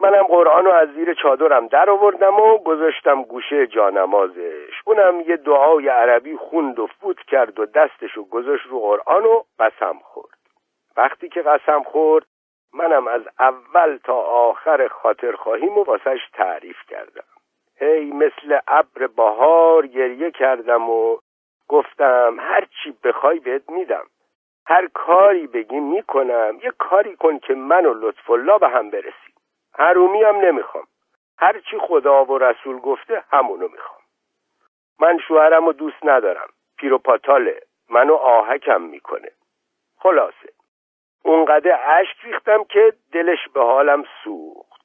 منم 0.00 0.22
قرآن 0.22 0.64
رو 0.64 0.70
از 0.70 0.88
زیر 0.88 1.14
چادرم 1.14 1.66
در 1.66 1.90
آوردم 1.90 2.40
و 2.40 2.58
گذاشتم 2.58 3.22
گوشه 3.22 3.66
جانمازش. 3.66 4.82
اونم 4.84 5.20
یه 5.20 5.36
دعای 5.36 5.88
عربی 5.88 6.36
خوند 6.36 6.78
و 6.78 6.86
فوت 6.86 7.20
کرد 7.20 7.60
و 7.60 7.66
دستشو 7.66 8.24
گذاشت 8.28 8.66
رو 8.66 8.80
قرآن 8.80 9.24
و 9.24 9.42
قسم 9.58 9.98
خورد. 10.02 10.39
وقتی 10.96 11.28
که 11.28 11.42
قسم 11.42 11.82
خورد 11.82 12.26
منم 12.72 13.08
از 13.08 13.22
اول 13.38 13.98
تا 14.04 14.20
آخر 14.20 14.88
خاطر 14.88 15.32
خواهیم 15.32 15.78
و 15.78 15.84
واسش 15.84 16.20
تعریف 16.32 16.76
کردم. 16.88 17.24
هی 17.76 18.10
مثل 18.10 18.58
ابر 18.68 19.06
بهار 19.06 19.86
گریه 19.86 20.30
کردم 20.30 20.90
و 20.90 21.16
گفتم 21.68 22.36
هر 22.40 22.66
چی 22.82 22.96
بخوای 23.04 23.38
بهت 23.38 23.70
میدم. 23.70 24.06
هر 24.66 24.88
کاری 24.94 25.46
بگی 25.46 25.80
می‌کنم. 25.80 26.58
یه 26.62 26.72
کاری 26.78 27.16
کن 27.16 27.38
که 27.38 27.54
من 27.54 27.86
و 27.86 27.94
لطف 27.94 28.30
الله 28.30 28.58
به 28.58 28.68
هم 28.68 28.90
برسیم. 28.90 29.34
حرومی 29.74 30.22
هم 30.22 30.36
نمی‌خوام. 30.36 30.84
هر 31.38 31.60
چی 31.60 31.78
خدا 31.78 32.24
و 32.24 32.38
رسول 32.38 32.78
گفته 32.78 33.24
همونو 33.32 33.68
می‌خوام. 33.68 34.00
من 35.00 35.18
شوهرم 35.28 35.66
و 35.66 35.72
دوست 35.72 36.04
ندارم. 36.04 36.48
پیروپاتاله 36.78 37.62
منو 37.88 38.14
آهکم 38.14 38.82
می‌کنه. 38.82 39.30
خلاصه. 39.98 40.52
اونقدر 41.22 41.80
اشک 42.00 42.16
ریختم 42.24 42.64
که 42.64 42.92
دلش 43.12 43.48
به 43.54 43.60
حالم 43.60 44.04
سوخت. 44.24 44.80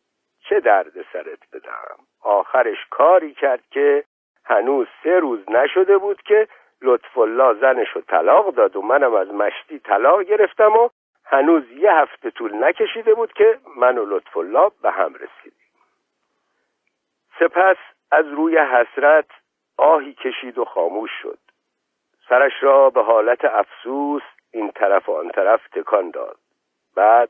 چه 0.49 0.59
درد 0.59 1.05
سرت 1.13 1.39
بدم. 1.53 1.97
آخرش 2.21 2.77
کاری 2.89 3.33
کرد 3.33 3.63
که 3.71 4.03
هنوز 4.45 4.87
سه 5.03 5.19
روز 5.19 5.49
نشده 5.49 5.97
بود 5.97 6.21
که 6.21 6.47
لطف 6.81 7.17
الله 7.17 7.53
زنش 7.53 7.89
رو 7.89 8.01
طلاق 8.01 8.55
داد 8.55 8.75
و 8.75 8.81
منم 8.81 9.13
از 9.13 9.27
مشتی 9.27 9.79
طلاق 9.79 10.21
گرفتم 10.21 10.73
و 10.73 10.89
هنوز 11.25 11.71
یه 11.71 11.93
هفته 11.93 12.31
طول 12.31 12.63
نکشیده 12.63 13.13
بود 13.13 13.33
که 13.33 13.59
من 13.75 13.97
و 13.97 14.05
لطف 14.05 14.37
الله 14.37 14.71
به 14.81 14.91
هم 14.91 15.13
رسیدیم. 15.13 15.69
سپس 17.39 17.77
از 18.11 18.27
روی 18.27 18.57
حسرت 18.57 19.25
آهی 19.77 20.13
کشید 20.13 20.57
و 20.57 20.65
خاموش 20.65 21.11
شد. 21.21 21.39
سرش 22.29 22.53
را 22.61 22.89
به 22.89 23.03
حالت 23.03 23.45
افسوس 23.45 24.23
این 24.55 24.71
طرف 24.71 25.09
و 25.09 25.17
آن 25.17 25.29
طرف 25.29 25.67
تکان 25.67 26.09
داد. 26.09 26.37
بعد 26.95 27.29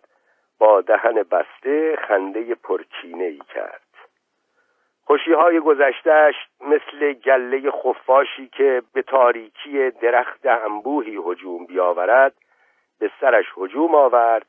با 0.60 0.82
دهن 0.82 1.24
بسته 1.24 1.96
خنده 2.08 2.56
پرچینه 2.56 3.24
ای 3.24 3.42
کرد. 3.54 3.82
خوشی 5.04 5.34
های 5.34 5.60
گذشتهش 5.60 6.36
مثل 6.62 7.14
گله 7.14 7.72
خفاشی 7.72 8.48
که 8.48 8.82
به 8.94 9.02
تاریکی 9.02 9.90
درخت 9.90 10.46
انبوهی 10.46 11.20
هجوم 11.26 11.66
بیاورد 11.66 12.34
به 13.00 13.12
سرش 13.22 13.46
هجوم 13.58 13.96
آورد 13.96 14.46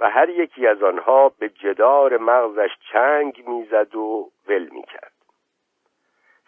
و 0.00 0.10
هر 0.10 0.28
یکی 0.28 0.66
از 0.66 0.82
آنها 0.82 1.28
به 1.28 1.48
جدار 1.48 2.18
مغزش 2.18 2.70
چنگ 2.92 3.48
می‌زد 3.48 3.94
و 3.94 4.30
ول 4.48 4.68
می‌کرد. 4.72 5.12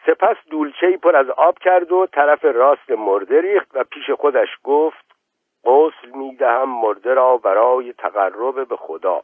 سپس 0.07 0.37
دولچهی 0.51 0.97
پر 0.97 1.17
از 1.17 1.31
آب 1.31 1.59
کرد 1.59 1.93
و 1.93 2.07
طرف 2.07 2.45
راست 2.45 2.91
مرده 2.91 3.41
ریخت 3.41 3.69
و 3.75 3.85
پیش 3.85 4.11
خودش 4.11 4.49
گفت 4.65 5.08
غسل 5.65 6.11
می‌دهم 6.15 6.69
مرده 6.69 7.15
را 7.15 7.37
برای 7.37 7.93
تقرب 7.93 8.69
به 8.69 8.77
خدا. 8.77 9.23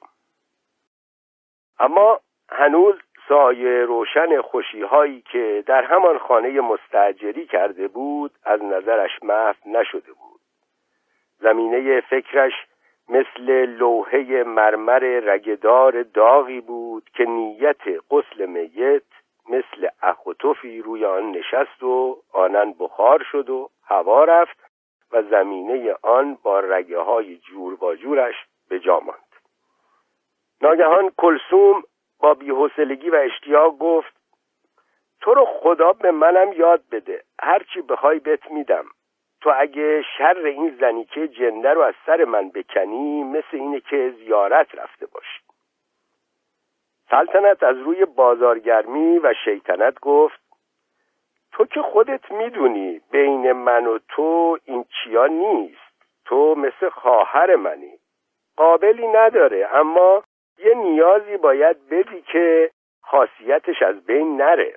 اما 1.78 2.20
هنوز 2.48 2.94
سایه 3.28 3.84
روشن 3.84 4.40
خوشی 4.40 4.82
هایی 4.82 5.20
که 5.20 5.64
در 5.66 5.82
همان 5.84 6.18
خانه 6.18 6.60
مستجری 6.60 7.46
کرده 7.46 7.88
بود 7.88 8.30
از 8.44 8.62
نظرش 8.62 9.22
محو 9.22 9.54
نشده 9.66 10.12
بود. 10.12 10.40
زمینه 11.38 12.00
فکرش 12.00 12.52
مثل 13.08 13.66
لوحه 13.66 14.44
مرمر 14.44 15.20
رگدار 15.24 16.02
داغی 16.02 16.60
بود 16.60 17.10
که 17.14 17.24
نیت 17.24 17.80
قسل 18.10 18.46
میت 18.46 19.02
مثل 19.48 19.88
اخوتوفی 20.02 20.82
روی 20.82 21.04
آن 21.04 21.30
نشست 21.30 21.82
و 21.82 22.22
آنن 22.32 22.74
بخار 22.80 23.22
شد 23.32 23.50
و 23.50 23.70
هوا 23.84 24.24
رفت 24.24 24.63
و 25.14 25.22
زمینه 25.22 25.94
آن 26.02 26.38
با 26.42 26.60
رگه 26.60 26.98
های 26.98 27.36
جور 27.36 27.76
با 27.76 27.96
جورش 27.96 28.34
به 28.68 28.80
جا 28.80 29.00
ماند. 29.00 29.18
ناگهان 30.60 31.10
کلسوم 31.16 31.82
با 32.20 32.34
بیحسلگی 32.34 33.10
و 33.10 33.14
اشتیاق 33.14 33.78
گفت 33.78 34.14
تو 35.20 35.34
رو 35.34 35.44
خدا 35.44 35.92
به 35.92 36.10
منم 36.10 36.52
یاد 36.52 36.82
بده 36.92 37.22
هرچی 37.40 37.82
بخوای 37.82 38.18
بت 38.18 38.50
میدم. 38.50 38.84
تو 39.40 39.52
اگه 39.56 40.02
شر 40.18 40.38
این 40.38 40.76
زنیکه 40.80 41.28
جنده 41.28 41.72
رو 41.72 41.80
از 41.80 41.94
سر 42.06 42.24
من 42.24 42.48
بکنی 42.48 43.22
مثل 43.22 43.52
اینه 43.52 43.80
که 43.80 44.14
زیارت 44.18 44.74
رفته 44.74 45.06
باشی. 45.06 45.40
سلطنت 47.10 47.62
از 47.62 47.78
روی 47.78 48.04
بازارگرمی 48.04 49.18
و 49.18 49.34
شیطنت 49.44 50.00
گفت 50.00 50.43
تو 51.54 51.66
که 51.66 51.82
خودت 51.82 52.30
می‌دونی 52.30 53.00
بین 53.10 53.52
من 53.52 53.86
و 53.86 53.98
تو 54.08 54.58
این 54.64 54.84
چیا 54.84 55.26
نیست. 55.26 55.94
تو 56.24 56.54
مثل 56.54 56.88
خواهر 56.88 57.56
منی. 57.56 57.92
قابلی 58.56 59.08
نداره 59.08 59.68
اما 59.72 60.22
یه 60.58 60.74
نیازی 60.74 61.36
باید 61.36 61.88
بدی 61.88 62.22
که 62.22 62.70
خاصیتش 63.02 63.82
از 63.82 64.06
بین 64.06 64.36
نره. 64.36 64.74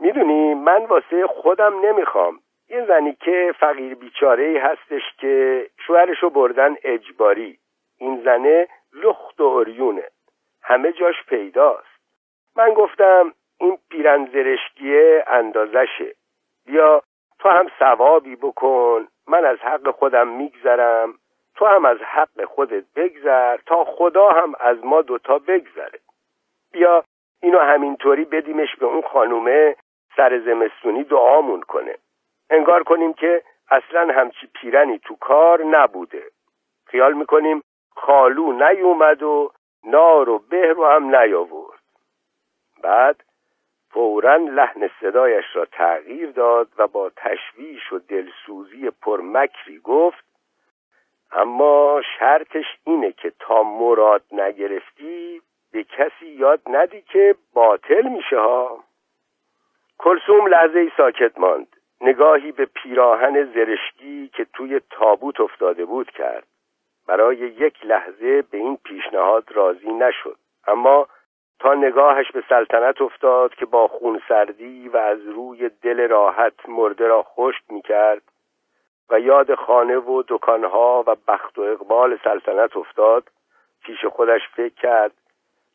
می‌دونی 0.00 0.54
من 0.54 0.84
واسه 0.84 1.26
خودم 1.26 1.86
نمی‌خوام. 1.86 2.40
یه 2.68 2.84
زنی 2.86 3.12
که 3.20 3.54
فقیر 3.60 3.94
بیچاره 3.94 4.60
هستش 4.64 5.02
که 5.18 5.66
شوهرشو 5.86 6.30
بردن 6.30 6.76
اجباری. 6.84 7.58
این 7.98 8.22
زنه 8.24 8.68
لخت 8.92 9.40
و 9.40 9.44
اریونه 9.44 10.04
همه 10.62 10.92
جاش 10.92 11.14
پیداست. 11.28 11.94
من 12.56 12.74
گفتم 12.74 13.32
این 13.60 13.78
پیرن 13.90 14.28
زرشگیه 14.32 15.24
اندازشه. 15.26 16.14
بیا 16.66 17.02
تو 17.38 17.48
هم 17.48 17.66
ثوابی 17.78 18.36
بکن 18.36 19.08
من 19.26 19.44
از 19.44 19.58
حق 19.58 19.90
خودم 19.90 20.28
میگذرم 20.28 21.14
تو 21.56 21.66
هم 21.66 21.84
از 21.84 21.98
حق 21.98 22.44
خودت 22.44 22.84
بگذر 22.96 23.56
تا 23.56 23.84
خدا 23.84 24.30
هم 24.30 24.52
از 24.60 24.84
ما 24.84 25.02
دوتا 25.02 25.38
بگذره. 25.38 25.98
بیا 26.72 27.04
اینو 27.42 27.58
همینطوری 27.58 28.24
بدیمش 28.24 28.76
به 28.76 28.86
اون 28.86 29.02
خانومه 29.02 29.76
سر 30.16 30.38
زمستونی 30.38 31.04
دعامون 31.04 31.60
کنه. 31.60 31.94
انگار 32.50 32.82
کنیم 32.82 33.12
که 33.12 33.42
اصلا 33.70 34.12
همچی 34.14 34.46
پیرنی 34.46 34.98
تو 34.98 35.16
کار 35.16 35.62
نبوده. 35.62 36.22
خیال 36.86 37.12
می‌کنیم 37.12 37.62
خالو 37.96 38.52
نیومد 38.52 39.22
و 39.22 39.52
نار 39.84 40.28
و 40.28 40.38
به 40.38 40.72
رو 40.72 40.86
هم 40.86 41.16
نیاورد. 41.16 41.80
بعد 42.82 43.24
فورا 43.94 44.36
لحن 44.36 44.90
صدایش 45.00 45.44
را 45.54 45.64
تغییر 45.64 46.30
داد 46.30 46.68
و 46.78 46.86
با 46.86 47.10
تشویش 47.16 47.92
و 47.92 47.98
دلسوزی 47.98 48.90
پرمکری 48.90 49.78
گفت 49.78 50.24
اما 51.32 52.02
شرطش 52.18 52.64
اینه 52.84 53.12
که 53.12 53.32
تا 53.38 53.62
مراد 53.62 54.22
نگرفتی 54.32 55.42
به 55.72 55.84
کسی 55.84 56.26
یاد 56.26 56.60
ندی 56.66 57.02
که 57.02 57.34
باطل 57.52 58.08
میشه 58.08 58.38
ها. 58.38 58.84
کلسوم 59.98 60.46
لحظه 60.46 60.92
ساکت 60.96 61.38
ماند. 61.38 61.76
نگاهی 62.00 62.52
به 62.52 62.64
پیراهن 62.64 63.44
زرشکی 63.44 64.30
که 64.34 64.46
توی 64.52 64.80
تابوت 64.90 65.40
افتاده 65.40 65.84
بود 65.84 66.10
کرد. 66.10 66.46
برای 67.06 67.36
یک 67.36 67.86
لحظه 67.86 68.42
به 68.42 68.58
این 68.58 68.76
پیشنهاد 68.84 69.44
راضی 69.52 69.92
نشد. 69.92 70.36
اما 70.66 71.08
نگاهش 71.72 72.30
به 72.30 72.44
سلطنت 72.48 73.02
افتاد 73.02 73.54
که 73.54 73.66
با 73.66 73.88
خون 73.88 74.22
سردی 74.28 74.88
و 74.88 74.96
از 74.96 75.20
روی 75.26 75.68
دل 75.68 76.08
راحت 76.08 76.68
مرده 76.68 77.06
را 77.06 77.22
خشک 77.22 77.62
می 77.68 77.82
کرد 77.82 78.22
و 79.10 79.20
یاد 79.20 79.54
خانه 79.54 79.96
و 79.96 80.22
دکانها 80.28 81.04
و 81.06 81.16
بخت 81.28 81.58
و 81.58 81.62
اقبال 81.62 82.18
سلطنت 82.24 82.76
افتاد. 82.76 83.30
پیش 83.84 84.04
خودش 84.04 84.40
فکر 84.56 84.74
کرد 84.74 85.12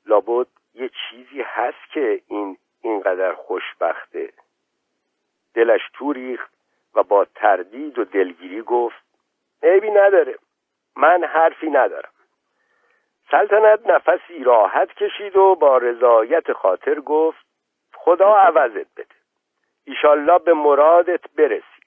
لابد 0.06 0.48
یه 0.74 0.90
چیزی 0.90 1.42
هست 1.42 1.92
که 1.94 2.22
این 2.28 2.58
اینقدر 2.82 3.34
خوشبخته. 3.34 4.34
دلش 5.54 5.82
تو 5.94 6.14
ریخت 6.14 6.52
و 6.96 7.04
با 7.04 7.26
تردید 7.36 8.00
و 8.00 8.04
دلگیری 8.04 8.62
گفت 8.62 9.04
عیبی 9.64 9.92
نداره 9.92 10.36
من 10.96 11.24
حرفی 11.24 11.70
ندارم. 11.70 12.12
سلطنت 13.32 13.88
نفسی 13.88 14.44
راحت 14.44 14.94
کشید 14.94 15.36
و 15.36 15.56
با 15.56 15.78
رضایت 15.78 16.54
خاطر 16.54 17.00
گفت 17.00 17.46
خدا 17.96 18.36
عوضت 18.36 18.88
بده. 18.98 19.16
ایشالله 19.86 20.40
به 20.40 20.54
مرادت 20.54 21.22
برسی. 21.38 21.82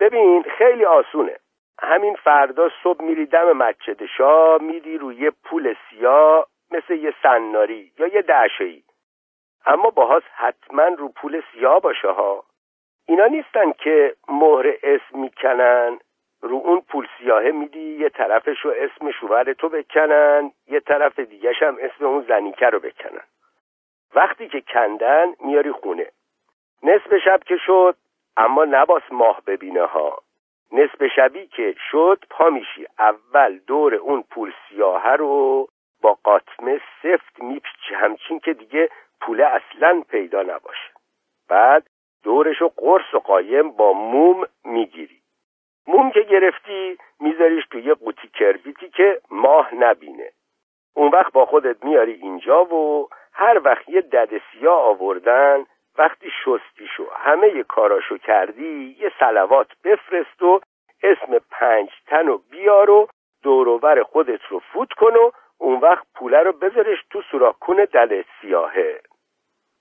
ببین 0.00 0.42
خیلی 0.42 0.84
آسونه. 0.84 1.36
همین 1.82 2.14
فردا 2.14 2.68
صبح 2.82 3.04
میری 3.04 3.26
دم 3.26 3.52
مسجد 3.52 4.06
شاه 4.06 4.62
میدی 4.62 4.98
روی 4.98 5.30
پول 5.30 5.74
سیاه 5.90 6.46
مثل 6.70 6.94
یه 6.94 7.14
سناری 7.22 7.92
یا 7.98 8.06
یه 8.06 8.22
دعشهی 8.22 8.84
اما 9.66 9.90
باهاش 9.90 10.22
حتما 10.34 10.84
رو 10.84 11.08
پول 11.08 11.42
سیاه 11.52 11.80
باشه 11.80 12.08
ها. 12.08 12.44
اینا 13.06 13.26
نیستن 13.26 13.72
که 13.72 14.14
مهر 14.28 14.74
اسم 14.82 15.18
می‌کنن 15.18 15.98
رو 16.40 16.56
اون 16.56 16.80
پول 16.80 17.06
سیاهه 17.18 17.50
میدی 17.50 17.98
یه 17.98 18.08
طرفش 18.08 18.60
رو 18.60 18.74
اسم 18.76 19.10
شوهر 19.10 19.52
تو 19.52 19.68
بکنن 19.68 20.52
یه 20.68 20.80
طرف 20.80 21.18
دیگهش 21.18 21.62
هم 21.62 21.76
اسم 21.80 22.04
اون 22.06 22.24
زنیکه 22.28 22.66
رو 22.66 22.80
بکنن. 22.80 23.24
وقتی 24.14 24.48
که 24.48 24.60
کندن 24.60 25.34
میاری 25.40 25.72
خونه. 25.72 26.06
نصف 26.82 27.16
شب 27.24 27.40
که 27.46 27.56
شد 27.56 27.96
اما 28.36 28.64
نباس 28.64 29.02
ماه 29.10 29.42
ببینه 29.46 29.84
ها. 29.84 30.22
نصف 30.72 31.06
شبی 31.16 31.46
که 31.46 31.74
شد 31.90 32.24
پا 32.30 32.50
میشی. 32.50 32.86
اول 32.98 33.58
دور 33.66 33.94
اون 33.94 34.22
پول 34.22 34.52
سیاهه 34.68 35.12
رو 35.12 35.68
با 36.02 36.18
قاطمه 36.24 36.80
سفت 37.02 37.42
میپیچی. 37.42 37.94
همچین 37.94 38.38
که 38.40 38.52
دیگه 38.52 38.88
پوله 39.20 39.46
اصلا 39.46 40.02
پیدا 40.08 40.42
نباشه. 40.42 40.90
بعد 41.48 41.86
دورشو 42.22 42.72
قرص 42.76 43.14
و 43.14 43.18
قایم 43.18 43.70
با 43.70 43.92
موم 43.92 44.46
می‌گیری. 44.64 45.19
موم 45.86 46.10
که 46.10 46.20
گرفتی 46.20 46.98
میذاریش 47.20 47.64
توی 47.70 47.82
یه 47.82 47.94
قوطی 47.94 48.28
کربیتی 48.28 48.88
که 48.88 49.20
ماه 49.30 49.74
نبینه. 49.74 50.30
اون 50.94 51.10
وقت 51.10 51.32
با 51.32 51.46
خودت 51.46 51.84
میاری 51.84 52.12
اینجا 52.12 52.64
و 52.64 53.08
هر 53.32 53.60
وقت 53.64 53.88
یه 53.88 54.00
دد 54.00 54.28
سیاه 54.52 54.82
آوردن 54.82 55.66
وقتی 55.98 56.30
شستیشو 56.44 57.06
همه 57.14 57.48
یه 57.48 57.62
کاراشو 57.62 58.18
کردی 58.18 58.96
یه 59.00 59.12
سلوات 59.20 59.68
بفرست 59.84 60.42
و 60.42 60.60
اسم 61.02 61.38
پنج 61.50 61.88
تن 62.06 62.28
و 62.28 62.38
بیار 62.50 62.90
و 62.90 63.08
دوروبر 63.42 64.02
خودت 64.02 64.40
رو 64.48 64.58
فوت 64.58 64.92
کن 64.92 65.16
و 65.16 65.30
اون 65.58 65.80
وقت 65.80 66.06
پوله 66.14 66.38
رو 66.38 66.52
بذارش 66.52 66.98
تو 67.10 67.22
سوراخکون 67.22 67.76
دد 67.76 68.24
سیاهه. 68.40 69.00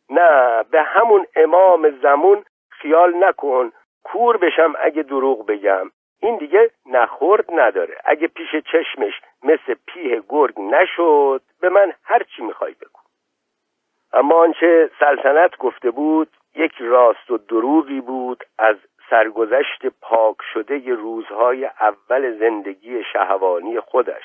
نه 0.10 0.64
به 0.64 0.82
همون 0.82 1.26
امام 1.36 1.90
زمون 1.90 2.44
خیال 2.70 3.24
نکن 3.24 3.72
کور 4.04 4.38
بشم 4.38 4.74
اگه 4.80 5.04
دروغ 5.04 5.46
بگم. 5.46 5.92
این 6.22 6.38
دیگه 6.38 6.72
نخورد 6.86 7.46
نداره. 7.52 7.98
اگه 8.06 8.28
پیش 8.28 8.56
چشمش 8.56 9.22
مثل 9.44 9.76
پیه 9.88 10.24
گرگ 10.30 10.62
نشد 10.62 11.42
به 11.62 11.70
من 11.70 11.94
هر 12.04 12.24
چی 12.24 12.42
می‌خوای 12.42 12.74
بگو. 12.74 13.00
اما 14.14 14.36
آنچه 14.36 14.90
سلطنت 15.00 15.58
گفته 15.58 15.92
بود 15.92 16.30
یک 16.56 16.74
راست 16.80 17.32
و 17.32 17.38
دروغی 17.38 18.02
بود 18.02 18.44
از 18.58 18.76
سرگذشت 19.10 19.86
پاک 20.02 20.36
شده 20.54 20.94
روزهای 20.94 21.66
اول 21.66 22.38
زندگی 22.40 23.04
شهوانی 23.14 23.80
خودش. 23.80 24.24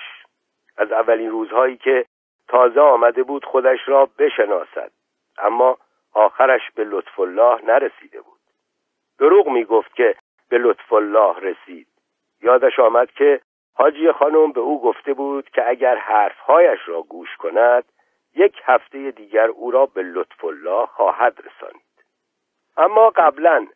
از 0.77 0.93
اولین 0.93 1.31
روزهایی 1.31 1.77
که 1.77 2.07
تازه 2.49 2.81
آمده 2.81 3.23
بود 3.23 3.45
خودش 3.45 3.79
را 3.87 4.09
بشناسد 4.19 4.91
اما 5.39 5.79
آخرش 6.15 6.71
به 6.75 6.85
لطف 6.85 7.21
الله 7.21 7.65
نرسیده 7.65 8.21
بود. 8.21 8.34
دروغ 9.25 9.49
می 9.49 9.65
گفت 9.65 9.95
که 9.95 10.15
به 10.51 10.59
لطف 10.59 10.93
الله 10.93 11.35
رسید. 11.41 11.87
یادش 12.43 12.79
آمد 12.79 13.11
که 13.11 13.41
حاجی 13.75 14.13
خانم 14.13 14.53
به 14.53 14.61
او 14.61 14.83
گفته 14.83 15.15
بود 15.15 15.51
که 15.51 15.69
اگر 15.69 15.97
حرفهایش 15.97 16.81
را 16.87 17.03
گوش 17.03 17.37
کند 17.37 17.85
یک 18.35 18.61
هفته 18.65 19.11
دیگر 19.11 19.49
او 19.49 19.71
را 19.71 19.87
به 19.87 20.03
لطف 20.03 20.45
الله 20.45 20.87
خواهد 20.87 21.39
رسانید 21.39 22.05
اما 22.77 23.11
قبلا 23.11 23.67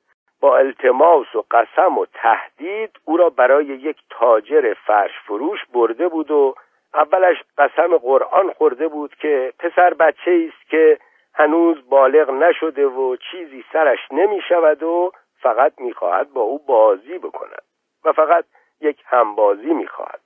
با 0.41 0.59
التماس 0.59 1.35
و 1.35 1.45
قسم 1.51 1.99
و 1.99 2.07
تهدید 2.15 2.91
او 3.05 3.17
را 3.17 3.31
برای 3.31 3.67
یک 3.67 3.97
تاجر 4.11 4.75
فرش 4.87 5.13
فروش 5.27 5.59
برده 5.73 6.09
بود 6.09 6.31
و 6.31 6.55
اولش 6.95 7.37
قسم 7.59 7.97
قرآن 7.97 8.53
خورده 8.53 8.89
بود 8.89 9.15
که 9.15 9.53
پسر 9.59 9.95
بچه 9.95 10.49
است 10.49 10.71
که 10.71 10.99
هنوز 11.35 11.89
بالغ 11.89 12.31
نشده 12.31 12.87
و 12.87 13.17
چیزی 13.17 13.65
سرش 13.73 13.99
نمی 14.11 14.41
شود 14.49 14.83
و 14.83 15.13
فقط 15.43 15.73
می‌خواهد 15.81 16.33
با 16.33 16.41
او 16.41 16.59
بازی 16.59 17.19
بکند 17.19 17.63
و 18.05 18.13
فقط 18.13 18.45
یک 18.81 19.03
همبازی 19.07 19.75
می‌خواهد. 19.75 20.21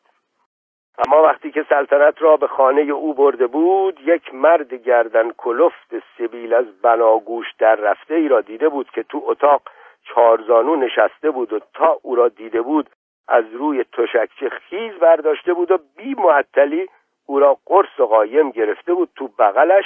اما 0.98 1.22
وقتی 1.22 1.50
که 1.50 1.66
سلطنت 1.68 2.22
را 2.22 2.36
به 2.36 2.46
خانه 2.46 2.80
او 2.80 3.14
برده 3.14 3.46
بود 3.46 4.00
یک 4.00 4.34
مرد 4.34 4.74
گردن 4.74 5.30
کلفت 5.30 5.94
سبیل 6.18 6.54
از 6.54 6.80
بناگوش 6.82 7.46
در 7.58 7.74
رفته 7.74 8.14
ای 8.14 8.28
را 8.28 8.40
دیده 8.40 8.68
بود 8.68 8.90
که 8.90 9.02
تو 9.02 9.22
اتاق 9.26 9.62
چارزانو 10.04 10.76
نشسته 10.76 11.30
بود 11.30 11.52
و 11.52 11.58
تا 11.74 11.98
او 12.02 12.14
را 12.14 12.28
دیده 12.28 12.62
بود 12.62 12.90
از 13.28 13.44
روی 13.52 13.84
تشکچه 13.84 14.48
خیز 14.48 14.92
برداشته 14.92 15.54
بود 15.54 15.70
و 15.70 15.78
بی 15.96 16.14
معطلی 16.14 16.88
او 17.26 17.40
را 17.40 17.58
قرص 17.66 18.00
و 18.00 18.06
قایم 18.06 18.50
گرفته 18.50 18.94
بود 18.94 19.08
تو 19.16 19.28
بغلش 19.38 19.84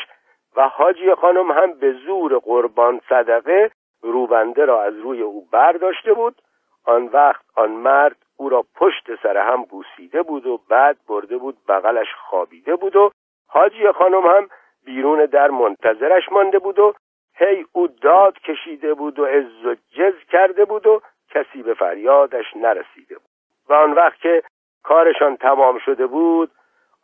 و 0.56 0.68
حاجی 0.68 1.14
خانم 1.14 1.50
هم 1.50 1.72
به 1.72 1.92
زور 1.92 2.38
قربان 2.38 3.00
صدقه 3.08 3.70
روبنده 4.02 4.64
را 4.64 4.82
از 4.82 4.98
روی 4.98 5.22
او 5.22 5.46
برداشته 5.52 6.12
بود. 6.12 6.42
آن 6.84 7.06
وقت 7.06 7.44
آن 7.54 7.70
مرد 7.70 8.16
او 8.36 8.48
را 8.48 8.64
پشت 8.74 9.22
سر 9.22 9.36
هم 9.36 9.62
بوسیده 9.62 10.22
بود 10.22 10.46
و 10.46 10.60
بعد 10.68 10.96
برده 11.08 11.36
بود 11.36 11.56
بغلش 11.68 12.14
خوابیده 12.14 12.76
بود 12.76 12.96
و 12.96 13.10
حاجی 13.48 13.92
خانم 13.92 14.26
هم 14.26 14.48
بیرون 14.84 15.26
در 15.26 15.50
منتظرش 15.50 16.32
مانده 16.32 16.58
بود 16.58 16.78
و 16.78 16.94
هی 17.34 17.66
او 17.72 17.86
داد 17.86 18.38
کشیده 18.38 18.94
بود 18.94 19.18
و 19.18 19.24
عز 19.24 19.64
و 19.64 19.74
جز 19.74 20.14
کرده 20.32 20.64
بود 20.64 20.86
و 20.86 21.02
کسی 21.30 21.62
به 21.62 21.74
فریادش 21.74 22.56
نرسیده 22.56 23.14
بود. 23.14 23.30
و 23.68 23.72
آن 23.74 23.92
وقت 23.92 24.20
که 24.20 24.42
کارشان 24.82 25.36
تمام 25.36 25.78
شده 25.78 26.06
بود 26.06 26.50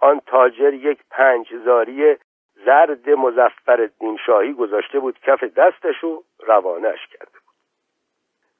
آن 0.00 0.20
تاجر 0.26 0.74
یک 0.74 0.98
پنجزاری 1.10 2.16
زرد 2.64 3.10
مزفر 3.10 3.90
شاهی 4.26 4.52
گذاشته 4.52 5.00
بود 5.00 5.20
کف 5.20 5.44
دستش 5.44 6.04
و 6.04 6.22
روانش 6.38 7.06
کرده 7.06 7.32
بود. 7.32 7.56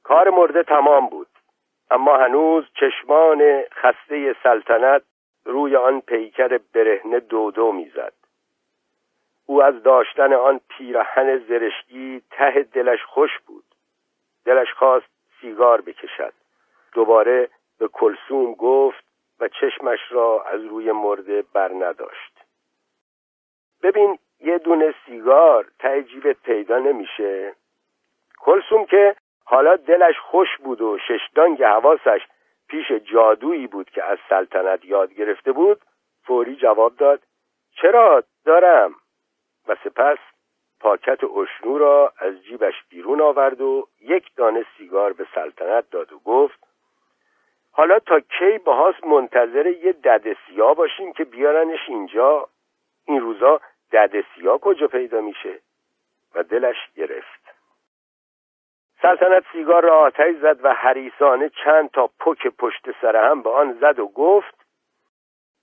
کار 0.03 0.29
مرده 0.29 0.63
تمام 0.63 1.07
بود 1.07 1.27
اما 1.91 2.17
هنوز 2.17 2.65
چشمان 2.73 3.63
خسته 3.71 4.35
سلطنت 4.43 5.01
روی 5.45 5.75
آن 5.75 6.01
پیکر 6.01 6.59
برهنه 6.73 7.19
دودو 7.19 7.71
می‌زد. 7.71 8.13
او 9.45 9.63
از 9.63 9.83
داشتن 9.83 10.33
آن 10.33 10.59
پیرهن 10.67 11.37
زرشکی 11.37 12.21
ته 12.31 12.63
دلش 12.73 13.03
خوش 13.03 13.39
بود. 13.47 13.63
دلش 14.45 14.73
خواست 14.73 15.09
سیگار 15.41 15.81
بکشد. 15.81 16.33
دوباره 16.93 17.49
به 17.79 17.87
کلسوم 17.87 18.53
گفت 18.53 19.03
و 19.39 19.47
چشمش 19.47 19.99
را 20.09 20.43
از 20.43 20.65
روی 20.65 20.91
مرده 20.91 21.43
بر 21.53 21.71
نداشت 21.71 22.32
ببین 23.83 24.19
یه 24.39 24.57
دونه 24.57 24.93
سیگار 25.05 25.65
ته 25.79 26.03
جیبت 26.03 26.37
پیدا 26.43 26.79
نمیشه. 26.79 27.55
کلسوم 28.39 28.85
که 28.85 29.15
حالا 29.45 29.75
دلش 29.75 30.19
خوش 30.19 30.57
بود 30.57 30.81
و 30.81 30.97
ششدانگ 31.07 31.63
حواسش 31.63 32.21
پیش 32.67 32.91
جادویی 32.91 33.67
بود 33.67 33.89
که 33.89 34.03
از 34.03 34.17
سلطنت 34.29 34.85
یاد 34.85 35.13
گرفته 35.13 35.51
بود 35.51 35.81
فوری 36.23 36.55
جواب 36.55 36.95
داد 36.95 37.21
چرا 37.81 38.23
دارم؟ 38.45 38.95
و 39.67 39.75
سپس 39.83 40.17
پاکت 40.79 41.23
اشنو 41.23 41.77
را 41.77 42.13
از 42.17 42.43
جیبش 42.43 42.73
بیرون 42.89 43.21
آورد 43.21 43.61
و 43.61 43.87
یک 44.01 44.35
دانه 44.35 44.65
سیگار 44.77 45.13
به 45.13 45.27
سلطنت 45.35 45.89
داد 45.89 46.13
و 46.13 46.19
گفت 46.19 46.59
حالا 47.71 47.99
تا 47.99 48.19
کی 48.19 48.57
باهاس 48.57 48.95
منتظر 49.03 49.67
یه 49.67 49.91
دد 49.91 50.37
سیاه 50.47 50.75
باشیم 50.75 51.13
که 51.13 51.23
بیارنش 51.23 51.79
اینجا؟ 51.87 52.49
این 53.05 53.21
روزا 53.21 53.59
دد 53.93 54.21
سیاه 54.35 54.57
کجا 54.57 54.87
پیدا 54.87 55.21
میشه؟ 55.21 55.59
و 56.35 56.43
دلش 56.43 56.77
گرفت. 56.95 57.43
سلطنت 59.01 59.43
سیگار 59.51 59.83
را 59.83 59.99
آتش 59.99 60.35
زد 60.35 60.65
و 60.65 60.73
حریسانه 60.73 61.51
چند 61.63 61.89
تا 61.89 62.09
پک 62.19 62.47
پشت 62.47 63.01
سر 63.01 63.29
هم 63.29 63.41
به 63.41 63.49
آن 63.49 63.73
زد 63.73 63.99
و 63.99 64.07
گفت 64.07 64.65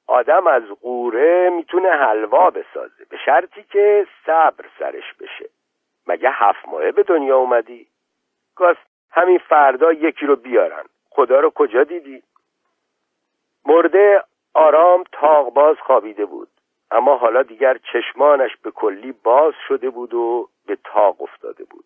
آدم 0.07 0.47
از 0.47 0.63
قوره 0.63 1.51
می‌تونه 1.51 1.91
حلوا 1.91 2.51
بسازه 2.51 3.05
به 3.09 3.17
شرطی 3.25 3.63
که 3.63 4.07
صبر 4.27 4.65
سرش 4.79 5.15
بشه. 5.21 5.51
مگه 6.07 6.31
هفت 6.31 6.69
ماهه 6.69 6.93
به 6.93 7.03
دنیا 7.03 7.37
اومدی؟ 7.37 7.87
گاز 8.57 8.77
همین 9.11 9.39
فردا 9.39 9.93
یکی 9.93 10.27
رو 10.27 10.37
بیارن. 10.37 10.85
خدا 11.11 11.41
رو 11.41 11.51
کجا 11.51 11.85
دیدی؟ 11.85 12.23
مرده 13.67 14.25
آرام 14.55 15.05
تاق 15.13 15.53
باز 15.55 15.77
خوابیده 15.81 16.25
بود. 16.25 16.49
اما 16.91 17.17
حالا 17.17 17.43
دیگر 17.43 17.79
چشمانش 17.93 18.57
به 18.57 18.71
کلی 18.71 19.13
باز 19.13 19.55
شده 19.69 19.91
بود 19.91 20.15
و 20.15 20.49
به 20.67 20.79
تاق 20.85 21.23
افتاده 21.23 21.65
بود. 21.65 21.85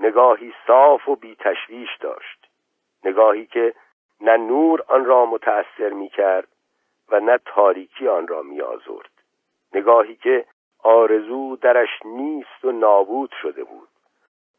نگاهی 0.00 0.52
صاف 0.66 1.08
و 1.08 1.16
بی 1.16 1.36
تشویش 1.40 1.96
داشت. 2.00 2.50
نگاهی 3.04 3.46
که 3.46 3.74
نه 4.20 4.36
نور 4.36 4.84
آن 4.88 5.04
را 5.04 5.26
متأثر 5.26 5.88
می 5.88 6.08
کرد 6.08 6.48
و 7.08 7.20
نه 7.20 7.38
تاریکی 7.44 8.08
آن 8.08 8.28
را 8.28 8.42
می 8.42 8.60
آزرد. 8.60 9.10
نگاهی 9.74 10.16
که 10.16 10.44
آرزو 10.82 11.56
درش 11.56 11.88
نیست 12.04 12.64
و 12.64 12.72
نابود 12.72 13.34
شده 13.42 13.64
بود. 13.64 13.88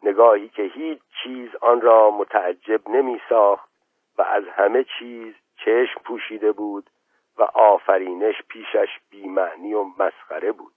نگاهی 0.04 0.50
که 0.50 0.64
هیچ 0.64 1.00
چیز 1.24 1.50
آن 1.62 1.82
را 1.82 2.12
متعجب 2.12 2.90
نمی 2.90 3.22
ساخت 3.30 3.70
و 4.18 4.22
از 4.22 4.44
همه 4.48 4.86
چیز 5.00 5.34
چشم 5.66 6.02
پوشیده 6.04 6.52
بود 6.52 6.90
و 7.38 7.44
آفرینش 7.44 8.42
پیشش 8.48 9.00
بیمعنی 9.10 9.74
و 9.74 9.84
مسخره 9.84 10.52
بود. 10.52 10.74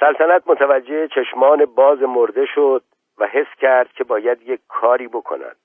سلطنت 0.00 0.42
متوجه 0.46 1.08
چشمان 1.08 1.64
باز 1.64 2.02
مرده 2.02 2.46
شد 2.46 2.82
و 3.18 3.26
حس 3.26 3.54
کرد 3.60 3.92
که 3.92 4.04
باید 4.04 4.42
یک 4.42 4.60
کاری 4.68 5.08
بکند 5.08 5.56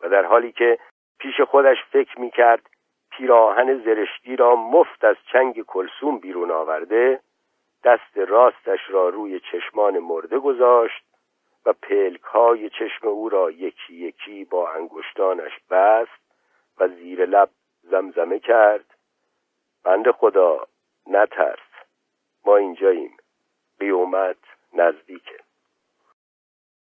و 0.00 0.08
در 0.08 0.24
حالی 0.24 0.52
که 0.52 0.78
پیش 1.18 1.40
خودش 1.40 1.76
فکر 1.90 2.20
می 2.20 2.30
کرد 2.30 2.62
پیراهن 3.10 3.78
زرشکی 3.84 4.36
را 4.36 4.56
مفت 4.56 5.04
از 5.04 5.16
چنگ 5.32 5.62
کلسوم 5.62 6.18
بیرون 6.18 6.50
آورده 6.50 7.20
دست 7.84 8.18
راستش 8.18 8.80
را 8.88 9.08
روی 9.08 9.40
چشمان 9.40 9.98
مرده 9.98 10.38
گذاشت 10.38 11.04
و 11.66 11.72
پلک 11.72 12.22
های 12.22 12.70
چشم 12.70 13.08
او 13.08 13.28
را 13.28 13.50
یکی 13.50 13.94
یکی 13.94 14.44
با 14.44 14.70
انگشتانش 14.70 15.52
بست 15.70 16.20
و 16.78 16.88
زیر 16.88 17.26
لب 17.26 17.48
زمزمه 17.82 18.38
کرد 18.38 18.95
بند 19.86 20.10
خدا 20.10 20.66
نترس. 21.06 21.58
ما 22.46 22.56
اینجاییم. 22.56 23.16
قیومت 23.78 24.36
نزدیکه. 24.74 25.45